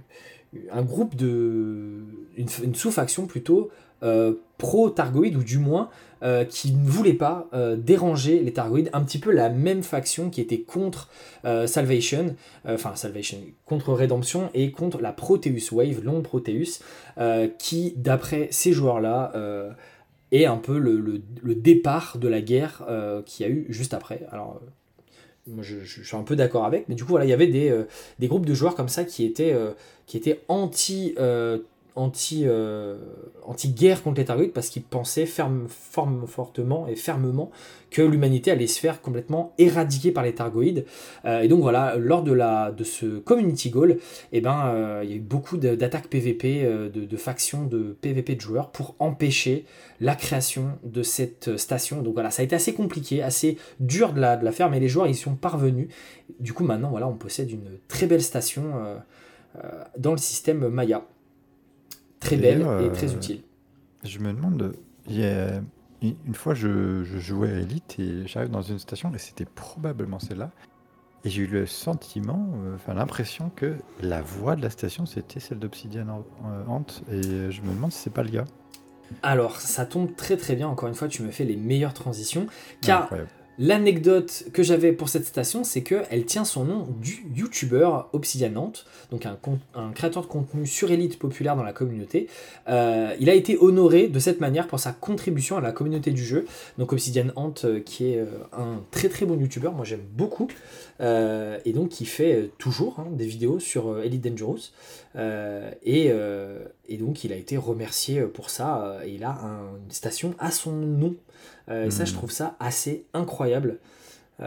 un 0.71 0.82
groupe 0.84 1.15
de. 1.15 2.04
une, 2.38 2.75
sous-faction 2.75 3.25
plutôt 3.25 3.69
euh, 4.04 4.34
pro-Targoïde, 4.58 5.36
ou 5.36 5.43
du 5.43 5.58
moins 5.60 5.89
euh, 6.23 6.43
qui 6.43 6.71
ne 6.73 6.88
voulait 6.88 7.13
pas 7.13 7.47
euh, 7.54 7.75
déranger 7.75 8.39
les 8.41 8.51
Targoïdes, 8.54 8.89
un 8.93 9.01
petit 9.04 9.19
peu 9.19 9.32
la 9.32 9.49
même 9.49 9.84
faction 9.84 10.30
qui 10.30 10.41
était 10.41 10.62
contre 10.62 11.10
euh, 11.45 11.67
Salvation, 11.67 12.36
euh, 12.65 12.75
enfin 12.75 12.95
Salvation, 12.95 13.38
contre 13.65 13.93
Redemption 13.93 14.49
et 14.54 14.71
contre 14.71 14.99
la 15.01 15.13
Proteus 15.13 15.71
Wave, 15.71 16.01
l'onde 16.04 16.23
Proteus, 16.23 16.80
euh, 17.17 17.47
qui 17.58 17.93
d'après 17.95 18.47
ces 18.51 18.73
joueurs-là 18.73 19.32
euh, 19.36 19.71
est 20.32 20.45
un 20.45 20.58
peu 20.58 20.77
le, 20.80 20.99
le- 20.99 21.21
le 21.41 21.56
départ 21.56 22.17
de 22.17 22.27
la 22.27 22.41
guerre 22.41 22.84
euh, 22.89 23.21
y 23.39 23.43
a 23.43 23.49
eu 23.49 23.65
juste 23.69 23.93
après. 23.93 24.25
Alors. 24.32 24.60
Moi, 25.51 25.63
je 25.63 26.03
suis 26.03 26.15
un 26.15 26.23
peu 26.23 26.35
d'accord 26.35 26.65
avec, 26.65 26.87
mais 26.89 26.95
du 26.95 27.03
coup, 27.03 27.09
voilà, 27.09 27.25
il 27.25 27.29
y 27.29 27.33
avait 27.33 27.47
des, 27.47 27.69
euh, 27.69 27.87
des 28.19 28.27
groupes 28.27 28.45
de 28.45 28.53
joueurs 28.53 28.75
comme 28.75 28.89
ça 28.89 29.03
qui 29.03 29.25
étaient, 29.25 29.53
euh, 29.53 29.71
qui 30.07 30.17
étaient 30.17 30.41
anti, 30.47 31.15
euh, 31.19 31.59
anti, 31.95 32.43
euh, 32.45 32.97
anti-guerre 33.43 34.01
contre 34.01 34.19
les 34.19 34.25
Targoïdes 34.25 34.54
parce 34.54 34.69
qu'ils 34.69 34.84
pensaient 34.84 35.25
ferme, 35.25 35.67
fortement 35.67 36.88
et 36.88 36.95
fermement 36.95 37.51
que 37.89 38.01
l'humanité 38.01 38.51
allait 38.51 38.67
se 38.67 38.80
faire 38.80 39.01
complètement 39.01 39.54
éradiquer 39.58 40.12
par 40.12 40.23
les 40.23 40.34
Targoïdes. 40.34 40.86
Euh, 41.25 41.41
et 41.41 41.47
donc 41.49 41.62
voilà, 41.62 41.97
lors 41.97 42.23
de, 42.23 42.32
la, 42.32 42.71
de 42.71 42.84
ce 42.84 43.19
community 43.19 43.69
goal, 43.69 43.97
eh 44.32 44.39
ben, 44.39 44.67
euh, 44.67 45.01
il 45.04 45.10
y 45.10 45.13
a 45.13 45.15
eu 45.17 45.21
beaucoup 45.21 45.58
d'attaques 45.58 46.08
PVP, 46.08 46.63
de, 46.93 47.17
factions 47.17 47.65
de 47.65 47.95
PVP 48.01 48.36
de 48.36 48.41
joueurs 48.41 48.69
pour 48.69 48.95
empêcher 48.99 49.65
la 49.99 50.15
création 50.15 50.80
de 50.84 51.04
cette 51.04 51.58
station. 51.58 52.01
Donc 52.01 52.13
voilà, 52.13 52.32
ça 52.32 52.41
a 52.41 52.45
été 52.45 52.56
assez 52.56 52.73
compliqué, 52.73 53.21
assez 53.21 53.58
dur 53.80 54.13
de 54.13 54.21
la, 54.21 54.38
de 54.38 54.49
faire, 54.51 54.69
mais 54.69 54.80
les 54.80 54.88
joueurs 54.88 55.08
y 55.08 55.15
sont 55.15 55.36
parvenus. 55.36 55.89
Du 56.39 56.54
coup, 56.54 56.63
maintenant, 56.63 56.89
voilà, 56.89 57.08
on 57.08 57.15
possède 57.15 57.51
une 57.51 57.77
très 57.88 58.08
belle 58.08 58.23
station 58.23 58.63
dans 59.97 60.12
le 60.12 60.17
système 60.17 60.69
Maya. 60.69 61.04
Très 62.21 62.38
belle 62.38 62.62
et 62.62 62.91
très 62.93 63.12
euh, 63.12 63.17
utile. 63.17 63.41
Je 64.05 64.19
me 64.19 64.31
demande, 64.31 64.73
il 65.07 65.19
y 65.19 65.25
a- 65.25 65.62
une 66.01 66.34
fois 66.34 66.53
je, 66.55 67.03
je 67.03 67.19
jouais 67.19 67.49
à 67.51 67.60
Elite 67.60 67.97
et 67.99 68.25
j'arrive 68.25 68.49
dans 68.49 68.62
une 68.63 68.79
station 68.79 69.13
et 69.13 69.17
c'était 69.19 69.45
probablement 69.45 70.19
celle-là. 70.19 70.49
Et 71.23 71.29
j'ai 71.29 71.43
eu 71.43 71.47
le 71.47 71.67
sentiment, 71.67 72.49
euh, 72.63 72.75
enfin 72.75 72.95
l'impression 72.95 73.51
que 73.55 73.75
la 74.01 74.21
voix 74.23 74.55
de 74.55 74.62
la 74.63 74.71
station 74.71 75.05
c'était 75.05 75.39
celle 75.39 75.60
d'Obsidian 75.60 76.23
euh, 76.45 76.65
Ant 76.67 76.86
et 77.12 77.51
je 77.51 77.62
me 77.62 77.67
demande 77.73 77.91
si 77.91 77.99
c'est 77.99 78.10
pas 78.13 78.23
le 78.23 78.29
gars. 78.31 78.45
Alors, 79.23 79.60
ça 79.60 79.86
tombe 79.86 80.15
très 80.15 80.38
très 80.38 80.55
bien, 80.55 80.69
encore 80.69 80.88
une 80.88 80.95
fois, 80.95 81.10
tu 81.10 81.21
me 81.21 81.31
fais 81.31 81.43
les 81.43 81.57
meilleures 81.57 81.93
transitions, 81.93 82.47
car 82.81 83.03
Incroyable. 83.03 83.29
L'anecdote 83.63 84.45
que 84.54 84.63
j'avais 84.63 84.91
pour 84.91 85.08
cette 85.08 85.28
station, 85.28 85.63
c'est 85.63 85.84
qu'elle 85.84 86.26
tient 86.26 86.45
son 86.45 86.65
nom 86.65 86.88
du 87.00 87.28
youtubeur 87.36 88.10
Obsidian 88.12 88.50
Nantes, 88.50 88.88
donc 89.12 89.28
un, 89.28 89.38
créateur 89.93 90.24
de 90.24 90.28
contenu 90.28 90.65
sur 90.65 90.89
élite 90.89 91.19
populaire 91.19 91.56
dans 91.56 91.62
la 91.62 91.71
communauté. 91.71 92.26
Euh, 92.69 93.15
il 93.19 93.30
a 93.30 93.36
été 93.36 93.60
honoré 93.60 94.08
de 94.08 94.17
cette 94.17 94.41
manière 94.41 94.67
pour 94.67 94.80
sa 94.80 94.93
contribution 94.93 95.58
à 95.58 95.62
la 95.62 95.71
communauté 95.71 96.10
du 96.10 96.26
jeu. 96.26 96.47
Donc 96.80 96.91
Obsidian 96.91 97.28
Ant, 97.36 97.54
euh, 97.63 97.80
qui 97.82 98.12
est 98.12 98.17
euh, 98.17 98.26
un 98.52 98.82
très 98.89 99.10
très 99.10 99.28
bon 99.28 99.39
youtubeur, 99.39 99.74
moi 99.74 99.86
j'aime 99.86 100.08
beaucoup, 100.12 100.47
et 101.00 101.74
donc 101.74 101.89
qui 101.89 102.06
fait 102.06 102.50
toujours 102.58 103.00
hein, 103.00 103.10
des 103.12 103.28
vidéos 103.28 103.60
sur 103.60 104.02
Elite 104.02 104.24
Dangerous. 104.24 104.71
Et, 105.84 106.12
donc 106.97 107.24
il 107.24 107.32
a 107.32 107.36
été 107.36 107.58
remercié 107.58 108.21
pour 108.24 108.50
ça, 108.50 109.02
et 109.06 109.12
il 109.12 109.24
a 109.24 109.32
un- 109.32 109.78
une 109.86 109.91
station 109.91 110.34
à 110.39 110.50
son 110.50 110.71
nom. 110.71 111.15
Euh, 111.71 111.86
Et 111.88 111.91
ça, 111.91 112.05
je 112.05 112.12
Hmm. 112.12 112.15
trouve 112.17 112.31
ça 112.31 112.55
assez 112.60 113.05
incroyable. 113.13 113.79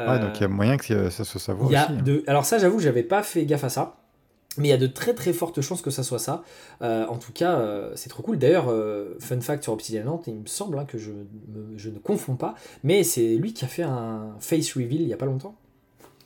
Ouais, 0.07 0.19
donc 0.19 0.39
il 0.39 0.43
y 0.43 0.45
a 0.45 0.49
moyen 0.49 0.77
que 0.77 1.11
ça 1.11 1.25
soit 1.25 1.41
sa 1.41 1.55
voix 1.55 1.67
il 1.67 1.73
y 1.73 1.77
a 1.77 1.85
aussi. 1.87 1.93
hein. 1.93 2.05
Alors 2.27 2.45
ça, 2.45 2.59
j'avoue, 2.59 2.81
j'avais 2.81 3.03
pas 3.03 3.23
fait 3.23 3.45
gaffe 3.47 3.65
à 3.65 3.69
ça. 3.71 3.97
Mais 4.57 4.69
il 4.69 4.71
y 4.71 4.75
a 4.75 4.79
de 4.79 4.87
très 4.87 5.15
très 5.15 5.33
fortes 5.33 5.61
chances 5.63 5.83
que 5.83 5.91
ça 5.91 6.05
soit 6.05 6.21
ça. 6.21 6.45
Euh, 6.83 7.07
en 7.07 7.17
tout 7.19 7.33
cas, 7.33 7.59
euh, 7.59 7.93
c'est 7.97 8.09
trop 8.09 8.23
cool. 8.23 8.39
D'ailleurs, 8.39 8.67
euh, 8.69 9.17
fun 9.19 9.41
fact 9.41 9.65
sur 9.65 9.73
Obsidian 9.73 10.05
Nantes, 10.05 10.25
il 10.29 10.35
me 10.37 10.47
semble 10.47 10.79
hein, 10.79 10.85
que 10.85 10.97
je, 10.97 11.11
me- 11.11 11.77
je 11.77 11.91
ne 11.91 11.99
confonds 11.99 12.37
pas, 12.37 12.55
mais 12.85 13.03
c'est 13.03 13.35
lui 13.37 13.53
qui 13.53 13.65
a 13.65 13.69
fait 13.69 13.83
un 13.83 14.37
face 14.41 14.73
reveal 14.75 15.03
il 15.03 15.09
y 15.09 15.13
a 15.13 15.17
pas 15.17 15.27
longtemps. 15.27 15.57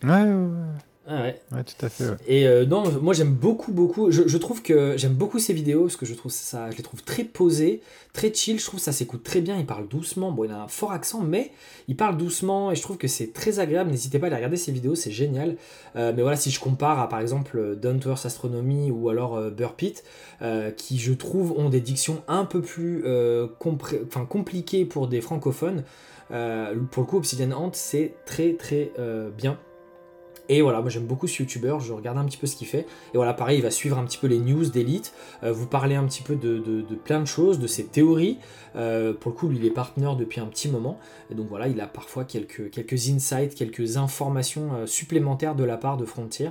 Ouais, 0.03 0.11
ouais, 0.11 0.25
ouais, 0.25 0.79
Ah 1.11 1.23
ouais. 1.23 1.41
ouais, 1.53 1.65
tout 1.65 1.87
à 1.87 1.89
fait. 1.89 2.05
ouais. 2.05 2.17
Et 2.27 2.47
euh, 2.47 2.67
non, 2.67 2.85
moi 3.01 3.15
j'aime 3.15 3.33
beaucoup, 3.33 3.73
beaucoup. 3.73 4.11
Je, 4.11 4.29
je 4.29 4.37
trouve 4.37 4.61
que 4.61 4.95
j'aime 4.99 5.15
beaucoup 5.15 5.39
ces 5.39 5.55
vidéos 5.55 5.85
parce 5.85 5.97
que 5.97 6.05
je 6.05 6.13
trouve 6.13 6.31
ça, 6.31 6.71
je 6.71 6.77
les 6.77 6.83
trouve 6.83 7.03
très 7.03 7.25
posées, 7.25 7.81
très 8.13 8.31
chill. 8.35 8.61
Je 8.61 8.65
trouve 8.67 8.79
que 8.79 8.85
ça 8.85 8.93
s'écoute 8.93 9.23
très 9.23 9.41
bien. 9.41 9.57
Il 9.57 9.65
parle 9.65 9.89
doucement. 9.89 10.33
Bon, 10.33 10.45
il 10.45 10.51
a 10.51 10.63
un 10.65 10.69
fort 10.69 10.93
accent, 10.93 11.23
mais 11.23 11.51
il 11.89 11.97
parle 11.97 12.19
doucement 12.19 12.71
et 12.73 12.75
je 12.77 12.83
trouve 12.83 12.99
que 12.99 13.09
c'est 13.09 13.33
très 13.33 13.59
agréable. 13.59 13.91
N'hésitez 13.91 14.19
pas 14.19 14.27
à 14.27 14.29
aller 14.29 14.37
regarder 14.37 14.59
ces 14.59 14.71
vidéos, 14.71 14.95
c'est 14.95 15.11
génial. 15.11 15.57
Euh, 15.97 16.13
mais 16.15 16.21
voilà, 16.21 16.37
si 16.37 16.51
je 16.51 16.61
compare 16.61 16.99
à 17.01 17.09
par 17.09 17.21
exemple 17.21 17.77
Down 17.77 18.01
to 18.01 18.11
Earth 18.11 18.27
Astronomy 18.27 18.91
ou 18.91 19.09
alors 19.09 19.37
euh, 19.37 19.51
euh, 20.43 20.71
qui 20.73 20.99
je 20.99 21.15
trouve 21.15 21.53
ont 21.53 21.71
des 21.71 21.81
dictions 21.81 22.23
un 22.29 22.45
peu 22.45 22.61
plus 22.61 23.03
euh, 23.07 23.47
enfin, 24.07 24.27
compliquées 24.27 24.85
pour 24.85 25.09
des 25.09 25.23
francophones. 25.23 25.85
euh, 26.33 26.75
pour 26.91 27.03
le 27.05 27.09
coup, 27.09 27.17
Obsidian 27.17 27.53
Ant, 27.53 27.71
c'est 27.73 28.15
très 28.27 28.53
très 28.53 28.93
euh, 28.99 29.31
bien. 29.31 29.59
Et 30.49 30.63
voilà, 30.63 30.81
moi 30.81 30.89
j'aime 30.89 31.05
beaucoup 31.05 31.27
ce 31.27 31.43
youtubeur, 31.43 31.81
je 31.81 31.93
regarde 31.93 32.17
un 32.17 32.25
petit 32.25 32.39
peu 32.39 32.47
ce 32.47 32.57
qu'il 32.57 32.67
fait. 32.67 32.87
Et 33.13 33.17
voilà, 33.17 33.35
pareil, 33.35 33.59
il 33.59 33.63
va 33.63 33.71
suivre 33.71 33.99
un 33.99 34.05
petit 34.05 34.19
peu 34.19 34.27
les 34.27 34.39
news 34.39 34.67
d'élite, 34.67 35.13
euh, 35.43 35.53
vous 35.53 35.67
parler 35.67 35.95
un 35.95 36.05
petit 36.05 36.23
peu 36.23 36.37
de, 36.37 36.83
plein 37.05 37.21
de 37.21 37.27
choses, 37.27 37.59
de 37.59 37.67
ses 37.67 37.85
théories. 37.85 38.39
Euh, 38.77 39.13
pour 39.13 39.33
le 39.33 39.37
coup, 39.37 39.49
lui, 39.49 39.59
il 39.59 39.67
est 39.67 39.71
partenaire 39.71 40.17
depuis 40.17 40.41
un 40.41 40.47
petit 40.47 40.69
moment. 40.69 40.99
Donc 41.31 41.49
voilà, 41.49 41.69
il 41.69 41.81
a 41.81 41.87
parfois 41.87 42.25
quelques, 42.25 43.11
insights, 43.11 43.55
quelques 43.55 43.99
informations 43.99 44.75
euh, 44.75 44.87
supplémentaires 44.87 45.55
de 45.55 45.65
la 45.65 45.77
part 45.77 45.97
de 45.97 46.05
Frontier. 46.05 46.51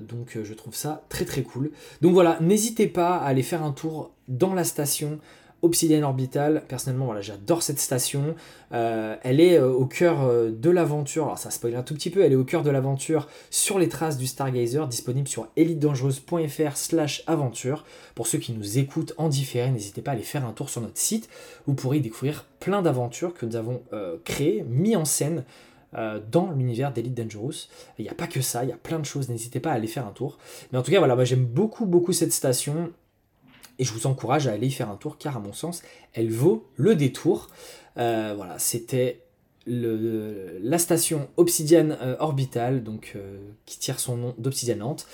Donc 0.00 0.38
je 0.42 0.54
trouve 0.54 0.74
ça 0.74 1.04
très 1.10 1.26
très 1.26 1.42
cool. 1.42 1.70
Donc 2.00 2.14
voilà, 2.14 2.38
n'hésitez 2.40 2.86
pas 2.86 3.16
à 3.16 3.26
aller 3.26 3.42
faire 3.42 3.62
un 3.62 3.72
tour 3.72 4.10
dans 4.26 4.54
la 4.54 4.64
station. 4.64 5.18
Obsidian 5.62 6.02
Orbital, 6.02 6.62
personnellement, 6.68 7.06
voilà, 7.06 7.22
j'adore 7.22 7.62
cette 7.62 7.78
station. 7.78 8.34
Euh, 8.72 9.16
elle 9.22 9.40
est 9.40 9.58
euh, 9.58 9.72
au 9.72 9.86
cœur 9.86 10.22
euh, 10.22 10.50
de 10.50 10.68
l'aventure. 10.68 11.24
Alors, 11.24 11.38
ça 11.38 11.50
spoil 11.50 11.74
un 11.74 11.82
tout 11.82 11.94
petit 11.94 12.10
peu. 12.10 12.22
Elle 12.22 12.32
est 12.32 12.36
au 12.36 12.44
cœur 12.44 12.62
de 12.62 12.70
l'aventure 12.70 13.28
sur 13.50 13.78
les 13.78 13.88
traces 13.88 14.18
du 14.18 14.26
Stargazer, 14.26 14.86
disponible 14.86 15.26
sur 15.26 15.48
elitedangereuse.fr/slash 15.56 17.24
aventure. 17.26 17.86
Pour 18.14 18.26
ceux 18.26 18.38
qui 18.38 18.52
nous 18.52 18.78
écoutent 18.78 19.14
en 19.16 19.30
différé, 19.30 19.70
n'hésitez 19.70 20.02
pas 20.02 20.10
à 20.10 20.14
aller 20.14 20.22
faire 20.22 20.44
un 20.44 20.52
tour 20.52 20.68
sur 20.68 20.82
notre 20.82 20.98
site. 20.98 21.30
Vous 21.66 21.74
pourrez 21.74 21.96
y 21.96 22.02
découvrir 22.02 22.44
plein 22.60 22.82
d'aventures 22.82 23.32
que 23.32 23.46
nous 23.46 23.56
avons 23.56 23.82
créées, 24.24 24.64
mis 24.68 24.96
en 24.96 25.04
scène. 25.04 25.44
dans 26.32 26.50
l'univers 26.50 26.92
d'Elite 26.92 27.14
Dangerous. 27.14 27.68
Il 27.98 28.02
n'y 28.02 28.08
a 28.08 28.14
pas 28.14 28.26
que 28.26 28.40
ça, 28.40 28.64
il 28.64 28.70
y 28.70 28.72
a 28.72 28.76
plein 28.76 28.98
de 28.98 29.04
choses, 29.04 29.28
n'hésitez 29.28 29.60
pas 29.60 29.70
à 29.70 29.74
aller 29.74 29.86
faire 29.86 30.06
un 30.06 30.10
tour. 30.10 30.38
Mais 30.72 30.78
en 30.78 30.82
tout 30.82 30.90
cas, 30.90 30.98
voilà, 30.98 31.14
moi 31.14 31.24
j'aime 31.24 31.44
beaucoup, 31.44 31.86
beaucoup 31.86 32.12
cette 32.12 32.32
station. 32.32 32.92
Et 33.78 33.84
je 33.84 33.92
vous 33.92 34.06
encourage 34.06 34.46
à 34.46 34.52
aller 34.52 34.66
y 34.68 34.70
faire 34.70 34.88
un 34.90 34.96
tour 34.96 35.18
car 35.18 35.36
à 35.36 35.40
mon 35.40 35.52
sens, 35.52 35.82
elle 36.12 36.30
vaut 36.30 36.68
le 36.76 36.94
détour. 36.94 37.48
Euh, 37.96 38.32
voilà, 38.36 38.58
c'était 38.58 39.20
le- 39.66 40.58
la 40.62 40.78
station 40.78 41.28
Obsidian 41.36 41.90
euh, 41.90 42.16
Orbital, 42.18 42.82
donc, 42.84 43.12
euh, 43.16 43.38
qui 43.66 43.78
tire 43.78 43.98
son 43.98 44.16
nom 44.16 44.34
d'Obsidian 44.38 44.76
Nantes. 44.76 45.06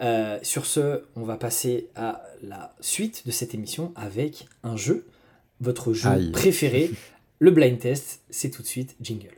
Euh, 0.00 0.38
sur 0.42 0.66
ce, 0.66 1.02
on 1.16 1.22
va 1.22 1.36
passer 1.36 1.88
à 1.96 2.22
la 2.42 2.74
suite 2.80 3.26
de 3.26 3.30
cette 3.32 3.54
émission 3.54 3.92
avec 3.96 4.46
un 4.62 4.76
jeu, 4.76 5.06
votre 5.60 5.92
jeu 5.92 6.08
Aïe. 6.10 6.30
préféré, 6.32 6.90
le 7.38 7.50
blind 7.50 7.78
test. 7.78 8.20
C'est 8.30 8.50
tout 8.50 8.62
de 8.62 8.66
suite 8.66 8.94
jingle. 9.00 9.28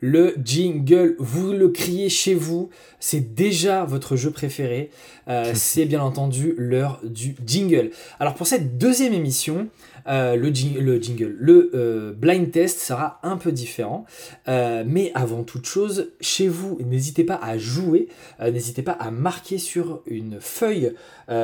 Le 0.00 0.34
jingle, 0.42 1.14
vous 1.18 1.52
le 1.52 1.68
criez 1.68 2.08
chez 2.08 2.34
vous, 2.34 2.70
c'est 3.00 3.34
déjà 3.34 3.84
votre 3.84 4.14
jeu 4.14 4.30
préféré. 4.30 4.90
Euh, 5.28 5.52
c'est 5.54 5.84
bien 5.86 6.02
entendu 6.02 6.54
l'heure 6.56 7.00
du 7.04 7.34
jingle. 7.44 7.90
Alors 8.20 8.34
pour 8.34 8.46
cette 8.46 8.78
deuxième 8.78 9.12
émission, 9.12 9.68
euh, 10.08 10.34
le, 10.34 10.48
jing- 10.48 10.78
le 10.78 11.00
jingle, 11.00 11.36
le 11.38 11.70
euh, 11.74 12.12
blind 12.12 12.50
test 12.50 12.80
sera 12.80 13.20
un 13.22 13.36
peu 13.36 13.52
différent. 13.52 14.06
Euh, 14.48 14.82
mais 14.86 15.12
avant 15.14 15.42
toute 15.42 15.66
chose, 15.66 16.12
chez 16.20 16.48
vous, 16.48 16.78
n'hésitez 16.84 17.24
pas 17.24 17.38
à 17.42 17.58
jouer, 17.58 18.08
n'hésitez 18.40 18.82
pas 18.82 18.92
à 18.92 19.10
marquer 19.10 19.58
sur 19.58 20.02
une 20.06 20.38
feuille 20.40 20.92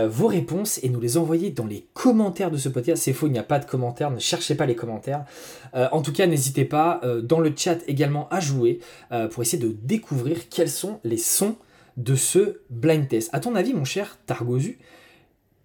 vos 0.09 0.27
réponses 0.27 0.81
et 0.83 0.89
nous 0.89 1.01
les 1.01 1.17
envoyer 1.17 1.51
dans 1.51 1.67
les 1.67 1.87
commentaires 1.95 2.51
de 2.51 2.57
ce 2.57 2.69
podcast. 2.69 3.03
C'est 3.05 3.13
faux, 3.13 3.29
il 3.29 3.33
n'y 3.33 3.39
a 3.39 3.45
pas 3.45 3.61
de 3.61 3.67
commentaires, 3.67 4.11
ne 4.11 4.19
cherchez 4.19 4.57
pas 4.57 4.67
les 4.67 4.75
commentaires. 4.75 5.25
En 5.75 6.03
tout 6.03 6.13
cas, 6.13 6.27
n'hésitez 6.27 6.65
pas 6.65 7.01
dans 7.23 7.39
le 7.39 7.53
chat 7.57 7.79
également 7.87 8.29
à 8.31 8.41
jouer 8.41 8.81
pour 9.31 9.43
essayer 9.43 9.63
de 9.63 9.77
découvrir 9.85 10.49
quels 10.49 10.69
sont 10.71 10.99
les 11.05 11.19
sons 11.19 11.46
de 11.97 12.15
ce 12.15 12.61
blind 12.71 13.09
test. 13.09 13.31
À 13.33 13.41
ton 13.41 13.55
avis, 13.55 13.73
mon 13.75 13.85
cher 13.85 14.19
Targozu, 14.27 14.79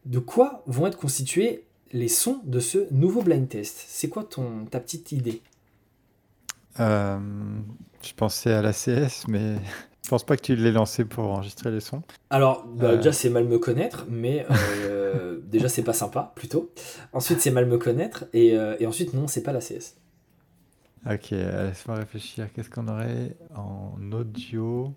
de 0.06 0.20
quoi 0.20 0.64
vont 0.66 0.88
être 0.88 0.98
constitués 0.98 1.66
les 1.92 2.08
sons 2.08 2.42
de 2.46 2.60
ce 2.60 2.88
nouveau 2.94 3.22
blind 3.22 3.48
test? 3.50 3.84
C'est 3.88 4.10
quoi 4.10 4.24
ton, 4.24 4.66
ta 4.66 4.80
petite 4.80 5.12
idée? 5.12 5.42
Euh, 6.80 7.20
je 8.02 8.14
pensais 8.14 8.54
à 8.54 8.62
la 8.62 8.72
CS, 8.72 9.28
mais 9.28 9.56
je 10.04 10.10
pense 10.10 10.24
pas 10.26 10.38
que 10.38 10.42
tu 10.42 10.56
l'aies 10.56 10.72
lancé 10.72 11.04
pour 11.06 11.26
enregistrer 11.26 11.70
les 11.72 11.82
sons. 11.82 12.02
Alors, 12.30 12.66
bah, 12.66 12.92
Euh. 12.92 12.96
déjà, 12.98 13.12
c'est 13.12 13.30
mal 13.30 13.46
me 13.46 13.60
connaître, 13.60 14.06
mais 14.10 14.46
euh, 14.86 15.40
déjà, 15.44 15.68
c'est 15.68 15.84
pas 15.84 15.94
sympa, 15.94 16.32
plutôt. 16.36 16.72
Ensuite, 17.14 17.42
c'est 17.42 17.52
mal 17.52 17.66
me 17.66 17.78
connaître, 17.78 18.26
et, 18.34 18.58
euh, 18.58 18.76
et 18.80 18.88
ensuite, 18.88 19.14
non, 19.14 19.28
c'est 19.28 19.44
pas 19.44 19.52
la 19.52 19.60
CS. 19.60 19.98
Ok, 21.12 21.34
euh, 21.34 21.68
laisse-moi 21.70 21.98
réfléchir. 21.98 22.48
Qu'est-ce 22.54 22.70
qu'on 22.70 22.88
aurait 22.88 23.36
en 23.56 23.98
audio? 24.14 24.94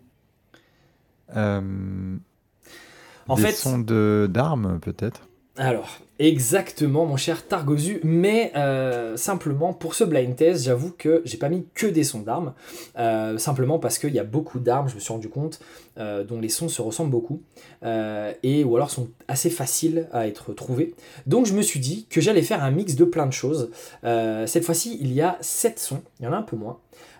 En 3.29 3.37
Des 3.37 3.43
fait- 3.43 3.53
sons 3.53 3.79
de 3.79 4.29
d'armes, 4.31 4.79
peut-être 4.81 5.29
Alors, 5.57 5.99
exactement, 6.19 7.07
mon 7.07 7.17
cher 7.17 7.47
Targozu, 7.47 8.01
mais 8.03 8.53
euh, 8.55 9.17
simplement 9.17 9.73
pour 9.73 9.95
ce 9.95 10.05
blind 10.05 10.35
test, 10.37 10.65
j'avoue 10.65 10.93
que 10.97 11.23
j'ai 11.25 11.39
pas 11.39 11.49
mis 11.49 11.65
que 11.75 11.87
des 11.87 12.05
sons 12.05 12.21
d'armes, 12.21 12.53
euh, 12.99 13.39
simplement 13.39 13.79
parce 13.79 13.99
qu'il 13.99 14.13
y 14.13 14.19
a 14.19 14.25
beaucoup 14.25 14.59
d'armes, 14.59 14.89
je 14.89 14.97
me 14.97 15.01
suis 15.01 15.13
rendu 15.13 15.29
compte, 15.29 15.61
euh, 15.97 16.23
dont 16.25 16.41
les 16.41 16.49
sons 16.51 16.69
se 16.69 16.83
ressemblent 16.83 17.11
beaucoup, 17.13 17.41
euh, 17.85 18.33
et 18.43 18.63
ou 18.65 18.77
alors 18.77 18.91
sont 18.91 19.09
assez 19.29 19.49
faciles 19.49 20.09
à 20.13 20.27
être 20.27 20.53
trouvés. 20.53 20.95
Donc 21.27 21.47
je 21.47 21.55
me 21.55 21.63
suis 21.63 21.81
dit 21.81 22.07
que 22.11 22.21
j'allais 22.21 22.43
faire 22.43 22.63
un 22.63 22.71
mix 22.71 22.95
de 22.97 23.05
plein 23.05 23.27
de 23.27 23.33
choses. 23.33 23.71
Euh, 24.05 24.47
cette 24.47 24.65
fois-ci, 24.65 24.99
il 25.01 25.13
y 25.13 25.23
a 25.23 25.39
7 25.41 25.79
sons, 25.79 26.03
il 26.21 26.25
y 26.27 26.29
en 26.29 26.33
a 26.33 26.37
un 26.37 26.43
peu 26.43 26.57
moins. 26.57 26.79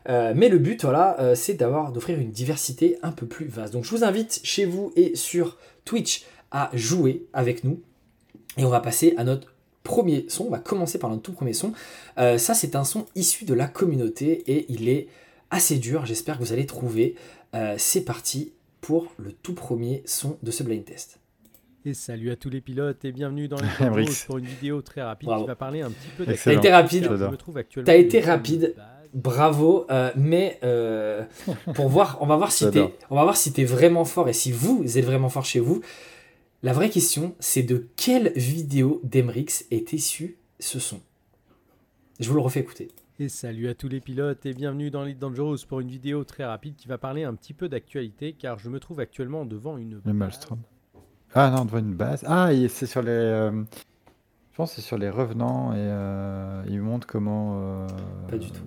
Euh, 0.09 0.33
mais 0.37 0.49
le 0.49 0.59
but, 0.59 0.83
voilà, 0.83 1.19
euh, 1.21 1.35
c'est 1.35 1.55
d'avoir 1.55 1.93
d'offrir 1.93 2.19
une 2.19 2.31
diversité 2.31 2.99
un 3.03 3.13
peu 3.13 3.27
plus 3.27 3.47
vaste. 3.47 3.73
Donc 3.73 3.85
je 3.85 3.91
vous 3.91 4.05
invite 4.05 4.41
chez 4.45 4.65
vous 4.67 4.93
et 4.97 5.17
sur 5.17 5.57
Twitch 5.85 6.25
à 6.51 6.71
jouer 6.75 7.27
avec 7.33 7.65
nous. 7.65 7.81
Et 8.57 8.65
on 8.65 8.69
va 8.69 8.81
passer 8.81 9.15
à 9.17 9.25
notre 9.25 9.53
premier 9.83 10.27
son. 10.29 10.45
On 10.47 10.51
va 10.51 10.59
commencer 10.59 10.99
par 10.99 11.11
notre 11.11 11.23
tout 11.23 11.33
premier 11.33 11.53
son. 11.53 11.73
Euh, 12.19 12.39
ça, 12.39 12.55
c'est 12.55 12.77
un 12.77 12.85
son 12.85 13.07
issu 13.15 13.45
de 13.45 13.55
la 13.55 13.67
communauté 13.67 14.43
et 14.47 14.67
il 14.69 14.89
est 14.89 15.09
assez 15.51 15.79
dur. 15.79 16.07
J'espère 16.07 16.39
que 16.39 16.45
vous 16.45 16.53
allez 16.53 16.67
trouver. 16.67 17.15
Euh, 17.55 17.75
c'est 17.79 18.05
parti 18.05 18.53
pour 18.81 19.13
le 19.19 19.33
tout 19.33 19.55
premier 19.55 20.03
son 20.07 20.37
de 20.43 20.51
ce 20.51 20.63
blind 20.63 20.85
test. 20.85 21.19
Et 21.87 21.93
salut 21.93 22.31
à 22.31 22.37
tous 22.37 22.49
les 22.49 22.61
pilotes 22.63 23.05
et 23.05 23.13
bienvenue 23.13 23.47
dans 23.47 23.59
les 23.59 24.07
pour 24.27 24.39
une 24.39 24.47
vidéo 24.47 24.81
très 24.81 25.03
rapide 25.03 25.27
Bravo. 25.27 25.43
qui 25.43 25.49
va 25.49 25.55
parler 25.55 25.83
un 25.83 25.91
petit 25.91 26.09
peu 26.17 26.25
T'as 26.25 26.33
Excellent. 26.33 26.59
été 26.59 26.71
rapide. 26.71 27.11
T'as 27.85 27.97
été 27.97 28.21
rapide. 28.21 28.75
Bravo, 29.15 29.87
euh, 29.91 30.11
mais 30.17 30.59
euh, 30.65 31.25
pour 31.75 31.89
voir, 31.89 32.19
on 32.21 32.27
va 32.27 32.37
voir 32.37 32.51
si 32.51 32.69
t'es, 32.71 32.93
on 33.11 33.15
va 33.17 33.23
voir 33.23 33.37
si 33.37 33.53
t'es 33.53 33.65
vraiment 33.65 34.05
fort 34.05 34.29
et 34.29 34.33
si 34.33 34.51
vous 34.51 34.99
êtes 34.99 35.05
vraiment 35.05 35.29
fort 35.29 35.45
chez 35.45 35.61
vous. 35.61 35.83
La 36.65 36.73
vraie 36.73 36.91
question, 36.91 37.35
c'est 37.39 37.63
de 37.63 37.87
quelle 37.97 38.33
vidéo 38.35 39.01
d'Emrix 39.05 39.67
est 39.71 39.93
issu 39.93 40.37
ce 40.59 40.79
son? 40.81 41.01
Je 42.19 42.29
vous 42.29 42.35
le 42.35 42.41
refais 42.41 42.61
écouter. 42.61 42.89
Et 43.21 43.29
salut 43.29 43.69
à 43.69 43.75
tous 43.75 43.89
les 43.89 44.01
pilotes 44.01 44.45
et 44.47 44.53
bienvenue 44.55 44.91
dans 44.91 45.05
Lead 45.05 45.19
Dangerous 45.21 45.59
pour 45.69 45.79
une 45.79 45.89
vidéo 45.89 46.25
très 46.25 46.45
rapide 46.45 46.75
qui 46.75 46.89
va 46.89 46.99
parler 46.99 47.23
un 47.23 47.35
petit 47.35 47.55
peu 47.55 47.69
d'actualité 47.69 48.33
car 48.33 48.59
je 48.59 48.69
me 48.69 48.81
trouve 48.81 48.99
actuellement 48.99 49.45
devant 49.45 49.77
une 49.77 50.01
Le. 50.05 50.13
Ah 51.35 51.51
non, 51.51 51.65
devant 51.65 51.79
une 51.79 51.95
base. 51.95 52.25
Ah, 52.27 52.51
c'est 52.69 52.87
sur 52.87 53.03
les. 53.03 53.11
euh, 53.11 53.53
Je 54.51 54.57
pense 54.57 54.71
que 54.71 54.77
c'est 54.81 54.87
sur 54.87 54.99
les 54.99 55.11
revenants 55.11 55.73
et 55.73 55.77
euh, 55.79 56.65
il 56.69 56.81
montre 56.81 57.07
comment. 57.07 57.61
euh, 57.61 57.87
Pas 58.29 58.39
du 58.39 58.51
tout. 58.51 58.63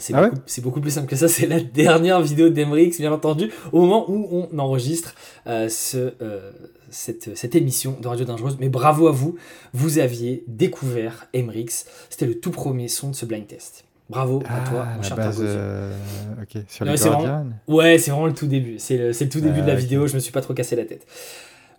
C'est 0.00 0.14
Ah 0.14 0.22
ouais 0.22 0.30
beaucoup, 0.30 0.42
c'est 0.46 0.60
beaucoup 0.62 0.80
plus 0.80 0.90
simple 0.92 1.08
que 1.08 1.16
ça. 1.16 1.28
C'est 1.28 1.46
la 1.46 1.60
dernière 1.60 2.20
vidéo 2.20 2.48
d'Emrix, 2.50 2.96
bien 2.98 3.12
entendu, 3.12 3.50
au 3.72 3.80
moment 3.80 4.08
où 4.08 4.28
on 4.30 4.58
enregistre 4.58 5.14
euh, 5.46 5.68
ce, 5.68 6.14
euh, 6.22 6.52
cette, 6.90 7.36
cette 7.36 7.54
émission 7.56 7.96
de 8.00 8.06
Radio 8.06 8.24
Dangereuse. 8.24 8.56
Mais 8.60 8.68
bravo 8.68 9.08
à 9.08 9.12
vous, 9.12 9.36
vous 9.74 9.98
aviez 9.98 10.44
découvert 10.46 11.26
Emrix. 11.34 11.84
C'était 12.10 12.26
le 12.26 12.38
tout 12.38 12.50
premier 12.52 12.88
son 12.88 13.10
de 13.10 13.14
ce 13.16 13.26
blind 13.26 13.46
test. 13.46 13.84
Bravo 14.08 14.38
à 14.48 14.60
toi, 14.68 14.86
Ah, 14.86 14.94
mon 14.94 15.02
la 15.02 15.02
cher 15.02 15.16
base. 15.16 15.38
Euh, 15.42 15.92
Ok, 16.42 16.62
sur 16.68 16.84
les 16.84 16.94
Guardians. 16.96 17.46
Ouais, 17.66 17.98
c'est 17.98 18.10
vraiment 18.10 18.26
le 18.26 18.32
tout 18.34 18.46
début. 18.46 18.78
C'est 18.78 18.96
le, 18.96 19.08
le 19.10 19.28
tout 19.28 19.40
début 19.40 19.58
Ah, 19.58 19.62
de 19.62 19.66
la 19.66 19.74
vidéo. 19.74 20.06
Je 20.06 20.14
me 20.14 20.20
suis 20.20 20.32
pas 20.32 20.40
trop 20.40 20.54
cassé 20.54 20.76
la 20.76 20.84
tête. 20.84 21.06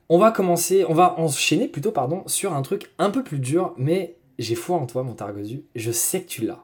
On 0.09 0.17
va 0.19 0.31
commencer, 0.31 0.85
on 0.89 0.93
va 0.93 1.17
enchaîner 1.19 1.67
plutôt, 1.67 1.91
pardon, 1.91 2.23
sur 2.27 2.53
un 2.53 2.61
truc 2.63 2.91
un 2.99 3.11
peu 3.11 3.23
plus 3.23 3.39
dur, 3.39 3.73
mais 3.77 4.15
j'ai 4.39 4.55
foi 4.55 4.75
en 4.77 4.85
toi, 4.87 5.03
mon 5.03 5.13
Targosu. 5.13 5.63
Je 5.75 5.91
sais 5.91 6.21
que 6.21 6.27
tu 6.27 6.45
l'as. 6.45 6.63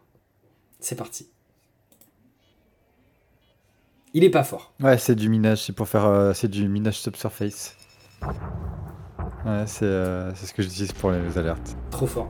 C'est 0.79 0.95
parti. 0.95 1.27
Il 4.15 4.23
est 4.23 4.29
pas 4.29 4.45
fort. 4.45 4.71
Ouais, 4.81 4.97
c'est 4.97 5.13
du 5.13 5.27
minage, 5.27 5.61
c'est 5.63 5.73
pour 5.73 5.89
faire. 5.89 6.05
euh, 6.05 6.31
c'est 6.33 6.47
du 6.47 6.69
minage 6.69 6.99
subsurface. 6.99 7.75
Ouais, 9.45 9.65
c'est 9.67 9.83
euh, 9.83 10.33
c'est 10.35 10.45
ce 10.45 10.53
que 10.53 10.63
j'utilise 10.63 10.93
pour 10.93 11.11
les 11.11 11.37
alertes. 11.37 11.75
Trop 11.91 12.07
fort. 12.07 12.29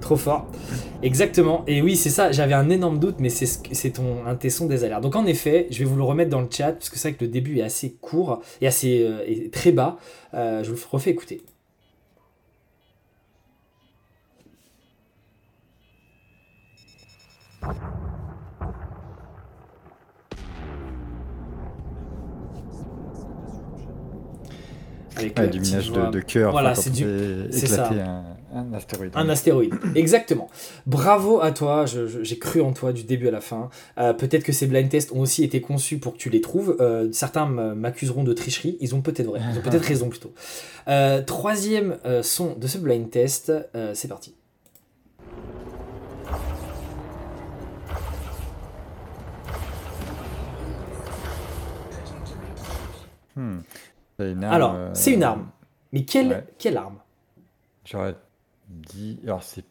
Trop 0.00 0.16
fort. 0.16 0.50
Exactement. 1.02 1.62
Et 1.68 1.82
oui, 1.82 1.94
c'est 1.94 2.10
ça. 2.10 2.32
J'avais 2.32 2.54
un 2.54 2.68
énorme 2.68 2.98
doute, 2.98 3.20
mais 3.20 3.28
c'est 3.28 3.46
ce 3.46 3.88
ton 3.88 4.26
un 4.26 4.34
de 4.34 4.38
tes 4.40 4.50
sons 4.50 4.66
des 4.66 4.82
alertes. 4.82 5.02
Donc 5.02 5.14
en 5.14 5.24
effet, 5.24 5.68
je 5.70 5.78
vais 5.78 5.84
vous 5.84 5.94
le 5.96 6.02
remettre 6.02 6.30
dans 6.30 6.40
le 6.40 6.48
chat 6.50 6.72
parce 6.72 6.90
que 6.90 6.98
c'est 6.98 7.10
vrai 7.10 7.16
que 7.16 7.24
le 7.24 7.30
début 7.30 7.58
est 7.58 7.62
assez 7.62 7.92
court 8.00 8.42
et 8.60 8.66
assez 8.66 9.04
euh, 9.04 9.22
et 9.24 9.50
très 9.50 9.70
bas. 9.70 9.98
Euh, 10.34 10.64
je 10.64 10.70
vous 10.72 10.76
le 10.76 10.82
refais 10.90 11.10
écouter. 11.10 11.42
Avec 25.16 25.38
Ouais, 25.38 25.48
de, 25.48 26.10
de 26.10 26.20
cœur. 26.20 26.50
Voilà, 26.52 26.74
c'est 26.74 26.90
du- 26.90 27.04
c'est 27.50 27.66
ça. 27.66 27.88
un, 27.90 28.24
un 28.58 28.72
astéroïde. 28.72 29.12
Un 29.14 29.28
astéroïde, 29.28 29.74
exactement. 29.94 30.48
Bravo 30.86 31.40
à 31.40 31.50
toi, 31.52 31.84
j'ai 31.86 32.38
cru 32.38 32.60
en 32.60 32.72
toi 32.72 32.92
du 32.92 33.04
début 33.04 33.28
à 33.28 33.30
la 33.30 33.40
fin. 33.40 33.68
Euh, 33.98 34.12
Peut-être 34.12 34.42
que 34.44 34.52
ces 34.52 34.66
blind 34.66 34.88
tests 34.88 35.12
ont 35.12 35.20
aussi 35.20 35.44
été 35.44 35.60
conçus 35.60 35.98
pour 35.98 36.14
que 36.14 36.18
tu 36.18 36.30
les 36.30 36.40
trouves. 36.40 36.76
Euh, 36.80 37.08
certains 37.12 37.46
m'accuseront 37.46 38.24
de 38.24 38.32
tricherie, 38.32 38.76
ils 38.80 38.94
ont 38.94 39.02
peut-être 39.02 39.26
vrai, 39.26 39.40
ils 39.52 39.58
ont 39.58 39.62
peut-être 39.62 39.84
raison 39.86 40.08
plutôt. 40.08 40.32
Euh, 40.88 41.22
troisième 41.22 41.96
son 42.22 42.54
de 42.56 42.66
ce 42.66 42.78
blind 42.78 43.08
test, 43.10 43.52
c'est 43.94 44.08
parti. 44.08 44.34
Hmm. 53.36 53.58
C'est 54.18 54.32
une 54.32 54.44
arme, 54.44 54.54
Alors, 54.54 54.74
euh, 54.76 54.90
c'est 54.94 55.12
une 55.12 55.22
arme. 55.22 55.48
Mais 55.92 56.04
quelle, 56.04 56.28
ouais. 56.28 56.44
quelle 56.58 56.76
arme? 56.76 56.98
J'aurais 57.84 58.14
dit. 58.68 59.18
Alors, 59.24 59.42
c'est. 59.42 59.64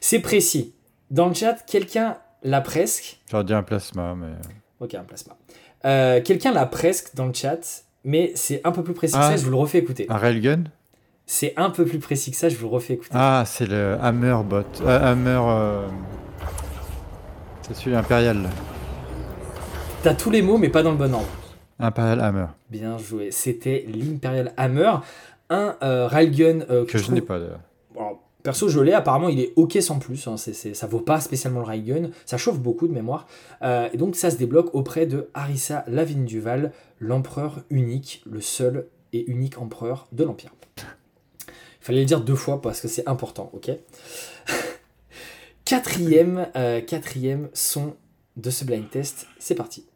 C'est 0.00 0.20
précis. 0.20 0.74
Dans 1.10 1.28
le 1.28 1.34
chat, 1.34 1.54
quelqu'un 1.66 2.18
l'a 2.42 2.60
presque. 2.60 3.20
J'aurais 3.30 3.44
dit 3.44 3.54
un 3.54 3.62
plasma, 3.62 4.14
mais. 4.14 4.32
Ok, 4.80 4.94
un 4.94 5.04
plasma. 5.04 5.36
Euh, 5.84 6.20
quelqu'un 6.22 6.52
l'a 6.52 6.66
presque 6.66 7.14
dans 7.14 7.26
le 7.26 7.32
chat, 7.34 7.84
mais 8.04 8.32
c'est 8.34 8.60
un 8.64 8.72
peu 8.72 8.82
plus 8.82 8.94
précis 8.94 9.14
que 9.14 9.20
Ah. 9.20 9.30
ça, 9.30 9.36
je 9.36 9.44
vous 9.44 9.50
le 9.50 9.56
refais 9.56 9.78
écouter. 9.78 10.06
Un 10.08 10.16
railgun? 10.16 10.64
C'est 11.26 11.52
un 11.58 11.68
peu 11.70 11.84
plus 11.84 11.98
précis 11.98 12.30
que 12.30 12.36
ça, 12.38 12.48
je 12.48 12.56
vous 12.56 12.66
le 12.68 12.72
refais 12.74 12.94
écouter. 12.94 13.10
Ah, 13.14 13.44
c'est 13.46 13.66
le 13.66 13.98
Hammer 14.00 14.36
bot. 14.44 14.62
Euh, 14.80 15.12
Hammer. 15.12 15.40
euh, 15.46 15.86
C'est 17.62 17.74
celui 17.74 17.94
impérial. 17.96 18.48
T'as 20.02 20.14
tous 20.14 20.30
les 20.30 20.40
mots, 20.42 20.56
mais 20.58 20.70
pas 20.70 20.82
dans 20.82 20.92
le 20.92 20.96
bon 20.96 21.12
ordre. 21.12 21.26
Impérial 21.78 22.20
Hammer. 22.20 22.46
Bien 22.70 22.98
joué. 22.98 23.30
C'était 23.30 23.84
l'Imperial 23.88 24.52
Hammer, 24.56 24.92
un 25.50 25.76
euh, 25.82 26.06
railgun 26.06 26.60
euh, 26.70 26.84
que, 26.84 26.92
Que 26.92 26.98
je 26.98 27.10
n'ai 27.12 27.20
pas 27.20 27.38
d'ailleurs. 27.38 27.60
Alors, 27.96 28.22
perso, 28.42 28.68
je 28.68 28.80
l'ai. 28.80 28.92
Apparemment, 28.92 29.28
il 29.28 29.40
est 29.40 29.52
ok 29.56 29.78
sans 29.80 29.98
plus. 29.98 30.26
hein, 30.26 30.36
c'est- 30.36 30.52
c'est- 30.52 30.74
ça 30.74 30.86
vaut 30.86 31.00
pas 31.00 31.20
spécialement 31.20 31.60
le 31.60 31.66
railgun. 31.66 32.10
Ça 32.26 32.36
chauffe 32.36 32.58
beaucoup 32.58 32.88
de 32.88 32.92
mémoire. 32.92 33.26
Euh, 33.62 33.88
et 33.92 33.96
donc, 33.96 34.16
ça 34.16 34.30
se 34.30 34.36
débloque 34.36 34.74
auprès 34.74 35.06
de 35.06 35.28
Harissa 35.34 35.84
Lavigne 35.88 36.24
Duval, 36.24 36.72
l'empereur 37.00 37.60
unique, 37.70 38.22
le 38.30 38.40
seul 38.40 38.86
et 39.12 39.24
unique 39.30 39.58
empereur 39.58 40.06
de 40.12 40.24
l'Empire. 40.24 40.50
Il 40.78 41.84
fallait 41.90 42.00
le 42.00 42.06
dire 42.06 42.20
deux 42.20 42.34
fois 42.34 42.60
parce 42.60 42.80
que 42.82 42.88
c'est 42.88 43.08
important, 43.08 43.50
ok? 43.54 43.70
Quatrième, 45.64 46.46
euh, 46.56 46.80
quatrième 46.80 47.48
son 47.52 47.94
de 48.36 48.50
ce 48.50 48.64
blind 48.64 48.88
test. 48.90 49.26
C'est 49.38 49.54
parti. 49.54 49.86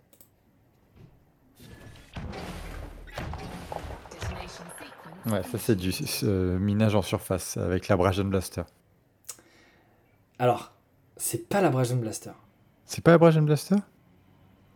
Ouais, 5.26 5.42
ça 5.42 5.58
c'est 5.58 5.76
du 5.76 5.92
euh, 6.24 6.58
minage 6.58 6.94
en 6.94 7.02
surface 7.02 7.56
avec 7.56 7.88
l'abrasion 7.88 8.24
blaster. 8.24 8.62
Alors, 10.38 10.72
c'est 11.16 11.48
pas 11.48 11.60
la 11.60 11.70
Brazen 11.70 12.00
Blaster. 12.00 12.32
C'est 12.84 13.04
pas 13.04 13.12
l'abrasion 13.12 13.42
blaster? 13.42 13.76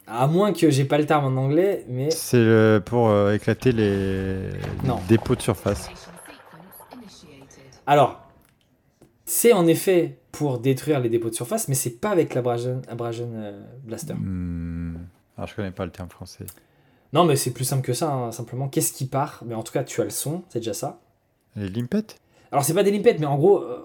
À 0.06 0.28
moins 0.28 0.52
que 0.52 0.70
j'ai 0.70 0.84
pas 0.84 0.98
le 0.98 1.06
terme 1.06 1.24
en 1.24 1.40
anglais, 1.42 1.84
mais 1.88 2.10
C'est 2.10 2.36
euh, 2.36 2.78
pour 2.78 3.08
euh, 3.08 3.34
éclater 3.34 3.72
les... 3.72 4.50
dépôts 5.08 5.34
de 5.34 5.42
surface. 5.42 5.90
Alors 7.84 8.20
c'est 9.24 9.52
en 9.52 9.66
effet 9.66 10.18
pour 10.30 10.60
détruire 10.60 11.00
les 11.00 11.08
dépôts 11.08 11.30
de 11.30 11.34
surface, 11.34 11.66
mais 11.66 11.74
c'est 11.74 11.98
pas 12.00 12.10
avec 12.10 12.34
la 12.34 12.42
Brazen, 12.42 12.82
euh, 12.88 13.60
Blaster. 13.82 14.14
Hmm. 14.14 14.98
Alors 15.36 15.48
je 15.48 15.56
connais 15.56 15.72
pas 15.72 15.84
le 15.84 15.90
terme 15.90 16.08
français. 16.08 16.46
Non, 17.16 17.24
mais 17.24 17.36
c'est 17.36 17.52
plus 17.52 17.64
simple 17.64 17.82
que 17.82 17.92
ça. 17.94 18.12
hein, 18.12 18.30
Simplement, 18.32 18.68
qu'est-ce 18.68 18.92
qui 18.92 19.06
part? 19.06 19.42
Mais 19.46 19.54
en 19.54 19.62
tout 19.62 19.72
cas, 19.72 19.84
tu 19.84 20.00
as 20.00 20.04
le 20.04 20.10
son, 20.10 20.42
c'est 20.50 20.58
déjà 20.58 20.74
ça. 20.74 21.00
Les 21.56 21.68
limpettes? 21.70 22.18
Alors 22.52 22.62
c'est 22.64 22.74
pas 22.74 22.82
des 22.82 22.90
limpettes, 22.90 23.18
mais 23.18 23.26
en 23.26 23.36
gros, 23.36 23.62
euh, 23.62 23.78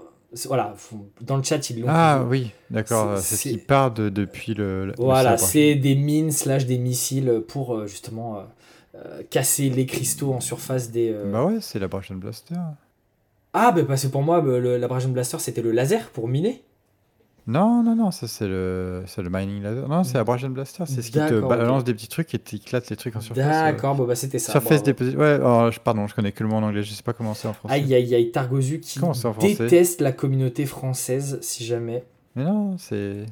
voilà, 0.48 0.76
dans 1.22 1.38
le 1.38 1.44
chat 1.44 1.70
ils 1.70 1.80
l'ont. 1.82 1.88
Ah 1.90 2.24
oui, 2.28 2.52
d'accord. 2.70 3.18
C'est- 3.20 3.38
ce 3.38 3.42
qui 3.50 3.58
part 3.58 3.92
de, 3.92 4.10
depuis 4.10 4.54
le. 4.54 4.86
le 4.88 4.94
Voilà, 4.98 5.38
c'est 5.38 5.76
des 5.76 5.96
mines 5.96 6.32
slash 6.32 6.66
des 6.66 6.78
missiles 6.78 7.42
pour 7.48 7.74
euh, 7.76 7.88
justement 7.88 8.44
euh, 8.96 9.24
casser 9.30 9.70
les 9.70 9.86
cristaux 9.86 10.34
en 10.34 10.42
surface 10.42 10.92
des. 10.92 11.16
Bah 11.32 11.46
ouais, 11.46 11.60
c'est 11.62 11.80
l'abrasion 11.80 12.16
blaster. 12.16 12.56
Ah, 13.54 13.72
bah 13.72 13.84
parce 13.86 14.04
que 14.04 14.08
pour 14.10 14.22
moi, 14.22 14.42
le- 14.42 14.78
l'Abrasion 14.78 15.10
Blaster 15.10 15.38
c'était 15.40 15.62
le 15.62 15.72
laser 15.72 16.10
pour 16.12 16.28
miner. 16.28 16.62
Non, 17.48 17.82
non, 17.84 17.96
non, 17.96 18.12
ça 18.12 18.28
c'est 18.28 18.48
le, 18.48 19.04
c'est 19.08 19.22
le 19.24 19.30
mining 19.32 19.64
laser. 19.64 19.88
Non, 19.90 20.04
c'est 20.04 20.18
Abrasion 20.20 20.50
Blaster, 20.50 20.84
c'est 20.86 21.02
ce 21.02 21.08
qui 21.08 21.14
te 21.14 21.18
D'accord, 21.18 21.50
balance 21.50 21.80
ok. 21.82 21.86
des 21.88 21.94
petits 21.96 22.08
trucs 22.08 22.34
et 22.36 22.40
t'éclates 22.40 22.90
les 22.92 22.96
trucs 22.96 23.16
en 23.16 23.20
surface. 23.22 23.44
ouais. 23.44 23.72
D'accord, 23.72 23.96
bon 23.96 24.06
bah 24.06 24.16
c'était 24.16 24.38
ça. 24.40 24.52
Surface 24.52 24.84
bravo. 24.84 24.86
Deposit. 24.86 25.18
Ouais, 25.18 25.26
alors, 25.32 25.72
je- 25.72 25.80
pardon, 25.80 26.06
je 26.08 26.14
connais 26.14 26.32
que 26.32 26.44
le 26.44 26.50
mot 26.50 26.58
en 26.58 26.64
anglais, 26.64 26.84
je 26.84 26.92
sais 26.94 27.02
pas 27.04 27.14
comment 27.14 27.34
c'est 27.34 27.48
en 27.48 27.54
français. 27.54 27.74
Aïe 27.76 27.94
aïe 27.96 28.14
aïe, 28.14 28.32
Targozu 28.32 28.80
qui 28.80 29.00
Comment 29.00 29.14
c'est 29.16 29.28
en 29.28 29.34
français 29.34 29.56
déteste 29.56 30.02
la 30.02 30.12
communauté 30.12 30.66
française, 30.68 31.40
si 31.42 31.66
jamais. 31.66 32.04
Mais 32.36 32.44
non, 32.44 32.78
c'est. 32.78 33.26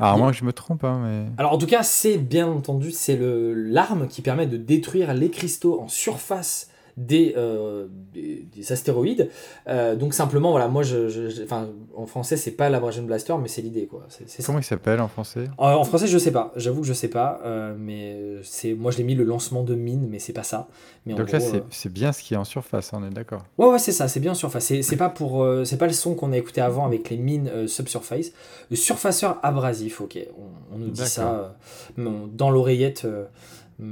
Alors, 0.00 0.16
Il- 0.16 0.20
moi, 0.22 0.32
je 0.32 0.44
me 0.44 0.52
trompe, 0.52 0.82
hein, 0.84 1.00
mais. 1.04 1.26
Alors 1.38 1.52
en 1.52 1.58
tout 1.58 1.66
cas, 1.66 1.82
c'est 1.84 2.18
bien 2.18 2.48
entendu, 2.48 2.90
c'est 2.90 3.16
le 3.16 3.54
l'arme 3.54 4.08
qui 4.08 4.20
permet 4.20 4.46
de 4.46 4.56
détruire 4.56 5.14
les 5.14 5.30
cristaux 5.30 5.80
en 5.80 5.88
surface 5.88 6.68
des, 6.96 7.34
euh, 7.36 7.86
des, 8.12 8.46
des 8.54 8.72
astéroïdes. 8.72 9.30
Euh, 9.68 9.96
donc 9.96 10.14
simplement, 10.14 10.50
voilà, 10.50 10.68
moi, 10.68 10.82
je, 10.82 11.08
je- 11.08 11.28
je- 11.28 11.42
enfin, 11.42 11.68
en 11.96 12.06
français, 12.06 12.36
c'est 12.36 12.50
pas 12.52 12.68
l'Abrasion 12.70 13.02
Blaster, 13.04 13.34
mais 13.40 13.48
c'est 13.48 13.62
l'idée, 13.62 13.86
quoi. 13.86 14.04
C'est, 14.08 14.28
c'est 14.28 14.42
ça. 14.42 14.46
Comment 14.46 14.58
il 14.58 14.64
s'appelle 14.64 15.00
en 15.00 15.08
français? 15.08 15.44
En, 15.58 15.68
en 15.72 15.84
français, 15.84 16.06
je 16.06 16.18
sais 16.18 16.32
pas. 16.32 16.52
J'avoue 16.56 16.80
que 16.82 16.86
je 16.86 16.92
sais 16.92 17.08
pas, 17.08 17.40
euh, 17.44 17.74
mais 17.78 18.40
c'est 18.42 18.74
moi, 18.74 18.90
je 18.90 18.98
l'ai 18.98 19.04
mis 19.04 19.14
le 19.14 19.24
lancement 19.24 19.62
de 19.62 19.74
mine, 19.74 20.06
mais 20.10 20.18
c'est 20.18 20.32
pas 20.32 20.42
ça. 20.42 20.68
Mais 21.06 21.14
en 21.14 21.16
Donc 21.16 21.30
là, 21.32 21.38
gros, 21.38 21.48
c'est 21.50 21.56
euh, 21.58 21.62
c'est 21.70 21.92
bien 21.92 22.12
ce 22.12 22.22
qui 22.22 22.34
est 22.34 22.36
en 22.36 22.44
surface, 22.44 22.90
on 22.92 23.02
est 23.04 23.10
d'accord. 23.10 23.44
Ouais, 23.58 23.66
ouais, 23.68 23.78
c'est 23.78 23.92
ça, 23.92 24.06
c'est 24.08 24.20
bien 24.20 24.34
surface. 24.34 24.72
C'est, 24.82 24.96
pas 24.96 25.08
pour, 25.08 25.42
euh, 25.42 25.64
c'est 25.64 25.78
pas 25.78 25.86
le 25.86 25.92
son 25.92 26.14
qu'on 26.14 26.32
a 26.32 26.36
écouté 26.36 26.60
avant 26.60 26.84
avec 26.86 27.08
les 27.10 27.16
mines 27.16 27.48
euh, 27.48 27.66
subsurface. 27.66 28.32
Le 28.70 28.76
surfaceur 28.76 29.38
abrasif, 29.42 30.00
ok. 30.00 30.18
On, 30.38 30.74
on 30.74 30.78
nous 30.78 30.90
dit 30.90 31.00
ça 31.06 31.54
euh, 31.98 32.26
dans 32.32 32.50
l'oreillette. 32.50 33.04
euh, 33.06 33.24
on 33.80 33.84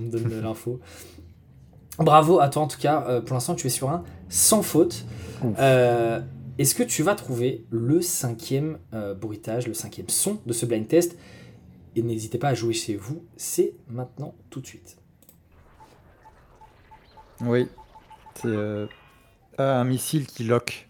me 0.00 0.10
donne 0.10 0.28
de 0.28 0.40
l'info. 0.40 0.78
Bravo 1.98 2.40
à 2.40 2.48
toi 2.48 2.62
en 2.62 2.68
tout 2.68 2.78
cas. 2.78 3.04
euh, 3.08 3.20
pour 3.20 3.34
l'instant, 3.34 3.54
tu 3.54 3.66
es 3.66 3.70
sur 3.70 3.90
un 3.90 4.04
sans 4.28 4.62
faute. 4.62 5.04
Euh, 5.58 6.20
est-ce 6.58 6.74
que 6.74 6.82
tu 6.82 7.02
vas 7.02 7.14
trouver 7.14 7.64
le 7.70 8.00
cinquième 8.00 8.78
euh, 8.92 9.14
bruitage, 9.14 9.66
le 9.66 9.74
cinquième 9.74 10.08
son 10.08 10.38
de 10.46 10.52
ce 10.52 10.66
blind 10.66 10.86
test? 10.88 11.16
Et 11.96 12.02
n'hésitez 12.02 12.38
pas 12.38 12.48
à 12.48 12.54
jouer 12.54 12.72
chez 12.72 12.96
vous. 12.96 13.24
C'est 13.36 13.74
maintenant, 13.88 14.34
tout 14.50 14.60
de 14.60 14.66
suite. 14.66 14.96
Oui. 17.40 17.68
C'est 18.42 18.88
ah, 19.58 19.80
un 19.80 19.84
missile 19.84 20.26
qui 20.26 20.44
lock. 20.44 20.88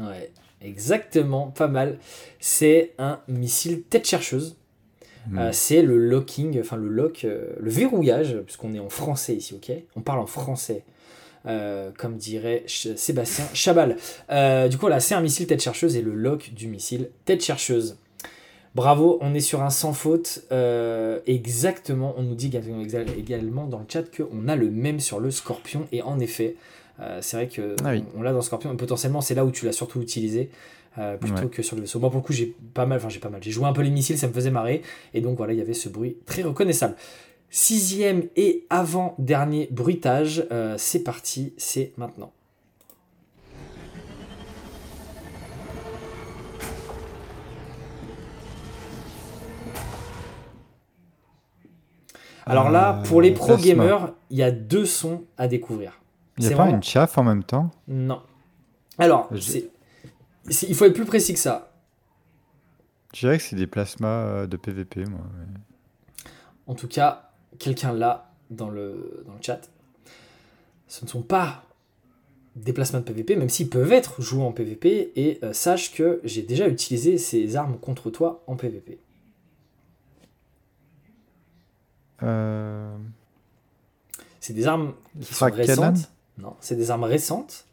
Ouais, 0.00 0.32
exactement, 0.60 1.48
pas 1.48 1.68
mal. 1.68 1.98
C'est 2.40 2.94
un 2.98 3.20
missile 3.28 3.82
tête 3.84 4.06
chercheuse. 4.06 4.56
Hmm. 5.30 5.38
Euh, 5.38 5.52
c'est 5.52 5.82
le 5.82 5.96
locking, 5.98 6.58
enfin 6.60 6.76
le 6.76 6.88
lock, 6.88 7.24
euh, 7.24 7.52
le 7.60 7.70
verrouillage, 7.70 8.36
puisqu'on 8.44 8.74
est 8.74 8.80
en 8.80 8.88
français 8.88 9.34
ici, 9.36 9.54
ok? 9.54 9.72
On 9.96 10.00
parle 10.00 10.18
en 10.18 10.26
français, 10.26 10.82
euh, 11.46 11.90
comme 11.96 12.16
dirait 12.16 12.64
Ch- 12.66 12.96
Sébastien 12.96 13.44
Chabal. 13.54 13.96
Du 14.68 14.78
coup, 14.78 14.88
là, 14.88 14.98
c'est 15.00 15.14
un 15.14 15.20
missile 15.20 15.46
tête 15.46 15.62
chercheuse 15.62 15.96
et 15.96 16.02
le 16.02 16.14
lock 16.14 16.50
du 16.54 16.66
missile 16.68 17.10
tête 17.24 17.42
chercheuse. 17.44 17.96
Bravo, 18.74 19.18
on 19.20 19.34
est 19.34 19.40
sur 19.40 19.62
un 19.62 19.70
sans 19.70 19.92
faute. 19.92 20.44
exactement, 21.26 22.14
on 22.16 22.22
nous 22.22 22.34
dit 22.34 22.46
également- 22.48 22.82
également 23.16 23.66
dans 23.66 23.78
le 23.78 23.84
chat 23.88 24.04
qu'on 24.16 24.48
a 24.48 24.56
le 24.56 24.70
même 24.70 25.00
sur 25.00 25.20
le 25.20 25.30
scorpion. 25.30 25.86
Et 25.92 26.02
en 26.02 26.18
effet, 26.20 26.56
c'est 27.20 27.36
vrai 27.36 27.48
que 27.48 27.76
Ah 27.84 27.90
oui. 27.92 28.04
on, 28.16 28.20
on 28.20 28.22
l'a 28.22 28.30
dans 28.30 28.38
le 28.38 28.42
scorpion. 28.42 28.72
Et 28.72 28.76
potentiellement, 28.76 29.20
c'est 29.20 29.34
là 29.34 29.44
où 29.44 29.50
tu 29.50 29.66
l'as 29.66 29.72
surtout 29.72 30.00
utilisé. 30.00 30.50
Euh, 30.98 31.16
plutôt 31.16 31.42
Ouais. 31.42 31.48
que 31.48 31.62
sur 31.62 31.76
le 31.76 31.82
vaisseau. 31.82 31.98
Moi, 32.00 32.10
pour 32.10 32.20
le 32.20 32.24
coup, 32.26 32.32
j'ai 32.32 32.54
pas 32.74 32.86
mal, 32.86 32.98
enfin, 32.98 33.08
j'ai 33.08 33.20
pas 33.20 33.28
mal. 33.30 33.42
J'ai 33.42 33.50
joué 33.50 33.64
un 33.66 33.72
peu 33.72 33.82
les 33.82 33.90
missiles, 33.90 34.18
ça 34.18 34.28
me 34.28 34.32
faisait 34.32 34.50
marrer. 34.50 34.82
Et 35.14 35.20
donc, 35.20 35.36
voilà, 35.36 35.52
il 35.52 35.58
y 35.58 35.62
avait 35.62 35.72
ce 35.74 35.88
bruit 35.88 36.16
très 36.26 36.42
reconnaissable. 36.42 36.94
Sixième 37.50 38.24
et 38.36 38.66
avant-dernier 38.70 39.68
bruitage, 39.70 40.46
euh, 40.52 40.74
c'est 40.78 41.02
parti, 41.04 41.52
c'est 41.58 41.92
maintenant. 41.96 42.32
Alors 52.46 52.70
là, 52.70 52.98
Euh, 52.98 53.02
pour 53.04 53.22
les 53.22 53.32
pro 53.32 53.56
gamers, 53.56 54.12
il 54.30 54.38
y 54.38 54.42
a 54.42 54.50
deux 54.50 54.84
sons 54.84 55.22
à 55.38 55.46
découvrir. 55.48 55.92
Il 56.38 56.46
n'y 56.46 56.52
a 56.52 56.56
pas 56.56 56.62
vraiment- 56.64 56.76
une 56.76 56.82
chaff 56.82 57.16
en 57.18 57.22
même 57.22 57.44
temps? 57.44 57.70
Non. 57.86 58.20
Alors, 58.98 59.28
Je- 59.32 59.40
c'est- 59.40 59.70
il 60.48 60.74
faut 60.74 60.84
être 60.84 60.94
plus 60.94 61.04
précis 61.04 61.32
que 61.34 61.38
ça. 61.38 61.72
Je 63.14 63.20
dirais 63.20 63.38
que 63.38 63.44
c'est 63.44 63.56
des 63.56 63.66
plasmas 63.66 64.24
euh, 64.26 64.46
de 64.46 64.56
PVP, 64.56 65.04
moi. 65.04 65.20
mais- 65.38 66.30
En 66.66 66.74
tout 66.74 66.88
cas, 66.88 67.30
quelqu'un 67.58 67.92
là 67.92 68.30
dans 68.50 68.70
le, 68.70 69.22
dans 69.26 69.34
le 69.34 69.42
chat. 69.42 69.60
Ce 70.88 71.04
ne 71.04 71.08
sont 71.10 71.22
pas 71.22 71.64
des 72.56 72.72
placements 72.72 72.98
de 73.00 73.04
PVP, 73.04 73.36
même 73.36 73.48
s'ils 73.48 73.70
peuvent 73.70 73.92
être 73.92 74.20
joués 74.20 74.42
en 74.42 74.52
PVP. 74.52 75.12
Et 75.16 75.38
euh, 75.42 75.52
sache 75.52 75.92
que 75.94 76.20
j'ai 76.24 76.42
déjà 76.42 76.68
utilisé 76.68 77.18
ces 77.18 77.56
armes 77.56 77.78
contre 77.78 78.10
toi 78.10 78.42
en 78.46 78.56
PVP. 78.56 78.98
Euh... 82.22 82.96
C'est 84.40 84.52
des 84.52 84.66
armes 84.66 84.94
qui 85.20 85.32
sont 85.34 85.46
Cannon 85.46 85.56
récentes. 85.56 86.10
Non, 86.38 86.56
c'est 86.60 86.76
des 86.76 86.90
armes 86.90 87.04
récentes. 87.04 87.66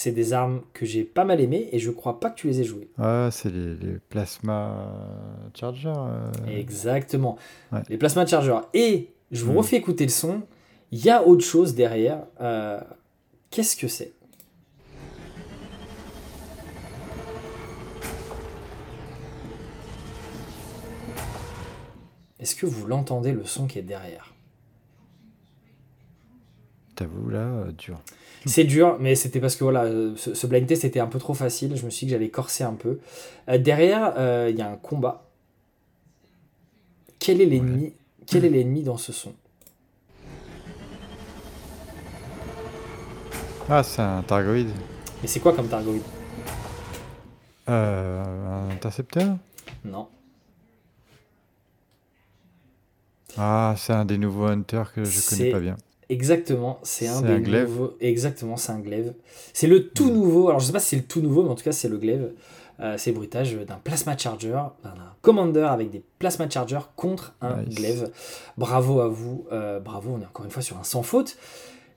C'est 0.00 0.12
des 0.12 0.32
armes 0.32 0.60
que 0.74 0.86
j'ai 0.86 1.02
pas 1.02 1.24
mal 1.24 1.40
aimées 1.40 1.68
et 1.72 1.80
je 1.80 1.90
crois 1.90 2.20
pas 2.20 2.30
que 2.30 2.36
tu 2.36 2.46
les 2.46 2.60
aies 2.60 2.64
jouées. 2.64 2.88
Ah, 2.98 3.30
c'est 3.32 3.50
les, 3.50 3.74
les 3.74 3.98
plasma 4.08 4.94
chargers. 5.58 5.92
euh. 5.96 6.30
Exactement. 6.56 7.36
Ouais. 7.72 7.80
Les 7.88 7.98
plasma 7.98 8.24
chargers. 8.24 8.60
Et 8.74 9.10
je 9.32 9.44
vous 9.44 9.54
Hmm. 9.54 9.58
refais 9.58 9.74
écouter 9.76 10.04
le 10.04 10.10
son. 10.12 10.42
Il 10.92 11.04
y 11.04 11.10
a 11.10 11.26
autre 11.26 11.44
chose 11.44 11.74
derrière. 11.74 12.20
Euh, 12.40 12.80
Qu'est-ce 13.50 13.74
que 13.76 13.88
c'est? 13.88 14.12
Est-ce 22.38 22.54
que 22.54 22.66
vous 22.66 22.86
l'entendez 22.86 23.32
le 23.32 23.44
son 23.44 23.66
qui 23.66 23.78
est 23.78 23.82
derrière? 23.82 24.32
Là, 27.04 27.38
euh, 27.38 27.72
dur. 27.72 28.00
C'est 28.46 28.64
dur, 28.64 28.96
mais 29.00 29.14
c'était 29.14 29.40
parce 29.40 29.56
que 29.56 29.64
voilà, 29.64 29.84
euh, 29.84 30.14
ce, 30.16 30.34
ce 30.34 30.46
blind 30.46 30.66
test 30.66 30.84
était 30.84 31.00
un 31.00 31.06
peu 31.06 31.18
trop 31.18 31.34
facile. 31.34 31.76
Je 31.76 31.84
me 31.84 31.90
suis 31.90 32.06
dit 32.06 32.12
que 32.12 32.18
j'allais 32.18 32.30
corser 32.30 32.64
un 32.64 32.74
peu. 32.74 33.00
Euh, 33.48 33.58
derrière, 33.58 34.14
euh, 34.16 34.48
il 34.50 34.56
y 34.56 34.62
a 34.62 34.70
un 34.70 34.76
combat. 34.76 35.24
Quel 37.18 37.40
est 37.40 37.46
l'ennemi 37.46 37.92
Quel 38.26 38.44
est 38.44 38.48
l'ennemi 38.50 38.82
dans 38.82 38.96
ce 38.96 39.12
son? 39.12 39.34
Ah, 43.68 43.82
c'est 43.82 44.00
un 44.02 44.22
Targoïde. 44.22 44.70
Mais 45.20 45.28
c'est 45.28 45.40
quoi 45.40 45.52
comme 45.52 45.68
Targoïde? 45.68 46.02
Euh, 47.68 48.24
un 48.24 48.70
intercepteur? 48.70 49.36
Non. 49.84 50.08
Ah, 53.36 53.74
c'est 53.76 53.92
un 53.92 54.04
des 54.04 54.16
nouveaux 54.16 54.46
hunters 54.46 54.92
que 54.92 55.04
je 55.04 55.28
connais 55.28 55.50
pas 55.50 55.60
bien. 55.60 55.76
Exactement, 56.10 56.78
c'est 56.82 57.06
un 57.06 57.18
C'est 57.20 57.26
des 57.26 57.32
un 57.34 57.40
glaive. 57.40 57.68
nouveaux. 57.68 57.94
Exactement, 58.00 58.56
c'est 58.56 58.72
un 58.72 58.78
glaive. 58.80 59.12
C'est 59.52 59.66
le 59.66 59.88
tout 59.88 60.10
nouveau. 60.10 60.48
Alors 60.48 60.60
je 60.60 60.66
sais 60.66 60.72
pas 60.72 60.80
si 60.80 60.88
c'est 60.90 60.96
le 60.96 61.02
tout 61.02 61.20
nouveau, 61.20 61.42
mais 61.42 61.50
en 61.50 61.54
tout 61.54 61.64
cas 61.64 61.72
c'est 61.72 61.88
le 61.88 61.98
glaive. 61.98 62.32
Euh, 62.80 62.94
c'est 62.96 63.10
le 63.10 63.16
bruitage 63.16 63.54
d'un 63.56 63.74
plasma 63.82 64.16
charger, 64.16 64.50
d'un 64.84 64.94
commander 65.20 65.60
avec 65.62 65.90
des 65.90 66.02
plasma 66.20 66.48
chargers 66.48 66.78
contre 66.96 67.34
un 67.40 67.62
Nice. 67.62 67.74
glaive. 67.74 68.10
Bravo 68.56 69.00
à 69.00 69.08
vous, 69.08 69.46
euh, 69.52 69.80
bravo. 69.80 70.12
On 70.16 70.20
est 70.22 70.26
encore 70.26 70.44
une 70.44 70.50
fois 70.52 70.62
sur 70.62 70.78
un 70.78 70.84
sans 70.84 71.02
faute. 71.02 71.36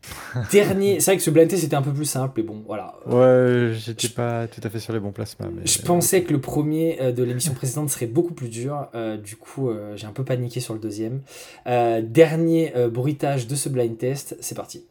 Dernier, 0.51 0.99
c'est 0.99 1.11
vrai 1.11 1.17
que 1.17 1.23
ce 1.23 1.29
blind 1.29 1.47
test 1.47 1.63
était 1.63 1.75
un 1.75 1.81
peu 1.81 1.93
plus 1.93 2.05
simple, 2.05 2.33
mais 2.37 2.43
bon, 2.43 2.63
voilà. 2.65 2.95
Ouais, 3.05 3.71
j'étais 3.73 4.07
je- 4.07 4.13
pas 4.13 4.47
tout 4.47 4.61
à 4.63 4.69
fait 4.69 4.79
sur 4.79 4.93
les 4.93 4.99
bons. 4.99 5.13
Mais... 5.17 5.65
Je 5.65 5.81
pensais 5.81 6.23
que 6.23 6.33
le 6.33 6.41
premier 6.41 6.97
euh, 7.01 7.11
de 7.11 7.21
l'émission 7.23 7.53
précédente 7.53 7.89
serait 7.89 8.07
beaucoup 8.07 8.33
plus 8.33 8.49
dur. 8.49 8.87
euh, 8.95 9.17
du 9.17 9.35
coup, 9.35 9.69
euh, 9.69 9.95
j'ai 9.95 10.07
un 10.07 10.11
peu 10.11 10.23
paniqué 10.23 10.59
sur 10.59 10.73
le 10.73 10.79
deuxième. 10.79 11.21
Euh, 11.67 12.01
dernier 12.01 12.73
bruitage 12.91 13.47
de 13.47 13.55
ce 13.55 13.69
blind 13.69 13.97
test, 13.97 14.35
c'est 14.39 14.55
parti. 14.55 14.83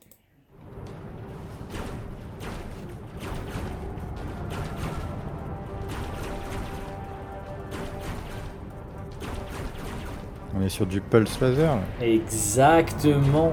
On 10.56 10.62
est 10.62 10.68
sur 10.68 10.86
du 10.86 11.00
pulse 11.00 11.40
laser. 11.40 11.78
Exactement. 12.00 13.52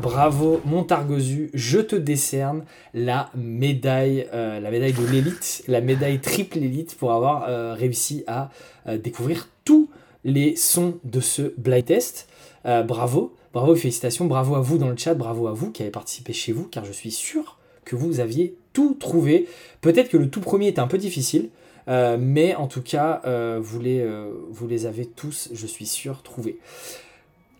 Bravo, 0.00 0.62
Montargozu, 0.64 1.50
je 1.52 1.78
te 1.78 1.94
décerne 1.94 2.64
la 2.94 3.28
médaille, 3.34 4.26
euh, 4.32 4.58
la 4.58 4.70
médaille 4.70 4.94
de 4.94 5.04
l'élite, 5.04 5.62
la 5.68 5.82
médaille 5.82 6.20
triple 6.20 6.56
élite 6.56 6.96
pour 6.96 7.12
avoir 7.12 7.44
euh, 7.48 7.74
réussi 7.74 8.24
à 8.26 8.48
euh, 8.86 8.96
découvrir 8.96 9.50
tous 9.66 9.90
les 10.24 10.56
sons 10.56 10.94
de 11.04 11.20
ce 11.20 11.52
blind 11.58 11.84
test. 11.84 12.28
Bravo, 12.64 13.34
bravo, 13.52 13.74
félicitations, 13.74 14.26
bravo 14.26 14.54
à 14.54 14.60
vous 14.60 14.78
dans 14.78 14.88
le 14.88 14.96
chat, 14.96 15.14
bravo 15.14 15.48
à 15.48 15.52
vous 15.52 15.70
qui 15.70 15.82
avez 15.82 15.90
participé 15.90 16.32
chez 16.32 16.52
vous, 16.52 16.64
car 16.64 16.84
je 16.84 16.92
suis 16.92 17.10
sûr 17.10 17.58
que 17.84 17.96
vous 17.96 18.20
aviez 18.20 18.54
tout 18.72 18.96
trouvé. 18.98 19.48
Peut-être 19.80 20.08
que 20.08 20.18
le 20.18 20.28
tout 20.28 20.40
premier 20.40 20.68
était 20.68 20.80
un 20.80 20.86
peu 20.86 20.98
difficile, 20.98 21.48
mais 21.86 22.54
en 22.54 22.66
tout 22.66 22.82
cas, 22.82 23.22
vous 23.60 23.80
les 23.80 24.86
avez 24.86 25.06
tous, 25.06 25.48
je 25.54 25.66
suis 25.66 25.86
sûr, 25.86 26.22
trouvés. 26.22 26.58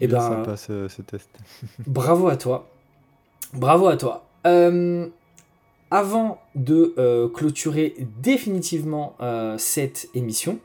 Est 0.01 0.09
ben, 0.09 0.21
sympa 0.21 0.57
ce, 0.57 0.89
ce 0.89 1.03
test. 1.03 1.29
Bravo 1.87 2.29
à 2.29 2.37
toi. 2.37 2.69
Bravo 3.53 3.89
à 3.89 3.97
toi. 3.97 4.25
Euh, 4.47 5.07
avant 5.91 6.41
de 6.55 6.95
euh, 6.99 7.29
clôturer 7.29 7.95
définitivement 8.23 9.17
euh, 9.21 9.57
cette 9.59 10.09
émission, 10.15 10.59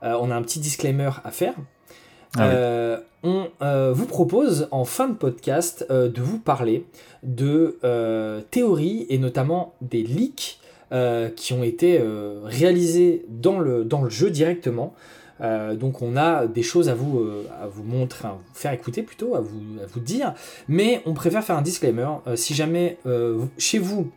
on 0.00 0.30
a 0.30 0.34
un 0.36 0.42
petit 0.42 0.60
disclaimer 0.60 1.10
à 1.24 1.32
faire. 1.32 1.54
Ah 2.36 2.48
oui. 2.48 3.00
On 3.24 3.48
vous 3.92 4.06
propose 4.06 4.68
en 4.70 4.84
fin 4.84 5.08
de 5.08 5.14
podcast 5.14 5.84
de 5.90 6.22
vous 6.22 6.38
parler 6.38 6.86
de 7.24 7.78
théories 8.52 9.06
et 9.08 9.18
notamment 9.18 9.74
des 9.80 10.04
leaks 10.04 10.60
qui 11.34 11.52
ont 11.52 11.64
été 11.64 12.00
réalisés 12.44 13.26
dans 13.28 13.58
le, 13.58 13.84
dans 13.84 14.04
le 14.04 14.10
jeu 14.10 14.30
directement. 14.30 14.94
Euh, 15.40 15.74
donc 15.74 16.02
on 16.02 16.16
a 16.16 16.46
des 16.46 16.62
choses 16.62 16.88
à 16.88 16.94
vous, 16.94 17.20
euh, 17.20 17.46
à 17.62 17.66
vous 17.66 17.82
montrer, 17.82 18.28
à 18.28 18.32
vous 18.32 18.54
faire 18.54 18.72
écouter 18.72 19.02
plutôt, 19.02 19.34
à 19.34 19.40
vous, 19.40 19.60
à 19.82 19.86
vous 19.86 20.00
dire, 20.00 20.34
mais 20.68 21.02
on 21.06 21.14
préfère 21.14 21.44
faire 21.44 21.56
un 21.56 21.62
disclaimer. 21.62 22.08
Euh, 22.26 22.36
si 22.36 22.54
jamais 22.54 22.98
chez 23.56 23.78
vous 23.78 24.10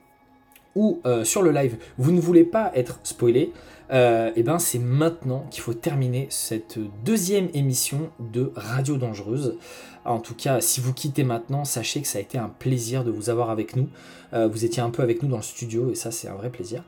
ou 0.75 1.01
sur 1.23 1.41
le 1.41 1.51
live, 1.51 1.75
vous 1.97 2.11
ne 2.11 2.21
voulez 2.21 2.45
pas 2.45 2.71
être 2.75 2.99
spoilé, 3.03 3.51
euh, 3.91 4.31
et 4.35 4.43
ben 4.43 4.57
c'est 4.57 4.79
maintenant 4.79 5.45
qu'il 5.51 5.61
faut 5.61 5.73
terminer 5.73 6.27
cette 6.29 6.79
deuxième 7.03 7.49
émission 7.53 8.09
de 8.19 8.51
Radio 8.55 8.97
Dangereuse. 8.97 9.57
En 10.05 10.19
tout 10.19 10.33
cas, 10.33 10.61
si 10.61 10.79
vous 10.81 10.93
quittez 10.93 11.23
maintenant, 11.23 11.65
sachez 11.65 12.01
que 12.01 12.07
ça 12.07 12.17
a 12.17 12.21
été 12.21 12.37
un 12.37 12.49
plaisir 12.49 13.03
de 13.03 13.11
vous 13.11 13.29
avoir 13.29 13.49
avec 13.49 13.75
nous. 13.75 13.89
Euh, 14.33 14.47
vous 14.47 14.65
étiez 14.65 14.81
un 14.81 14.89
peu 14.89 15.03
avec 15.03 15.21
nous 15.21 15.29
dans 15.29 15.37
le 15.37 15.43
studio 15.43 15.91
et 15.91 15.95
ça 15.95 16.11
c'est 16.11 16.27
un 16.27 16.35
vrai 16.35 16.49
plaisir. 16.49 16.83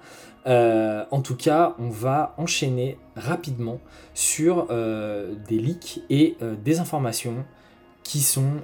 Euh, 0.48 1.04
en 1.12 1.22
tout 1.22 1.36
cas, 1.36 1.76
on 1.78 1.90
va 1.90 2.34
enchaîner 2.38 2.98
rapidement 3.16 3.80
sur 4.14 4.68
des 4.68 5.58
leaks 5.58 6.02
et 6.10 6.38
des 6.64 6.80
informations 6.80 7.46
qui 8.04 8.20
sont 8.20 8.62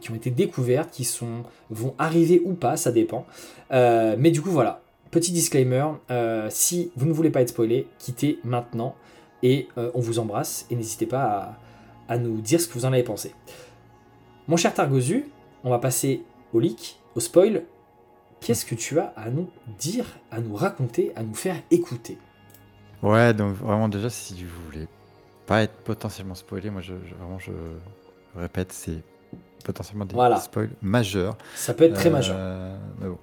qui 0.00 0.10
ont 0.10 0.14
été 0.14 0.30
découvertes, 0.30 0.90
qui 0.90 1.08
vont 1.70 1.94
arriver 1.98 2.42
ou 2.44 2.54
pas, 2.54 2.76
ça 2.76 2.92
dépend. 2.92 3.26
Mais 3.70 4.30
du 4.30 4.42
coup 4.42 4.50
voilà, 4.50 4.83
petit 5.14 5.32
disclaimer, 5.32 5.86
euh, 6.10 6.48
si 6.50 6.90
vous 6.96 7.06
ne 7.06 7.12
voulez 7.12 7.30
pas 7.30 7.40
être 7.40 7.50
spoilé, 7.50 7.86
quittez 7.98 8.40
maintenant 8.44 8.96
et 9.44 9.68
euh, 9.78 9.90
on 9.94 10.00
vous 10.00 10.18
embrasse 10.18 10.66
et 10.70 10.76
n'hésitez 10.76 11.06
pas 11.06 11.58
à, 12.08 12.14
à 12.14 12.18
nous 12.18 12.40
dire 12.40 12.60
ce 12.60 12.66
que 12.66 12.74
vous 12.74 12.84
en 12.84 12.92
avez 12.92 13.04
pensé. 13.04 13.32
Mon 14.48 14.56
cher 14.56 14.74
Targozu, 14.74 15.26
on 15.62 15.70
va 15.70 15.78
passer 15.78 16.22
au 16.52 16.58
leak, 16.60 16.98
au 17.14 17.20
spoil. 17.20 17.62
Qu'est-ce 18.40 18.66
que 18.66 18.74
tu 18.74 18.98
as 18.98 19.12
à 19.16 19.30
nous 19.30 19.48
dire, 19.78 20.04
à 20.30 20.40
nous 20.40 20.54
raconter, 20.54 21.12
à 21.16 21.22
nous 21.22 21.34
faire 21.34 21.56
écouter? 21.70 22.18
Ouais, 23.02 23.32
donc 23.32 23.54
vraiment 23.54 23.88
déjà, 23.88 24.10
si 24.10 24.34
vous 24.44 24.64
voulez 24.66 24.88
pas 25.46 25.62
être 25.62 25.76
potentiellement 25.84 26.34
spoilé, 26.34 26.70
moi 26.70 26.80
je, 26.82 26.94
je- 27.08 27.14
vraiment 27.14 27.38
je 27.38 27.52
répète, 28.36 28.72
c'est 28.72 29.02
potentiellement 29.64 30.04
des 30.06 30.14
Voilà. 30.14 30.40
spoils 30.40 30.70
majeurs. 30.82 31.36
Ça 31.54 31.72
peut 31.72 31.84
être 31.84 31.94
très 31.94 32.08
Euh, 32.08 32.12
majeur. 32.12 32.78
mais 33.00 33.08
bon. 33.08 33.18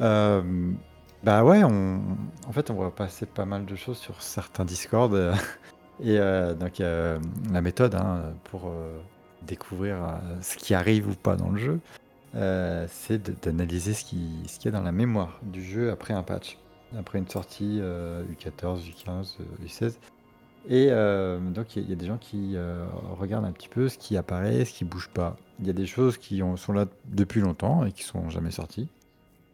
Euh, 0.00 0.42
bah 1.22 1.44
ouais, 1.44 1.62
on, 1.64 2.00
en 2.46 2.52
fait, 2.52 2.70
on 2.70 2.74
va 2.74 2.90
passer 2.90 3.26
pas 3.26 3.44
mal 3.44 3.66
de 3.66 3.74
choses 3.76 3.98
sur 3.98 4.22
certains 4.22 4.64
Discord. 4.64 5.12
euh, 5.14 5.34
et 6.00 6.18
euh, 6.18 6.54
donc, 6.54 6.80
euh, 6.80 7.18
la 7.52 7.60
méthode 7.60 7.94
hein, 7.94 8.32
pour 8.44 8.72
découvrir 9.42 9.96
ce 10.42 10.56
qui 10.56 10.74
arrive 10.74 11.08
ou 11.08 11.14
pas 11.14 11.36
dans 11.36 11.50
le 11.50 11.58
jeu, 11.58 11.80
c'est 12.88 13.44
d'analyser 13.44 13.94
ce 13.94 14.04
qui, 14.04 14.28
ce 14.46 14.58
qu'il 14.58 14.70
y 14.72 14.74
a 14.74 14.78
dans 14.78 14.84
la 14.84 14.92
mémoire 14.92 15.38
du 15.42 15.62
jeu 15.64 15.90
après 15.90 16.14
un 16.14 16.22
patch, 16.22 16.58
après 16.98 17.18
une 17.18 17.28
sortie 17.28 17.78
euh, 17.80 18.22
U14, 18.32 18.80
U15, 18.82 19.36
euh, 19.40 19.66
U16. 19.66 19.94
Et 20.68 20.88
donc, 21.54 21.74
il 21.76 21.88
y, 21.88 21.92
a- 21.92 21.96
des 21.96 22.06
gens 22.06 22.18
qui 22.18 22.54
regardent 23.18 23.46
un 23.46 23.52
petit 23.52 23.68
peu 23.70 23.88
ce 23.88 23.96
qui 23.98 24.16
apparaît, 24.18 24.64
ce 24.66 24.72
qui 24.74 24.84
bouge 24.84 25.08
pas. 25.08 25.36
Il 25.58 25.66
y 25.66 25.70
a 25.70 25.72
des 25.74 25.86
choses 25.86 26.18
qui 26.18 26.42
ont- 26.42 26.56
sont 26.58 26.72
là 26.74 26.84
depuis 27.06 27.40
longtemps 27.40 27.84
et 27.86 27.92
qui 27.92 28.02
sont 28.02 28.28
jamais 28.28 28.50
sorties. 28.50 28.88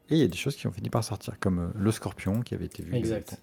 Et 0.09 0.15
il 0.15 0.19
y 0.19 0.23
a 0.25 0.29
des 0.29 0.37
choses 0.37 0.57
qui 0.57 0.67
ont 0.67 0.73
fini 0.73 0.89
par 0.89 1.03
sortir, 1.03 1.39
comme 1.41 1.59
euh, 1.59 1.69
le 1.75 1.91
scorpion 1.91 2.41
qui 2.43 2.55
avait 2.55 2.67
été 2.67 2.83
vu. 2.83 2.95
Exact. 2.95 3.41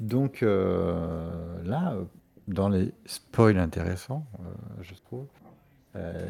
Donc 0.00 0.42
euh, 0.42 1.62
là, 1.64 1.92
euh, 1.94 2.04
dans 2.48 2.68
les 2.68 2.92
spoils 3.06 3.58
intéressants, 3.58 4.26
je 4.82 4.94
trouve, 4.94 5.26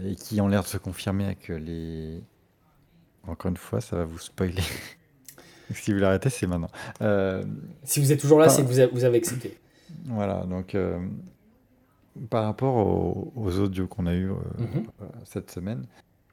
et 0.04 0.14
qui 0.14 0.40
ont 0.40 0.48
l'air 0.48 0.62
de 0.62 0.68
se 0.68 0.78
confirmer 0.78 1.24
avec 1.24 1.48
les. 1.48 2.22
Encore 3.26 3.50
une 3.50 3.56
fois, 3.56 3.80
ça 3.80 3.96
va 3.96 4.04
vous 4.04 4.18
spoiler. 4.20 4.62
si 5.74 5.92
vous 5.92 5.98
l'arrêtez, 5.98 6.30
c'est 6.30 6.46
maintenant. 6.46 6.70
Si 7.82 8.00
vous 8.00 8.12
êtes 8.12 8.20
toujours 8.20 8.38
là, 8.38 8.48
c'est 8.48 8.62
que 8.62 8.68
vous 8.92 9.04
avez, 9.04 9.18
accepté. 9.18 9.58
voilà, 10.04 10.44
donc 10.44 10.76
par 12.30 12.44
rapport 12.44 12.76
aux, 12.76 13.32
aux 13.34 13.58
audios 13.58 13.88
qu'on 13.88 14.06
a 14.06 14.14
eu 14.14 14.30
Mhm. 14.58 14.86
cette 15.24 15.50
semaine, 15.50 15.84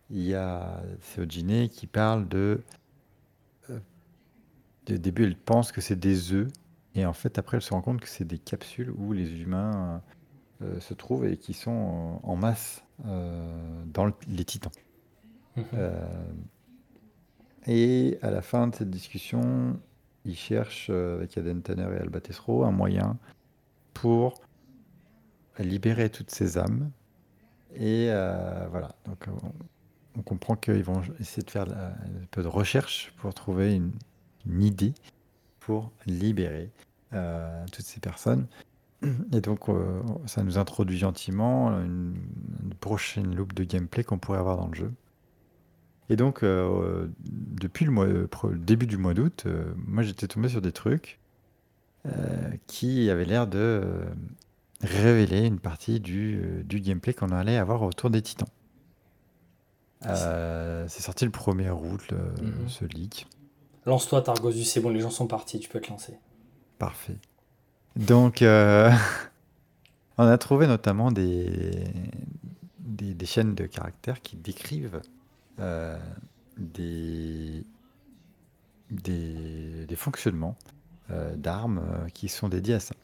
il 0.09 0.21
y 0.23 0.35
a 0.35 0.81
Théogine 1.15 1.69
qui 1.69 1.87
parle 1.87 2.27
de. 2.27 2.61
euh, 3.69 3.79
Au 4.89 4.97
début, 4.97 5.23
elle 5.23 5.37
pense 5.37 5.71
que 5.71 5.81
c'est 5.81 5.95
des 5.99 6.33
œufs, 6.33 6.47
et 6.95 7.05
en 7.05 7.13
fait, 7.13 7.37
après, 7.39 7.57
elle 7.57 7.63
se 7.63 7.73
rend 7.73 7.81
compte 7.81 8.01
que 8.01 8.07
c'est 8.07 8.25
des 8.25 8.37
capsules 8.37 8.91
où 8.91 9.13
les 9.13 9.41
humains 9.41 10.01
euh, 10.61 10.79
se 10.79 10.93
trouvent 10.93 11.25
et 11.25 11.37
qui 11.37 11.53
sont 11.53 12.19
en, 12.23 12.35
masse 12.35 12.83
euh, 13.05 13.83
dans 13.87 14.05
le- 14.05 14.13
les 14.27 14.45
titans. 14.45 14.71
Mhm. 15.55 15.65
Euh, 15.73 16.23
et 17.65 18.19
à 18.21 18.29
la 18.29 18.41
fin 18.41 18.67
de 18.67 18.75
cette 18.75 18.89
discussion, 18.89 19.79
ils 20.25 20.35
cherchent, 20.35 20.87
euh, 20.89 21.17
avec 21.17 21.37
Aden 21.37 21.61
Tanner 21.61 21.87
et 21.95 21.99
Alba 22.01 22.19
Tesoro, 22.21 22.63
un 22.63 22.71
moyen 22.71 23.17
pour 23.93 24.41
libérer 25.59 26.09
toutes 26.09 26.31
ces 26.31 26.57
âmes. 26.57 26.91
Et 27.75 28.07
euh, 28.09 28.67
voilà, 28.69 28.95
donc 29.05 29.27
on, 30.17 30.21
comprend 30.21 30.55
qu'ils 30.55 30.83
vont 30.83 31.01
essayer 31.19 31.43
de 31.43 31.49
faire 31.49 31.67
un 31.69 32.25
peu 32.31 32.43
de 32.43 32.47
recherche 32.47 33.13
pour 33.17 33.33
trouver 33.33 33.75
une, 33.75 33.91
idée 34.61 34.93
pour 35.59 35.91
libérer 36.05 36.69
euh, 37.13 37.65
toutes 37.71 37.85
ces 37.85 37.99
personnes. 37.99 38.47
Et 39.33 39.41
donc, 39.41 39.69
euh, 39.69 40.01
ça 40.25 40.43
nous 40.43 40.57
introduit 40.57 40.97
gentiment 40.97 41.71
une, 41.79 42.15
prochaine 42.79 43.33
loupe 43.35 43.53
de 43.53 43.63
gameplay 43.63 44.03
qu'on 44.03 44.17
pourrait 44.17 44.39
avoir 44.39 44.57
dans 44.57 44.67
le 44.67 44.75
jeu. 44.75 44.91
Et 46.09 46.17
donc, 46.17 46.43
euh, 46.43 47.07
depuis 47.23 47.85
le, 47.85 48.29
début 48.55 48.87
du 48.87 48.97
mois 48.97 49.13
d'août, 49.13 49.47
moi 49.77 50.03
j'étais 50.03 50.27
tombé 50.27 50.49
sur 50.49 50.61
des 50.61 50.71
trucs 50.71 51.19
qui 52.67 53.09
avaient 53.09 53.23
l'air 53.23 53.47
de 53.47 54.01
révéler 54.81 55.45
une 55.45 55.59
partie 55.59 56.01
du 56.01 56.65
gameplay 56.69 57.13
qu'on 57.13 57.29
allait 57.29 57.57
avoir 57.57 57.83
autour 57.83 58.09
des 58.09 58.21
titans. 58.21 58.49
Euh, 60.07 60.85
c'est 60.89 61.01
sorti 61.01 61.25
le 61.25 61.31
1er 61.31 61.69
août, 61.71 62.01
le- 62.11 62.17
Mhm. 62.45 62.67
ce 62.69 62.85
leak. 62.85 63.27
Lance-toi, 63.85 64.21
Targosus, 64.21 64.65
c'est 64.69 64.79
bon, 64.79 64.89
les 64.89 64.99
gens 65.01 65.09
sont 65.09 65.27
partis, 65.27 65.59
tu 65.59 65.69
peux 65.69 65.79
te 65.81 65.89
lancer. 65.89 66.17
Parfait. 66.79 67.17
Donc, 67.95 68.41
euh, 68.41 68.89
on 70.17 70.25
a 70.25 70.37
trouvé 70.37 70.67
notamment 70.67 71.11
des, 71.11 71.83
des, 72.79 73.13
des 73.13 73.25
chaînes 73.25 73.55
de 73.55 73.65
caractères 73.65 74.21
qui 74.21 74.35
décrivent 74.37 75.01
euh, 75.59 75.97
des, 76.57 77.63
des, 78.89 79.85
des 79.85 79.95
fonctionnements 79.95 80.55
d'armes 81.35 81.81
qui 82.15 82.27
sont 82.27 82.49
dédiés 82.49 82.75
à 82.75 82.79
ça. 82.79 82.95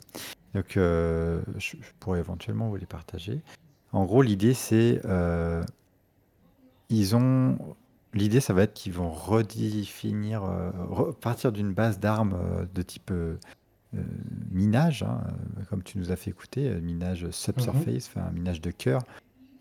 Donc, 0.56 0.72
je, 0.76 1.40
je 1.60 1.76
pourrais 2.00 2.20
éventuellement 2.20 2.68
vous 2.70 2.78
les 2.78 2.88
partager. 2.88 3.40
En 3.92 4.06
gros, 4.06 4.24
l'idée, 4.24 4.56
c'est 4.56 5.02
ils 6.90 7.16
ont 7.16 7.58
l'idée, 8.14 8.40
ça 8.40 8.54
va 8.54 8.64
être 8.64 8.74
qu'ils 8.74 8.94
vont 8.94 9.10
redéfinir, 9.12 10.44
euh, 10.44 10.72
repartir 10.90 11.52
d'une 11.52 11.74
base 11.74 12.00
d'armes 12.00 12.34
euh, 12.34 12.66
de 12.74 12.82
type 12.82 13.12
euh, 13.12 13.38
minage, 14.52 15.04
hein, 15.04 15.22
comme 15.70 15.84
tu 15.84 15.98
nous 15.98 16.12
as 16.12 16.16
fait 16.16 16.30
écouter, 16.32 16.70
minage 16.82 17.30
subsurface, 17.32 18.08
enfin 18.08 18.28
un 18.28 18.32
minage 18.32 18.62
de 18.62 18.72
cœur. 18.72 19.02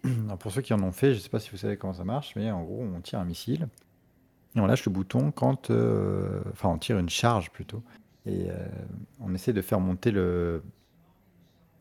Pour 0.40 0.52
ceux 0.52 0.62
qui 0.62 0.72
en 0.74 0.82
ont 0.82 0.92
fait, 0.92 1.10
je 1.12 1.16
ne 1.16 1.20
sais 1.20 1.28
pas 1.28 1.40
si 1.40 1.50
vous 1.50 1.56
savez 1.56 1.76
comment 1.76 1.94
ça 1.94 2.04
marche, 2.04 2.34
mais 2.36 2.50
en 2.50 2.62
gros, 2.62 2.82
on 2.82 3.00
tire 3.00 3.18
un 3.20 3.24
missile 3.24 3.68
et 4.56 4.60
on 4.60 4.66
lâche 4.66 4.84
le 4.86 4.92
bouton 4.92 5.30
quand, 5.30 5.70
euh, 5.70 6.40
enfin, 6.52 6.68
on 6.70 6.78
tire 6.78 6.98
une 6.98 7.08
charge 7.10 7.50
plutôt, 7.50 7.82
et 8.26 8.50
euh, 8.50 8.54
on 9.20 9.34
essaie 9.34 9.52
de 9.52 9.62
faire 9.62 9.80
monter 9.80 10.10
le 10.10 10.62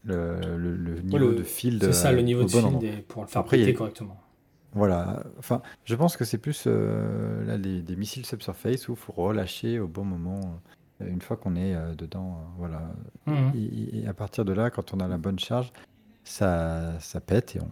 le, 0.04 0.40
le- 0.58 0.76
le 0.76 1.02
niveau 1.02 1.18
le- 1.30 1.36
de 1.36 1.44
field. 1.44 1.84
C'est 1.84 1.92
ça 1.94 2.12
le 2.14 2.22
niveau 2.22 2.42
au 2.42 2.46
de 2.46 2.50
field 2.50 2.84
et 2.84 3.02
pour 3.02 3.24
le 3.24 3.28
faire 3.28 3.42
Après, 3.42 3.58
péter 3.58 3.74
correctement. 3.74 4.18
Voilà, 4.78 5.24
enfin, 5.40 5.62
je 5.86 5.96
pense 5.96 6.16
que 6.18 6.24
c'est 6.26 6.38
plus 6.38 6.64
euh, 6.68 7.44
là, 7.46 7.58
des 7.58 7.96
missiles 7.96 8.26
subsurface 8.26 8.88
où 8.88 8.94
il 8.94 8.98
faut 8.98 9.14
relâcher 9.14 9.80
au 9.80 9.88
bon 9.88 10.06
moment, 10.06 10.60
euh, 11.02 11.10
une 11.10 11.22
fois 11.22 11.36
qu'on 11.38 11.56
est 11.56 11.76
euh, 11.76 11.96
dedans. 11.96 12.38
voilà. 12.58 12.82
Mhm. 13.26 13.52
Et, 13.56 14.00
et 14.04 14.08
à 14.08 14.14
partir 14.14 14.46
de 14.46 14.54
là, 14.54 14.70
quand 14.70 14.94
on 14.94 15.00
a 15.00 15.08
la 15.08 15.18
bonne 15.18 15.40
charge, 15.40 15.72
ça, 16.24 17.00
ça 17.00 17.22
pète 17.22 17.56
et 17.56 17.60
on, 17.62 17.70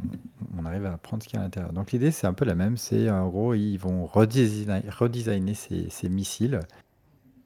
on 0.61 0.65
arrive 0.65 0.85
à 0.85 0.97
prendre 0.97 1.21
ce 1.21 1.27
qu'il 1.27 1.35
y 1.35 1.39
a 1.39 1.41
à 1.41 1.45
l'intérieur. 1.45 1.73
Donc 1.73 1.91
l'idée, 1.91 2.11
c'est 2.11 2.25
un 2.27 2.33
peu 2.33 2.45
la 2.45 2.55
même. 2.55 2.77
C'est 2.77 3.09
en 3.09 3.27
gros, 3.29 3.53
ils 3.53 3.77
vont 3.77 4.05
redesigner, 4.05 4.81
redesigner 4.89 5.53
ces, 5.53 5.89
ces 5.89 6.07
missiles 6.09 6.59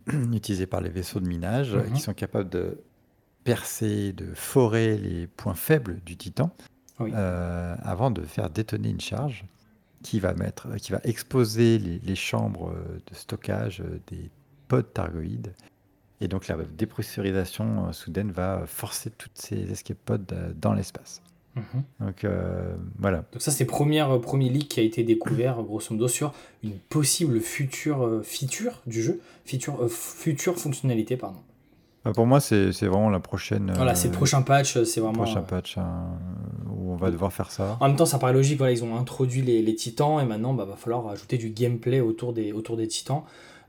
utilisés 0.34 0.68
par 0.68 0.82
les 0.82 0.90
vaisseaux 0.90 1.20
de 1.20 1.28
minage 1.28 1.76
Mhm. 1.76 1.94
qui 1.94 2.02
sont 2.02 2.14
capables 2.14 2.50
de 2.50 2.80
percer, 3.44 4.14
de 4.14 4.28
forer 4.36 4.98
les 4.98 5.26
points 5.28 5.56
faibles 5.56 6.00
du 6.06 6.16
titan 6.18 6.52
Oui. 7.00 7.12
euh, 7.14 7.76
avant 7.84 8.12
de 8.12 8.22
faire 8.22 8.50
détonner 8.50 8.90
une 8.90 9.02
charge. 9.02 9.46
qui 10.02 10.20
va 10.22 10.34
mettre, 10.34 10.76
qui 10.78 10.94
va 10.94 11.02
exposer 11.04 11.78
les, 11.78 12.00
les 12.00 12.16
chambres 12.16 12.70
euh, 12.70 13.00
de 13.12 13.16
stockage 13.16 13.82
euh, 13.82 14.00
des 14.08 14.30
pods 14.70 14.82
Targoïdes. 14.84 15.54
Et 16.22 16.28
donc 16.28 16.48
la 16.48 16.56
dépressurisation 16.56 17.92
soudaine 17.94 18.32
va 18.32 18.64
forcer 18.66 19.10
toutes 19.10 19.38
ces 19.38 19.72
escape 19.72 19.98
pods 20.06 20.36
dans 20.62 20.74
l'espace. 20.74 21.22
Mhm. 21.56 21.84
Donc 22.00 22.24
euh, 22.24 22.76
voilà. 22.98 23.24
Donc 23.32 23.42
ça, 23.42 23.52
c'est 23.52 23.64
le 23.64 23.70
premier, 23.70 24.06
premier 24.22 24.50
leak 24.50 24.70
qui 24.70 24.80
a 24.80 24.84
été 24.84 25.04
découvert, 25.04 25.62
grosso 25.64 25.94
modo, 25.94 26.08
sur 26.08 26.34
une 26.64 26.78
possible 26.78 27.40
future 27.40 28.22
feature 28.24 28.82
du 28.86 29.02
jeu, 29.02 29.22
feature, 29.46 29.84
euh, 29.84 29.88
future 29.90 30.58
fonctionnalité, 30.58 31.18
pardon. 31.18 31.40
Bah, 32.06 32.12
pour 32.14 32.26
moi, 32.26 32.40
c'est 32.40 32.72
vraiment 32.86 33.10
la 33.10 33.20
prochaine. 33.20 33.74
Voilà, 33.76 33.96
c'est 33.96 34.08
le 34.08 34.14
prochain 34.14 34.42
patch, 34.42 34.82
c'est 34.84 35.02
vraiment... 35.02 35.24
prochain 35.24 35.42
patch 35.42 35.78
hein, 35.78 36.08
va 37.00 37.12
devoir 37.12 37.32
faire 37.34 37.52
ça. 37.52 37.78
En 37.80 37.88
même 37.88 37.96
temps, 37.98 38.06
ça 38.06 38.20
paraît 38.20 38.34
logique, 38.34 38.58
voilà, 38.58 38.74
ils 38.74 38.84
ont 38.84 38.96
introduit 38.98 39.42
les, 39.42 39.62
les 39.62 39.76
titans 39.76 40.20
et 40.20 40.26
maintenant, 40.26 40.54
bah, 40.54 40.66
va 40.66 40.76
falloir 40.76 41.08
ajouter 41.08 41.38
du 41.38 41.50
gameplay 41.50 42.00
autour 42.02 42.34
des, 42.34 42.52
autour 42.54 42.78
des 42.78 42.88
titans. 42.88 43.24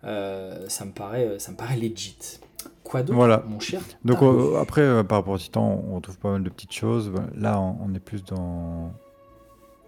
Euh, 0.05 0.65
ça, 0.69 0.85
me 0.85 0.93
paraît, 0.93 1.27
euh, 1.27 1.39
ça 1.39 1.53
me 1.53 1.57
paraît 1.57 1.77
legit. 1.77 2.17
Quoi 2.85 3.03
d'autre, 3.03 3.15
Voilà. 3.15 3.43
mon 3.47 3.61
cher 3.61 3.81
Donc 4.05 4.23
euh, 4.23 4.59
après, 4.61 4.81
euh, 4.83 5.03
par 5.05 5.19
rapport 5.19 5.35
au 5.35 5.39
Titan, 5.39 5.83
on 5.89 5.95
retrouve 5.97 6.19
pas 6.19 6.33
mal 6.33 6.43
de 6.43 6.51
petites 6.51 6.73
choses. 6.73 7.13
Là, 7.37 7.61
on, 7.61 7.77
on 7.85 7.95
est 7.95 8.01
plus 8.01 8.25
dans 8.25 8.93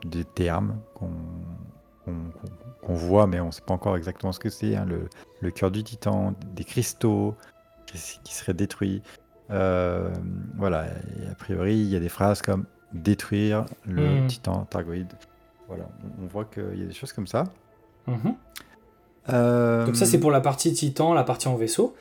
des 0.04 0.24
termes 0.24 0.76
qu'on 0.94 1.10
voit, 2.94 3.26
mais 3.26 3.40
on 3.40 3.46
ne 3.46 3.50
sait 3.50 3.62
pas 3.66 3.74
encore 3.74 3.96
exactement 3.96 4.32
ce 4.32 4.38
que 4.40 4.50
c'est. 4.50 4.74
hein. 4.76 4.84
Le, 4.86 5.08
le 5.40 5.50
cœur 5.50 5.70
du 5.70 5.82
Titan, 5.82 6.34
des 6.54 6.64
cristaux 6.64 7.34
qui, 7.86 7.98
seraient 8.34 8.54
détruits. 8.54 9.02
Euh, 9.50 10.10
voilà, 10.56 10.86
et 10.86 11.28
a 11.30 11.34
priori, 11.34 11.74
il 11.76 11.88
y 11.88 11.96
a 11.96 12.00
des 12.00 12.08
phrases 12.08 12.42
comme 12.42 12.64
détruire 12.92 13.66
le 13.86 14.20
Hmm. 14.22 14.26
Titan 14.26 14.64
Targoïde. 14.64 15.12
Voilà, 15.68 15.84
on, 16.04 16.24
on 16.24 16.26
voit 16.26 16.44
qu'il 16.44 16.78
y 16.78 16.82
a 16.82 16.86
des 16.86 16.92
choses 16.94 17.12
comme 17.12 17.26
ça. 17.26 17.44
Mhm. 18.06 18.34
Euh, 19.30 19.86
Donc 19.86 19.96
ça, 19.96 20.04
c'est 20.06 20.18
pour 20.20 20.30
la 20.30 20.40
partie 20.40 20.72
titan, 20.72 21.14
la 21.14 21.24
partie 21.24 21.48
en 21.48 21.56
vaisseau. 21.56 21.94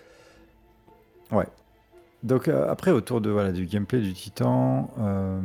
Donc 2.24 2.48
euh, 2.48 2.70
après, 2.70 2.92
autour 2.92 3.20
de, 3.20 3.32
voilà, 3.32 3.52
du 3.52 3.66
gameplay 3.66 4.00
du 4.00 4.14
Titan, 4.14 4.92
euh, 5.00 5.42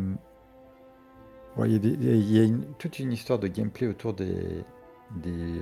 ouais, 1.57 1.71
il 1.71 1.73
y 1.73 1.77
a, 1.77 1.79
des- 1.79 1.89
il 2.19 2.31
y 2.37 2.39
a 2.39 2.43
une- 2.43 2.67
toute 2.79 2.99
une 2.99 3.13
histoire 3.13 3.39
de 3.39 3.47
gameplay 3.49 3.87
autour 3.87 4.13
des, 4.13 4.63
des, 5.15 5.55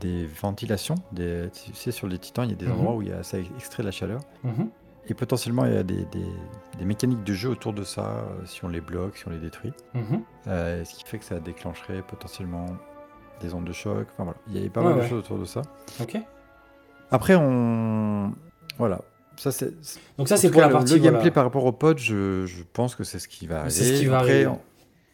des 0.00 0.26
ventilations. 0.26 0.96
Des, 1.12 1.48
tu 1.64 1.72
sais, 1.74 1.92
sur 1.92 2.08
les 2.08 2.18
Titans, 2.18 2.44
il 2.44 2.50
y 2.50 2.52
a 2.52 2.56
des 2.56 2.66
Mhm. 2.66 2.72
endroits 2.72 2.94
où 2.96 3.00
il 3.00 3.08
y 3.08 3.12
a, 3.12 3.22
ça 3.22 3.38
extrait 3.38 3.82
de 3.82 3.86
la 3.88 3.92
chaleur. 3.92 4.20
Et 5.08 5.14
potentiellement, 5.14 5.64
il 5.66 5.74
y 5.74 5.76
a 5.76 5.82
des, 5.82 6.04
des- 6.06 6.26
des 6.78 6.84
mécaniques 6.84 7.22
de 7.24 7.32
jeu 7.32 7.48
autour 7.50 7.72
de 7.72 7.84
ça, 7.84 8.02
euh, 8.06 8.44
si 8.44 8.64
on 8.64 8.68
les 8.68 8.80
bloque, 8.80 9.16
si 9.16 9.26
on 9.28 9.30
les 9.30 9.38
détruit. 9.38 9.72
Mhm. 9.94 10.22
Euh, 10.48 10.84
ce 10.84 10.94
qui 10.96 11.04
fait 11.04 11.18
que 11.18 11.24
ça 11.24 11.38
déclencherait 11.40 12.02
potentiellement 12.02 12.66
des 13.40 13.54
ondes 13.54 13.64
de 13.66 13.72
choc. 13.72 14.08
Enfin 14.12 14.24
voilà, 14.24 14.38
il 14.48 14.54
y 14.56 14.58
avait 14.58 14.68
pas 14.68 14.80
Ouais, 14.80 14.88
mal 14.88 14.96
ouais. 14.98 15.04
de 15.04 15.08
choses 15.08 15.18
autour 15.20 15.38
de 15.38 15.44
ça. 15.44 15.62
Ok. 16.00 16.16
Après, 17.10 17.36
on... 17.36 18.32
Voilà. 18.78 19.00
Ça, 19.36 19.52
c'est 19.52 19.72
Donc 20.18 20.28
ça, 20.28 20.36
c'est 20.36 20.50
pour 20.50 20.60
cas, 20.60 20.66
la 20.68 20.72
partie... 20.72 20.94
Le 20.94 20.98
gameplay 20.98 21.18
voilà. 21.20 21.30
par 21.30 21.44
rapport 21.44 21.64
au 21.66 21.72
pod, 21.72 21.98
je, 21.98 22.46
je 22.46 22.62
pense 22.72 22.94
que 22.96 23.04
c'est 23.04 23.18
ce 23.18 23.28
qui 23.28 23.46
va 23.46 23.56
arriver. 23.60 23.70
C'est 23.70 23.84
ce 23.96 24.00
qui 24.00 24.06
va 24.06 24.18
Après, 24.18 24.44
arriver. 24.44 24.46
On, 24.48 24.60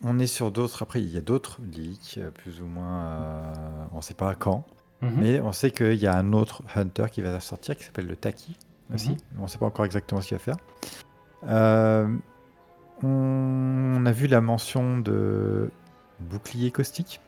on 0.05 0.19
est 0.19 0.27
sur 0.27 0.51
d'autres. 0.53 0.83
Après, 0.83 1.03
il 1.03 1.13
y 1.13 1.19
a 1.19 1.21
d'autres 1.21 1.59
leaks, 1.71 2.19
euh, 2.19 2.31
plus 2.31 2.61
ou 2.61 2.67
moins. 2.67 3.05
euh, 3.05 3.53
on 3.93 3.97
ne 3.97 4.03
sait 4.03 4.15
pas 4.15 4.35
quand. 4.37 4.65
Mhm. 5.03 5.13
Mais 5.19 5.41
on 5.41 5.53
sait 5.53 5.71
qu'il 5.73 5.95
y 5.97 6.07
a 6.07 6.17
un 6.17 6.33
autre 6.33 6.63
Hunter 6.77 7.07
qui 7.11 7.21
va 7.21 7.39
sortir 7.41 7.77
qui 7.77 7.83
s'appelle 7.85 8.07
le 8.07 8.17
Taki 8.17 8.57
aussi. 8.95 9.11
Mhm. 9.11 9.17
On 9.39 9.43
ne 9.43 9.47
sait 9.49 9.59
pas 9.59 9.67
encore 9.67 9.85
exactement 9.85 10.21
ce 10.21 10.29
qu'il 10.29 10.37
va 10.37 10.43
faire. 10.43 10.57
Euh, 11.49 12.09
on 13.03 14.05
a 14.07 14.13
vu 14.13 14.27
la 14.27 14.41
mention 14.41 14.99
de 14.99 15.71
bouclier 16.21 16.71
caustique 16.71 17.21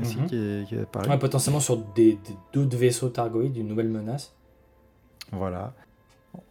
aussi 0.00 0.16
qui, 0.26 0.36
est, 0.36 0.68
qui 0.68 0.74
est 0.74 0.82
apparu. 0.82 1.08
Ouais, 1.08 1.18
potentiellement 1.18 1.60
sur 1.60 1.76
d'autres 1.76 2.76
vaisseaux 2.76 3.08
Targoïdes, 3.08 3.56
une 3.56 3.68
nouvelle 3.68 3.88
menace. 3.88 4.34
Voilà. 5.32 5.72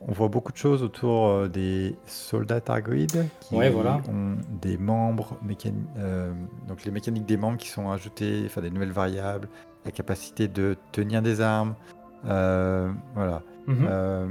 On 0.02 0.12
voit 0.12 0.28
beaucoup 0.28 0.52
de 0.52 0.58
choses 0.58 0.84
autour 0.84 1.28
euh, 1.28 1.48
des 1.48 1.96
soldats 2.08 2.60
targoïdes 2.62 3.26
qui 3.40 3.56
Ouais, 3.56 3.70
voilà. 3.70 4.02
ont 4.10 4.36
des 4.62 4.78
membres 4.78 5.38
mécaniques. 5.44 5.86
donc 6.68 6.84
les 6.84 6.92
mécaniques 6.92 7.26
des 7.26 7.38
membres 7.38 7.58
qui 7.58 7.70
sont 7.70 7.90
ajoutées, 7.90 8.44
enfin 8.46 8.62
des 8.62 8.70
nouvelles 8.72 8.92
variables, 8.92 9.48
la 9.86 9.92
capacité 9.92 10.48
de 10.48 10.76
tenir 10.92 11.22
des 11.22 11.42
armes. 11.42 11.76
euh, 12.26 12.92
voilà. 13.16 13.42
Mhm. 13.68 13.88
Euh, 13.90 14.28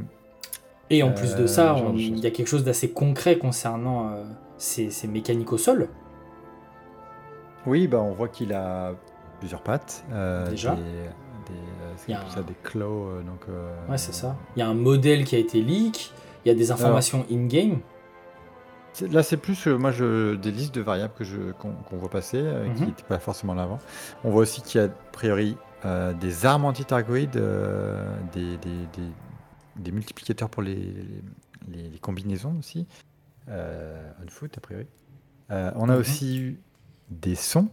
Et 0.90 1.02
en 1.02 1.12
plus 1.12 1.34
de 1.34 1.42
euh, 1.42 1.46
ça, 1.46 1.76
il 1.94 2.18
y 2.18 2.26
a 2.26 2.30
quelque 2.30 2.46
chose 2.46 2.64
d'assez 2.64 2.90
concret 2.92 3.38
concernant 3.38 4.10
euh, 4.10 4.24
ces, 4.56 4.90
ces 4.90 5.08
mécaniques 5.08 5.52
au 5.52 5.58
sol. 5.58 5.88
oui, 7.66 7.88
bah 7.88 7.98
on 7.98 8.12
voit 8.12 8.28
qu'il 8.28 8.52
a 8.52 8.92
plusieurs 9.40 9.62
pattes. 9.62 10.04
euh, 10.12 10.48
Déjà. 10.48 10.74
Des, 10.76 10.82
Il 12.08 12.12
y 12.12 12.14
a 12.14 12.20
un- 12.20 12.40
des 12.42 12.54
claws. 12.62 13.22
donc, 13.26 13.40
euh, 13.48 13.72
Ouais, 13.88 13.98
c'est 13.98 14.12
ça. 14.14 14.36
Il 14.54 14.60
y 14.60 14.62
a 14.62 14.68
un 14.68 14.74
modèle 14.74 15.24
qui 15.24 15.34
a 15.34 15.38
été 15.38 15.60
leak, 15.60 16.12
il 16.44 16.48
y 16.48 16.50
a 16.50 16.54
des 16.54 16.70
informations 16.70 17.24
in-game. 17.30 17.78
C'est- 18.92 19.08
Là, 19.12 19.22
c'est 19.22 19.36
plus 19.36 19.66
euh, 19.66 19.76
moi 19.76 19.90
je, 19.90 20.36
des 20.36 20.50
listes 20.52 20.74
de 20.74 20.80
variables 20.80 21.12
que 21.18 21.24
je 21.24 21.52
qu'on 21.58 21.72
qu'on 21.72 21.96
voit 21.96 22.08
passer, 22.08 22.38
euh, 22.40 22.64
qui 22.74 22.82
Mhm. 22.82 22.88
n'étaient 22.88 23.02
pas 23.02 23.18
forcément 23.18 23.54
là 23.54 23.62
avant. 23.64 23.78
On 24.24 24.30
voit 24.30 24.42
aussi 24.42 24.62
qu'il 24.62 24.80
y 24.80 24.84
a 24.84 24.86
a 24.86 24.90
priori 25.12 25.56
des 26.20 26.46
armes 26.46 26.64
anti-targoïdes, 26.64 27.40
des, 28.32 28.56
des, 28.56 28.56
des- 28.96 29.12
des 29.78 29.92
multiplicateurs 29.92 30.48
pour 30.50 30.62
les, 30.62 30.76
les, 31.68 31.88
les 31.90 31.98
combinaisons 31.98 32.56
aussi. 32.58 32.86
Euh, 33.48 34.10
on 34.24 34.28
foot 34.28 34.56
a 34.56 34.60
priori. 34.60 34.86
Euh, 35.50 35.70
on 35.76 35.88
a 35.88 35.94
Mhm. 35.94 36.00
aussi 36.00 36.38
eu 36.38 36.60
des 37.10 37.34
sons. 37.36 37.68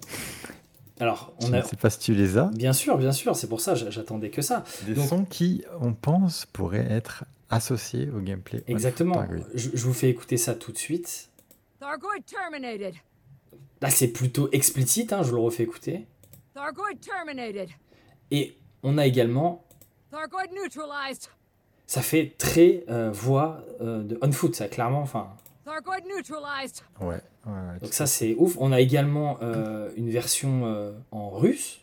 Alors, 1.00 1.34
Je 1.42 1.48
on 1.48 1.50
ne 1.50 1.58
a... 1.58 1.64
sais 1.64 1.76
pas 1.76 1.90
si 1.90 2.00
tu 2.00 2.14
les 2.14 2.38
as. 2.38 2.46
Bien 2.54 2.74
sûr, 2.74 2.98
bien 2.98 3.12
sûr, 3.12 3.36
c'est 3.36 3.48
pour 3.48 3.62
ça, 3.62 3.74
j'attendais 3.76 4.30
que 4.30 4.42
ça. 4.44 4.64
Des 4.86 4.94
Donc- 4.94 5.08
sons 5.08 5.26
qui, 5.26 5.64
on 5.82 5.94
pense, 5.94 6.46
pourraient 6.46 6.86
être 6.92 7.26
associés 7.50 8.10
au 8.12 8.20
gameplay. 8.20 8.64
Exactement. 8.68 9.26
Je, 9.56 9.70
je 9.74 9.86
vous 9.86 9.94
fais 9.94 10.10
écouter 10.10 10.38
ça 10.38 10.54
tout 10.56 10.72
de 10.72 10.78
suite. 10.78 11.30
Thargoid 11.80 12.24
terminated. 12.26 12.94
Là, 13.82 13.90
c'est 13.90 14.08
plutôt 14.10 14.50
explicite, 14.52 15.12
hein, 15.14 15.24
je 15.24 15.32
le 15.32 15.38
refais 15.40 15.64
écouter. 15.64 16.08
Thargoid 16.54 17.00
terminated. 17.02 17.70
Et 18.32 18.58
on 18.84 18.98
a 18.98 19.06
également, 19.08 19.66
Thargoid 20.12 20.52
neutralized 20.54 21.28
ça 21.88 22.02
fait 22.02 22.34
très 22.38 22.84
euh, 22.90 23.12
voix 23.12 23.64
euh, 23.82 24.04
de 24.04 24.18
on 24.22 24.32
foot, 24.32 24.56
ça 24.56 24.68
clairement. 24.68 25.02
Enfin. 25.02 25.30
Ouais, 27.00 27.22
Donc 27.82 27.94
ça 27.94 28.06
c'est 28.06 28.36
ouf. 28.38 28.56
On 28.60 28.72
a 28.72 28.80
également 28.80 29.38
euh, 29.42 29.90
une 29.96 30.10
version 30.10 30.94
en 31.12 31.30
russe. 31.30 31.82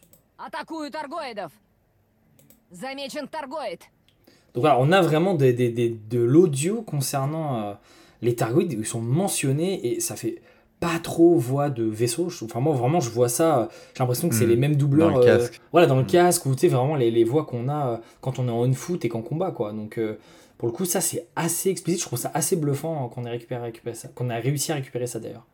Donc 4.55 4.63
voilà, 4.63 4.79
on 4.79 4.91
a 4.91 5.01
vraiment 5.01 5.35
des, 5.35 5.53
des, 5.53 5.71
des, 5.71 5.91
de 5.91 6.21
l'audio 6.21 6.83
concernant 6.83 7.77
les 8.23 8.35
Targoïdes, 8.35 8.73
ils 8.73 8.87
sont 8.87 9.01
mentionnés 9.01 9.87
et 9.87 10.01
ça 10.01 10.17
fait 10.17 10.43
pas 10.81 10.99
trop 10.99 11.37
voix 11.37 11.69
de 11.71 11.85
vaisseau. 11.85 12.29
Enfin, 12.43 12.61
moi, 12.61 12.75
vraiment, 12.75 13.01
je 13.01 13.11
vois 13.11 13.29
ça, 13.29 13.69
j'ai 13.95 14.01
l'impression 14.01 14.29
que 14.31 14.35
c'est 14.35 14.47
Hmm. 14.47 14.49
les 14.51 14.57
mêmes 14.57 14.77
doubleurs. 14.77 15.13
Dans 15.13 15.19
le 15.19 15.25
euh, 15.27 15.37
casque. 15.39 15.61
voilà, 15.73 15.87
dans 15.87 15.97
le 15.97 16.03
Hmm. 16.05 16.07
casque, 16.07 16.47
ou 16.47 16.55
tu 16.55 16.61
sais, 16.63 16.69
vraiment 16.69 16.97
les, 16.97 17.11
les 17.11 17.25
voix 17.25 17.45
qu'on 17.45 17.69
a 17.69 17.87
euh, 17.87 17.97
quand 18.23 18.39
on 18.39 18.49
est 18.49 18.51
en 18.51 18.61
on-foot 18.65 19.05
et 19.05 19.09
qu'en 19.11 19.23
combat, 19.23 19.51
quoi. 19.51 19.73
Donc, 19.73 19.99
euh, 19.99 20.19
pour 20.59 20.69
le 20.69 20.73
coup, 20.73 20.85
ça, 20.87 21.01
c'est 21.01 21.27
assez 21.37 21.69
explicite. 21.71 22.01
Je 22.01 22.07
trouve 22.07 22.19
ça 22.19 22.31
assez 22.35 22.57
bluffant 22.57 23.05
euh, 23.05 23.09
qu'on 23.09 23.25
ait 23.27 23.31
récupéré, 23.31 23.63
récupéré 23.63 23.95
ça, 23.95 24.09
qu'on 24.09 24.31
a 24.31 24.37
réussi 24.37 24.73
à 24.73 24.77
récupérer 24.77 25.07
ça 25.07 25.21
d'ailleurs. 25.21 25.47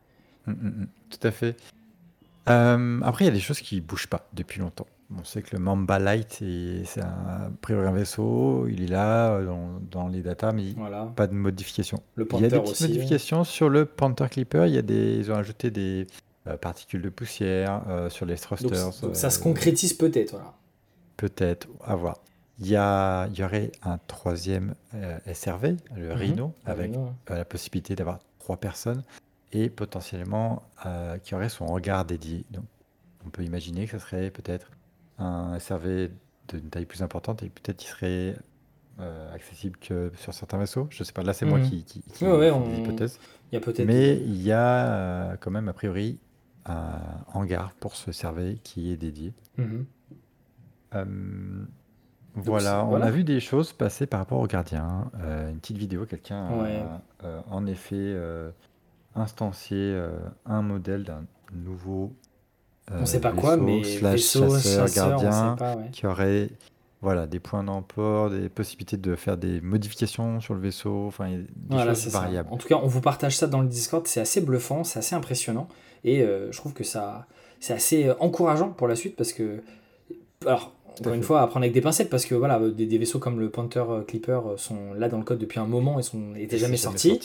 Mm, 0.47 0.51
mm, 0.51 0.67
mm, 0.67 0.87
tout 1.09 1.27
à 1.27 1.31
fait. 1.31 1.55
Euh, 2.49 2.99
après, 3.03 3.25
il 3.25 3.27
y 3.27 3.31
a 3.31 3.33
des 3.33 3.41
choses 3.41 3.59
qui 3.59 3.81
bougent 3.81 4.07
pas 4.07 4.27
depuis 4.33 4.61
longtemps. 4.61 4.87
On 5.15 5.23
sait 5.23 5.41
que 5.41 5.55
le 5.55 5.61
Mamba 5.63 5.99
Light, 5.99 6.41
est- 6.41 6.83
c'est 6.85 7.01
un, 7.01 7.05
a 7.05 7.49
priori 7.61 7.87
un 7.87 7.91
vaisseau, 7.93 8.67
il 8.67 8.83
est 8.83 8.87
là 8.87 9.31
euh, 9.35 9.45
dans, 9.45 9.79
dans 9.89 10.07
les 10.09 10.21
datas, 10.21 10.51
mais 10.51 10.73
Voilà. 10.75 11.05
pas 11.15 11.27
de 11.27 11.33
modification. 11.33 12.01
Le 12.15 12.27
Il 12.29 12.41
y 12.41 12.45
a 12.45 12.49
des 12.49 12.55
Panther 12.57 12.61
petites 12.63 12.71
aussi. 12.73 12.83
hein. 12.83 12.87
modifications 12.89 13.43
sur 13.45 13.69
le 13.69 13.85
Panther 13.85 14.27
Clipper. 14.29 14.65
Il 14.67 14.73
y 14.73 14.77
a 14.77 14.81
des, 14.81 15.15
ils 15.17 15.31
ont 15.31 15.35
ajouté 15.35 15.71
des 15.71 16.07
euh, 16.47 16.57
particules 16.57 17.01
de 17.01 17.09
poussière 17.09 17.83
euh, 17.87 18.09
sur 18.09 18.25
les 18.25 18.35
thrusters. 18.37 18.69
donc 19.01 19.15
ça 19.15 19.29
se 19.29 19.39
concrétise 19.39 19.93
peut-être. 19.93 20.31
Voilà. 20.31 20.53
Peut-être, 21.15 21.67
à 21.85 21.95
voir. 21.95 22.17
Il 22.59 22.67
y, 22.67 22.75
a, 22.75 23.27
il 23.27 23.37
y 23.39 23.43
aurait 23.43 23.71
un 23.83 23.97
troisième 24.07 24.73
SRV, 25.31 25.77
le 25.95 26.07
Mhm. 26.09 26.11
Rhino, 26.13 26.53
avec 26.65 26.91
la 27.29 27.45
possibilité 27.45 27.95
d'avoir 27.95 28.19
trois 28.39 28.57
personnes 28.57 29.03
et 29.53 29.69
potentiellement 29.69 30.63
qui 31.23 31.35
aurait 31.35 31.49
son 31.49 31.67
regard 31.67 32.03
dédié. 32.05 32.45
Donc, 32.51 32.65
on 33.25 33.29
peut 33.29 33.43
imaginer 33.43 33.85
que 33.85 33.91
ce 33.91 33.99
serait 33.99 34.31
peut-être 34.31 34.71
un 35.17 35.57
SRV 35.59 36.09
d'une 36.49 36.69
taille 36.69 36.85
plus 36.85 37.01
importante 37.03 37.43
et 37.43 37.49
peut-être 37.49 37.77
qu'il 37.77 37.89
serait 37.89 38.35
euh, 38.99 39.33
accessible 39.33 39.77
que 39.77 40.11
sur 40.15 40.33
certains 40.33 40.57
vaisseaux. 40.57 40.87
Je 40.89 41.03
sais 41.03 41.13
pas, 41.13 41.21
là 41.21 41.33
c'est 41.33 41.45
moi 41.45 41.59
Mhm. 41.59 41.65
qui, 41.69 41.83
qui, 41.83 42.01
qui 42.01 42.23
Ouais, 42.25 42.35
ouais, 42.35 42.49
on- 42.51 42.67
des 42.67 42.77
hypothèses. 42.79 43.19
Il 43.51 43.55
y 43.55 43.57
a 43.57 43.61
peut-être. 43.61 43.85
Mais 43.85 44.15
il 44.17 44.41
y 44.41 44.51
a 44.51 44.87
euh, 44.87 45.35
quand 45.39 45.51
même 45.51 45.69
a 45.69 45.73
priori 45.73 46.19
un 46.65 46.99
hangar 47.33 47.73
pour 47.79 47.95
ce 47.95 48.11
SRV 48.11 48.55
qui 48.63 48.91
est 48.91 48.97
dédié. 48.97 49.33
Mhm. 49.57 49.85
Euh, 50.95 51.05
voilà, 52.35 52.83
on 52.85 52.89
voilà. 52.89 53.05
a 53.07 53.11
vu 53.11 53.23
des 53.23 53.39
choses 53.39 53.71
passer 53.73 54.05
par 54.07 54.19
rapport 54.19 54.39
aux 54.39 54.47
gardiens. 54.47 55.09
Une 55.49 55.59
petite 55.59 55.77
vidéo, 55.77 56.05
quelqu'un 56.05 56.45
a 56.47 56.53
Ouais. 56.63 56.83
en 57.49 57.65
effet 57.65 58.15
instancié 59.15 59.99
un 60.45 60.61
modèle 60.61 61.03
d'un 61.03 61.25
nouveau 61.53 62.13
euh, 62.91 62.97
On 63.01 63.05
sait 63.05 63.19
pas 63.19 63.31
quoi, 63.31 63.57
mais 63.57 63.83
slash 63.83 64.13
vaisseau, 64.13 64.49
chasseur, 64.57 64.87
gardien, 64.89 65.51
sait 65.51 65.59
pas, 65.59 65.75
ouais. 65.75 65.89
qui 65.91 66.05
aurait 66.05 66.49
voilà, 67.01 67.27
des 67.27 67.39
points 67.39 67.63
d'emport, 67.63 68.29
des 68.31 68.49
possibilités 68.49 68.97
de 68.97 69.15
faire 69.15 69.37
des 69.37 69.61
modifications 69.61 70.39
sur 70.39 70.55
le 70.55 70.59
vaisseau, 70.61 71.05
enfin, 71.07 71.29
des 71.29 71.45
Voilà, 71.69 71.93
choses 71.93 72.11
ça. 72.11 72.19
variables. 72.21 72.49
En 72.51 72.57
tout 72.57 72.67
cas, 72.67 72.79
on 72.81 72.87
vous 72.87 73.01
partage 73.01 73.37
ça 73.37 73.45
dans 73.47 73.61
le 73.61 73.67
Discord, 73.67 74.05
c'est 74.07 74.19
assez 74.19 74.41
bluffant, 74.41 74.83
c'est 74.83 74.99
assez 74.99 75.15
impressionnant, 75.15 75.67
et 76.03 76.21
euh, 76.21 76.51
je 76.51 76.57
trouve 76.57 76.73
que 76.73 76.83
ça, 76.83 77.27
c'est 77.59 77.73
assez 77.73 78.07
euh, 78.07 78.15
encourageant 78.19 78.69
pour 78.69 78.87
la 78.87 78.95
suite 78.95 79.15
parce 79.15 79.31
que, 79.31 79.61
alors, 80.45 80.73
encore 80.99 81.13
une 81.13 81.21
fait. 81.21 81.27
fois, 81.27 81.41
à 81.41 81.47
prendre 81.47 81.63
avec 81.63 81.73
des 81.73 81.81
pincettes 81.81 82.09
parce 82.09 82.25
que 82.25 82.35
voilà, 82.35 82.59
des, 82.59 82.85
des 82.85 82.97
vaisseaux 82.97 83.19
comme 83.19 83.39
le 83.39 83.49
Panther 83.49 83.83
euh, 83.89 84.01
Clipper 84.01 84.39
euh, 84.45 84.57
sont 84.57 84.93
là 84.95 85.09
dans 85.09 85.17
le 85.17 85.23
code 85.23 85.39
depuis 85.39 85.59
un 85.59 85.65
moment 85.65 85.99
et 85.99 86.03
sont 86.03 86.35
étaient 86.35 86.57
jamais 86.57 86.77
sortis. 86.77 87.19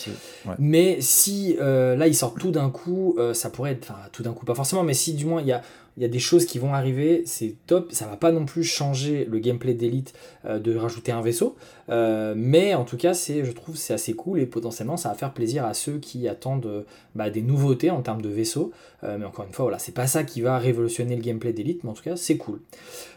Ouais. 0.46 0.54
Mais 0.58 0.98
si 1.00 1.56
euh, 1.60 1.96
là 1.96 2.06
ils 2.06 2.14
sortent 2.14 2.38
tout 2.38 2.50
d'un 2.50 2.70
coup, 2.70 3.14
euh, 3.18 3.34
ça 3.34 3.50
pourrait 3.50 3.72
être, 3.72 3.90
enfin 3.90 4.00
tout 4.12 4.22
d'un 4.22 4.32
coup 4.32 4.44
pas 4.44 4.54
forcément, 4.54 4.82
mais 4.82 4.94
si 4.94 5.14
du 5.14 5.26
moins 5.26 5.40
il 5.40 5.46
y 5.46 5.52
a, 5.52 5.62
il 5.96 6.02
y 6.02 6.06
a 6.06 6.08
des 6.08 6.18
choses 6.18 6.46
qui 6.46 6.58
vont 6.58 6.72
arriver, 6.72 7.22
c'est 7.26 7.54
top. 7.66 7.92
Ça 7.92 8.06
va 8.06 8.16
pas 8.16 8.32
non 8.32 8.44
plus 8.46 8.64
changer 8.64 9.26
le 9.30 9.38
gameplay 9.38 9.74
d'élite 9.74 10.14
euh, 10.46 10.58
de 10.58 10.74
rajouter 10.76 11.12
un 11.12 11.20
vaisseau, 11.22 11.56
Euh, 11.88 12.32
mais 12.36 12.74
en 12.74 12.84
tout 12.84 12.96
cas 12.96 13.12
c'est, 13.12 13.44
je 13.44 13.50
trouve 13.52 13.76
c'est 13.76 13.92
assez 13.92 14.14
cool 14.14 14.38
et 14.38 14.46
potentiellement 14.46 14.96
ça 14.96 15.08
va 15.10 15.14
faire 15.16 15.32
plaisir 15.34 15.64
à 15.66 15.74
ceux 15.74 15.98
qui 15.98 16.28
attendent 16.28 16.64
euh, 16.66 16.82
bah, 17.16 17.28
des 17.28 17.42
nouveautés 17.42 17.90
en 17.90 18.00
termes 18.02 18.22
de 18.22 18.28
vaisseaux. 18.30 18.72
Mais 19.02 19.24
encore 19.24 19.44
une 19.44 19.52
fois 19.52 19.64
voilà, 19.64 19.80
c'est 19.80 19.92
pas 19.92 20.06
ça 20.06 20.22
qui 20.22 20.40
va 20.42 20.58
révolutionner 20.58 21.16
le 21.16 21.22
gameplay 21.22 21.52
d'élite, 21.52 21.82
mais 21.82 21.90
en 21.90 21.92
tout 21.92 22.04
cas 22.04 22.14
c'est 22.16 22.36
cool. 22.36 22.60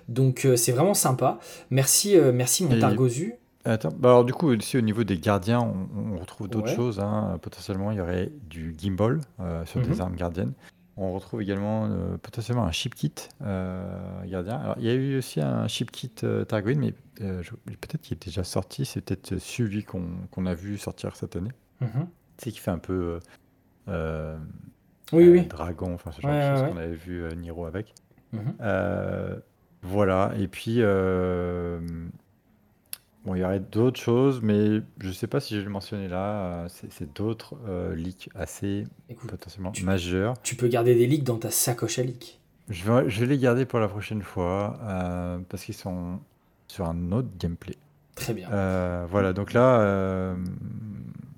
Donc 0.09 0.47
c'est 0.55 0.71
vraiment 0.71 0.95
sympa. 0.95 1.39
Merci, 1.69 2.17
merci 2.33 2.63
mon 2.65 2.71
Et- 2.75 2.79
Targozu. 2.79 3.35
Attends, 3.67 3.89
bah 3.97 4.09
alors 4.09 4.25
du 4.25 4.33
coup, 4.33 4.49
aussi 4.49 4.77
au 4.77 4.81
niveau 4.81 5.03
des 5.03 5.17
gardiens, 5.17 5.59
on, 5.61 6.13
on 6.15 6.19
retrouve 6.19 6.47
d'autres 6.47 6.67
Ouais. 6.69 6.75
choses. 6.75 6.99
hein. 6.99 7.39
Potentiellement, 7.41 7.89
il 7.91 7.97
y 7.97 8.01
aurait 8.01 8.31
du 8.47 8.75
gimbal 8.77 9.21
euh, 9.39 9.65
sur 9.65 9.79
Mhm. 9.79 9.87
des 9.87 10.01
armes 10.01 10.15
gardiennes. 10.15 10.53
On 10.97 11.13
retrouve 11.13 11.41
également 11.41 11.87
euh, 11.87 12.17
potentiellement 12.17 12.63
un 12.63 12.71
ship 12.71 12.95
kit 12.95 13.13
euh, 13.41 14.23
gardien. 14.25 14.55
Alors, 14.57 14.75
il 14.79 14.85
y 14.85 14.89
a 14.89 14.93
eu 14.93 15.17
aussi 15.17 15.41
un 15.41 15.67
ship 15.67 15.91
kit 15.91 16.11
euh, 16.23 16.45
Targoid, 16.45 16.77
mais 16.77 16.93
euh, 17.21 17.43
peut-être 17.65 18.01
qu'il 18.01 18.15
est 18.15 18.25
déjà 18.25 18.45
sorti. 18.45 18.85
C'est 18.85 19.01
peut-être 19.01 19.37
celui 19.37 19.83
qu'on 19.83 20.45
a 20.45 20.53
vu 20.53 20.77
sortir 20.77 21.15
cette 21.17 21.35
année. 21.35 21.51
Mhm. 21.81 22.07
Tu 22.37 22.45
sais, 22.45 22.51
qui 22.51 22.59
fait 22.59 22.71
un 22.71 22.77
peu 22.77 23.19
Oui 23.87 25.29
oui. 25.29 25.45
dragon, 25.47 25.93
enfin 25.93 26.11
ce 26.11 26.21
genre 26.21 26.31
Ouais, 26.31 26.37
de 26.39 26.55
choses 26.55 26.63
ouais, 26.63 26.69
qu'on 26.71 26.77
avait 26.77 26.95
vu 26.95 27.23
Niro 27.35 27.65
avec. 27.65 27.93
Mhm. 28.31 28.53
Voilà, 29.81 30.31
et 30.39 30.47
puis 30.47 30.81
bon, 33.25 33.35
il 33.35 33.39
y 33.41 33.43
aurait 33.43 33.59
d'autres 33.59 33.99
choses, 33.99 34.41
mais 34.41 34.81
je 34.99 35.11
sais 35.11 35.27
pas 35.27 35.39
si 35.39 35.55
je 35.55 35.59
vais 35.59 35.65
le 35.65 35.71
mentionner 35.71 36.07
là. 36.07 36.63
euh, 36.63 36.67
c'est 36.69 36.91
c'est 36.91 37.13
d'autres 37.13 37.55
euh, 37.67 37.95
leaks 37.95 38.29
assez 38.35 38.85
Écoute, 39.09 39.29
potentiellement 39.29 39.71
tu- 39.71 39.83
majeurs. 39.83 40.35
tu 40.43 40.55
peux 40.55 40.67
garder 40.67 40.95
des 40.95 41.07
leaks 41.07 41.23
dans 41.23 41.37
ta 41.37 41.51
sacoche 41.51 41.99
à 41.99 42.03
leaks. 42.03 42.39
Je 42.69 42.83
vais, 42.83 43.09
je 43.09 43.19
vais 43.19 43.25
les 43.27 43.37
garder 43.37 43.65
pour 43.65 43.79
la 43.79 43.87
prochaine 43.87 44.21
fois 44.23 44.79
euh, 44.83 45.37
parce 45.49 45.63
qu'ils 45.63 45.75
sont 45.75 46.19
sur 46.67 46.85
un 46.87 47.11
autre 47.11 47.29
gameplay. 47.37 47.75
Très 48.15 48.33
bien. 48.33 48.49
Euh, 48.51 49.05
voilà, 49.09 49.33
donc 49.33 49.53
là, 49.53 49.81
euh, 49.81 50.35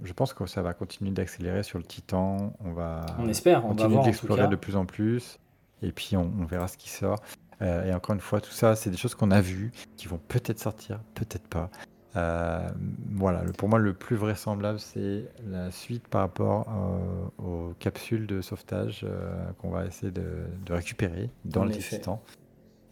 je 0.04 0.14
pense 0.14 0.34
que 0.34 0.46
ça 0.46 0.62
va 0.62 0.74
continuer 0.74 1.12
d'accélérer 1.12 1.64
sur 1.64 1.80
le 1.80 1.84
Titan. 1.84 2.54
On 2.64 2.72
va 2.72 3.06
On 3.20 3.28
espère, 3.28 3.66
on 3.66 3.70
va 3.70 3.74
continuer 3.74 3.90
voir 3.94 4.00
en 4.00 4.04
tout 4.04 4.10
d'explorer 4.12 4.42
cas. 4.44 4.48
de 4.48 4.56
plus 4.56 4.76
en 4.76 4.86
plus. 4.86 5.40
Et 5.82 5.92
puis 5.92 6.16
on, 6.16 6.32
on 6.40 6.46
verra 6.46 6.68
ce 6.68 6.78
qui 6.78 6.90
sort. 6.90 7.20
Euh, 7.62 7.86
et 7.86 7.94
encore 7.94 8.14
une 8.16 8.22
fois, 8.22 8.40
tout 8.42 8.52
ça, 8.52 8.76
c'est 8.76 8.90
des 8.90 8.98
choses 8.98 9.16
qu'on 9.16 9.32
a 9.32 9.42
vues, 9.42 9.72
qui 9.96 10.08
vont 10.08 10.20
peut-être 10.28 10.60
sortir, 10.60 11.00
peut-être 11.16 11.48
pas. 11.48 11.70
Euh, 12.16 12.68
voilà, 13.16 13.44
le- 13.44 13.52
pour 13.52 13.68
moi, 13.70 13.80
le 13.80 13.94
plus 13.94 14.16
vraisemblable, 14.16 14.80
c'est 14.80 15.26
la 15.50 15.72
suite 15.72 16.08
par 16.08 16.22
rapport 16.22 16.68
euh, 16.70 17.44
aux 17.44 17.74
capsules 17.80 18.26
de 18.28 18.42
sauvetage 18.42 19.02
euh, 19.04 19.30
qu'on 19.60 19.70
va 19.70 19.86
essayer 19.86 20.12
de, 20.12 20.24
de 20.66 20.74
récupérer 20.74 21.30
dans 21.46 21.66
le. 21.66 21.72
Titan. 21.72 22.22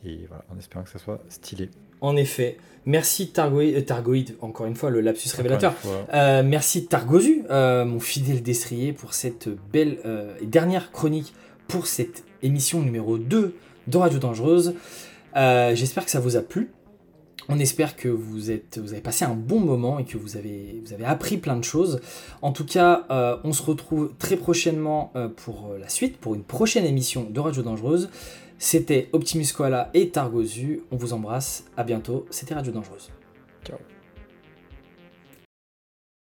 Et 0.03 0.25
voilà, 0.27 0.43
en 0.53 0.57
espérant 0.59 0.83
que 0.83 0.91
ça 0.91 0.99
soit 0.99 1.19
stylé. 1.29 1.69
En 2.01 2.15
effet. 2.15 2.57
Merci 2.85 3.29
Targoïd, 3.31 3.75
euh, 3.77 3.81
Targoïd, 3.81 4.35
encore 4.41 4.67
une 4.67 4.75
fois 4.75 4.91
le 4.91 5.01
lapsus 5.01 5.29
révélateur. 5.35 5.73
merci 6.43 6.85
Targozu, 6.85 7.43
mon 7.49 7.99
fidèle 7.99 8.43
destrier, 8.43 8.93
pour 8.93 9.13
cette 9.15 9.49
belle 9.71 9.97
et 10.39 10.45
dernière 10.45 10.91
chronique 10.91 11.33
pour 11.67 11.87
cette 11.87 12.23
émission 12.43 12.81
numéro 12.83 13.17
2 13.17 13.55
de 13.87 13.97
Radio 13.97 14.19
Dangereuse. 14.19 14.75
Euh, 15.35 15.75
J'espère 15.75 16.05
que 16.05 16.11
ça 16.11 16.19
vous 16.19 16.37
a 16.37 16.41
plu. 16.41 16.71
On 17.47 17.59
espère 17.59 17.95
que 17.95 18.07
vous, 18.09 18.49
êtes, 18.49 18.79
vous 18.79 18.93
avez 18.93 19.01
passé 19.01 19.23
un 19.23 19.35
bon 19.35 19.59
moment 19.59 19.99
et 19.99 20.05
que 20.05 20.17
vous 20.17 20.35
avez, 20.35 20.81
vous 20.83 20.93
avez 20.93 21.05
appris 21.05 21.37
plein 21.37 21.55
de 21.55 21.63
choses. 21.63 22.01
En 22.41 22.51
tout 22.51 22.65
cas, 22.65 23.05
euh, 23.11 23.37
on 23.43 23.53
se 23.53 23.61
retrouve 23.61 24.13
très 24.17 24.35
prochainement 24.35 25.11
euh, 25.15 25.27
pour 25.27 25.73
la 25.79 25.89
suite, 25.89 26.17
pour 26.17 26.33
une 26.33 26.43
prochaine 26.43 26.85
émission 26.85 27.27
de 27.29 27.39
Radio 27.39 27.61
Dangereuse. 27.61 28.09
C'était 28.57 29.09
Optimus 29.13 29.47
Koala 29.55 29.91
et 29.93 30.09
Targozu. 30.09 30.81
On 30.91 30.95
vous 30.95 31.13
embrasse. 31.13 31.65
À 31.77 31.83
bientôt. 31.83 32.25
C'était 32.31 32.55
Radio 32.55 32.71
Dangereuse. 32.71 33.09
ciao. 33.63 33.77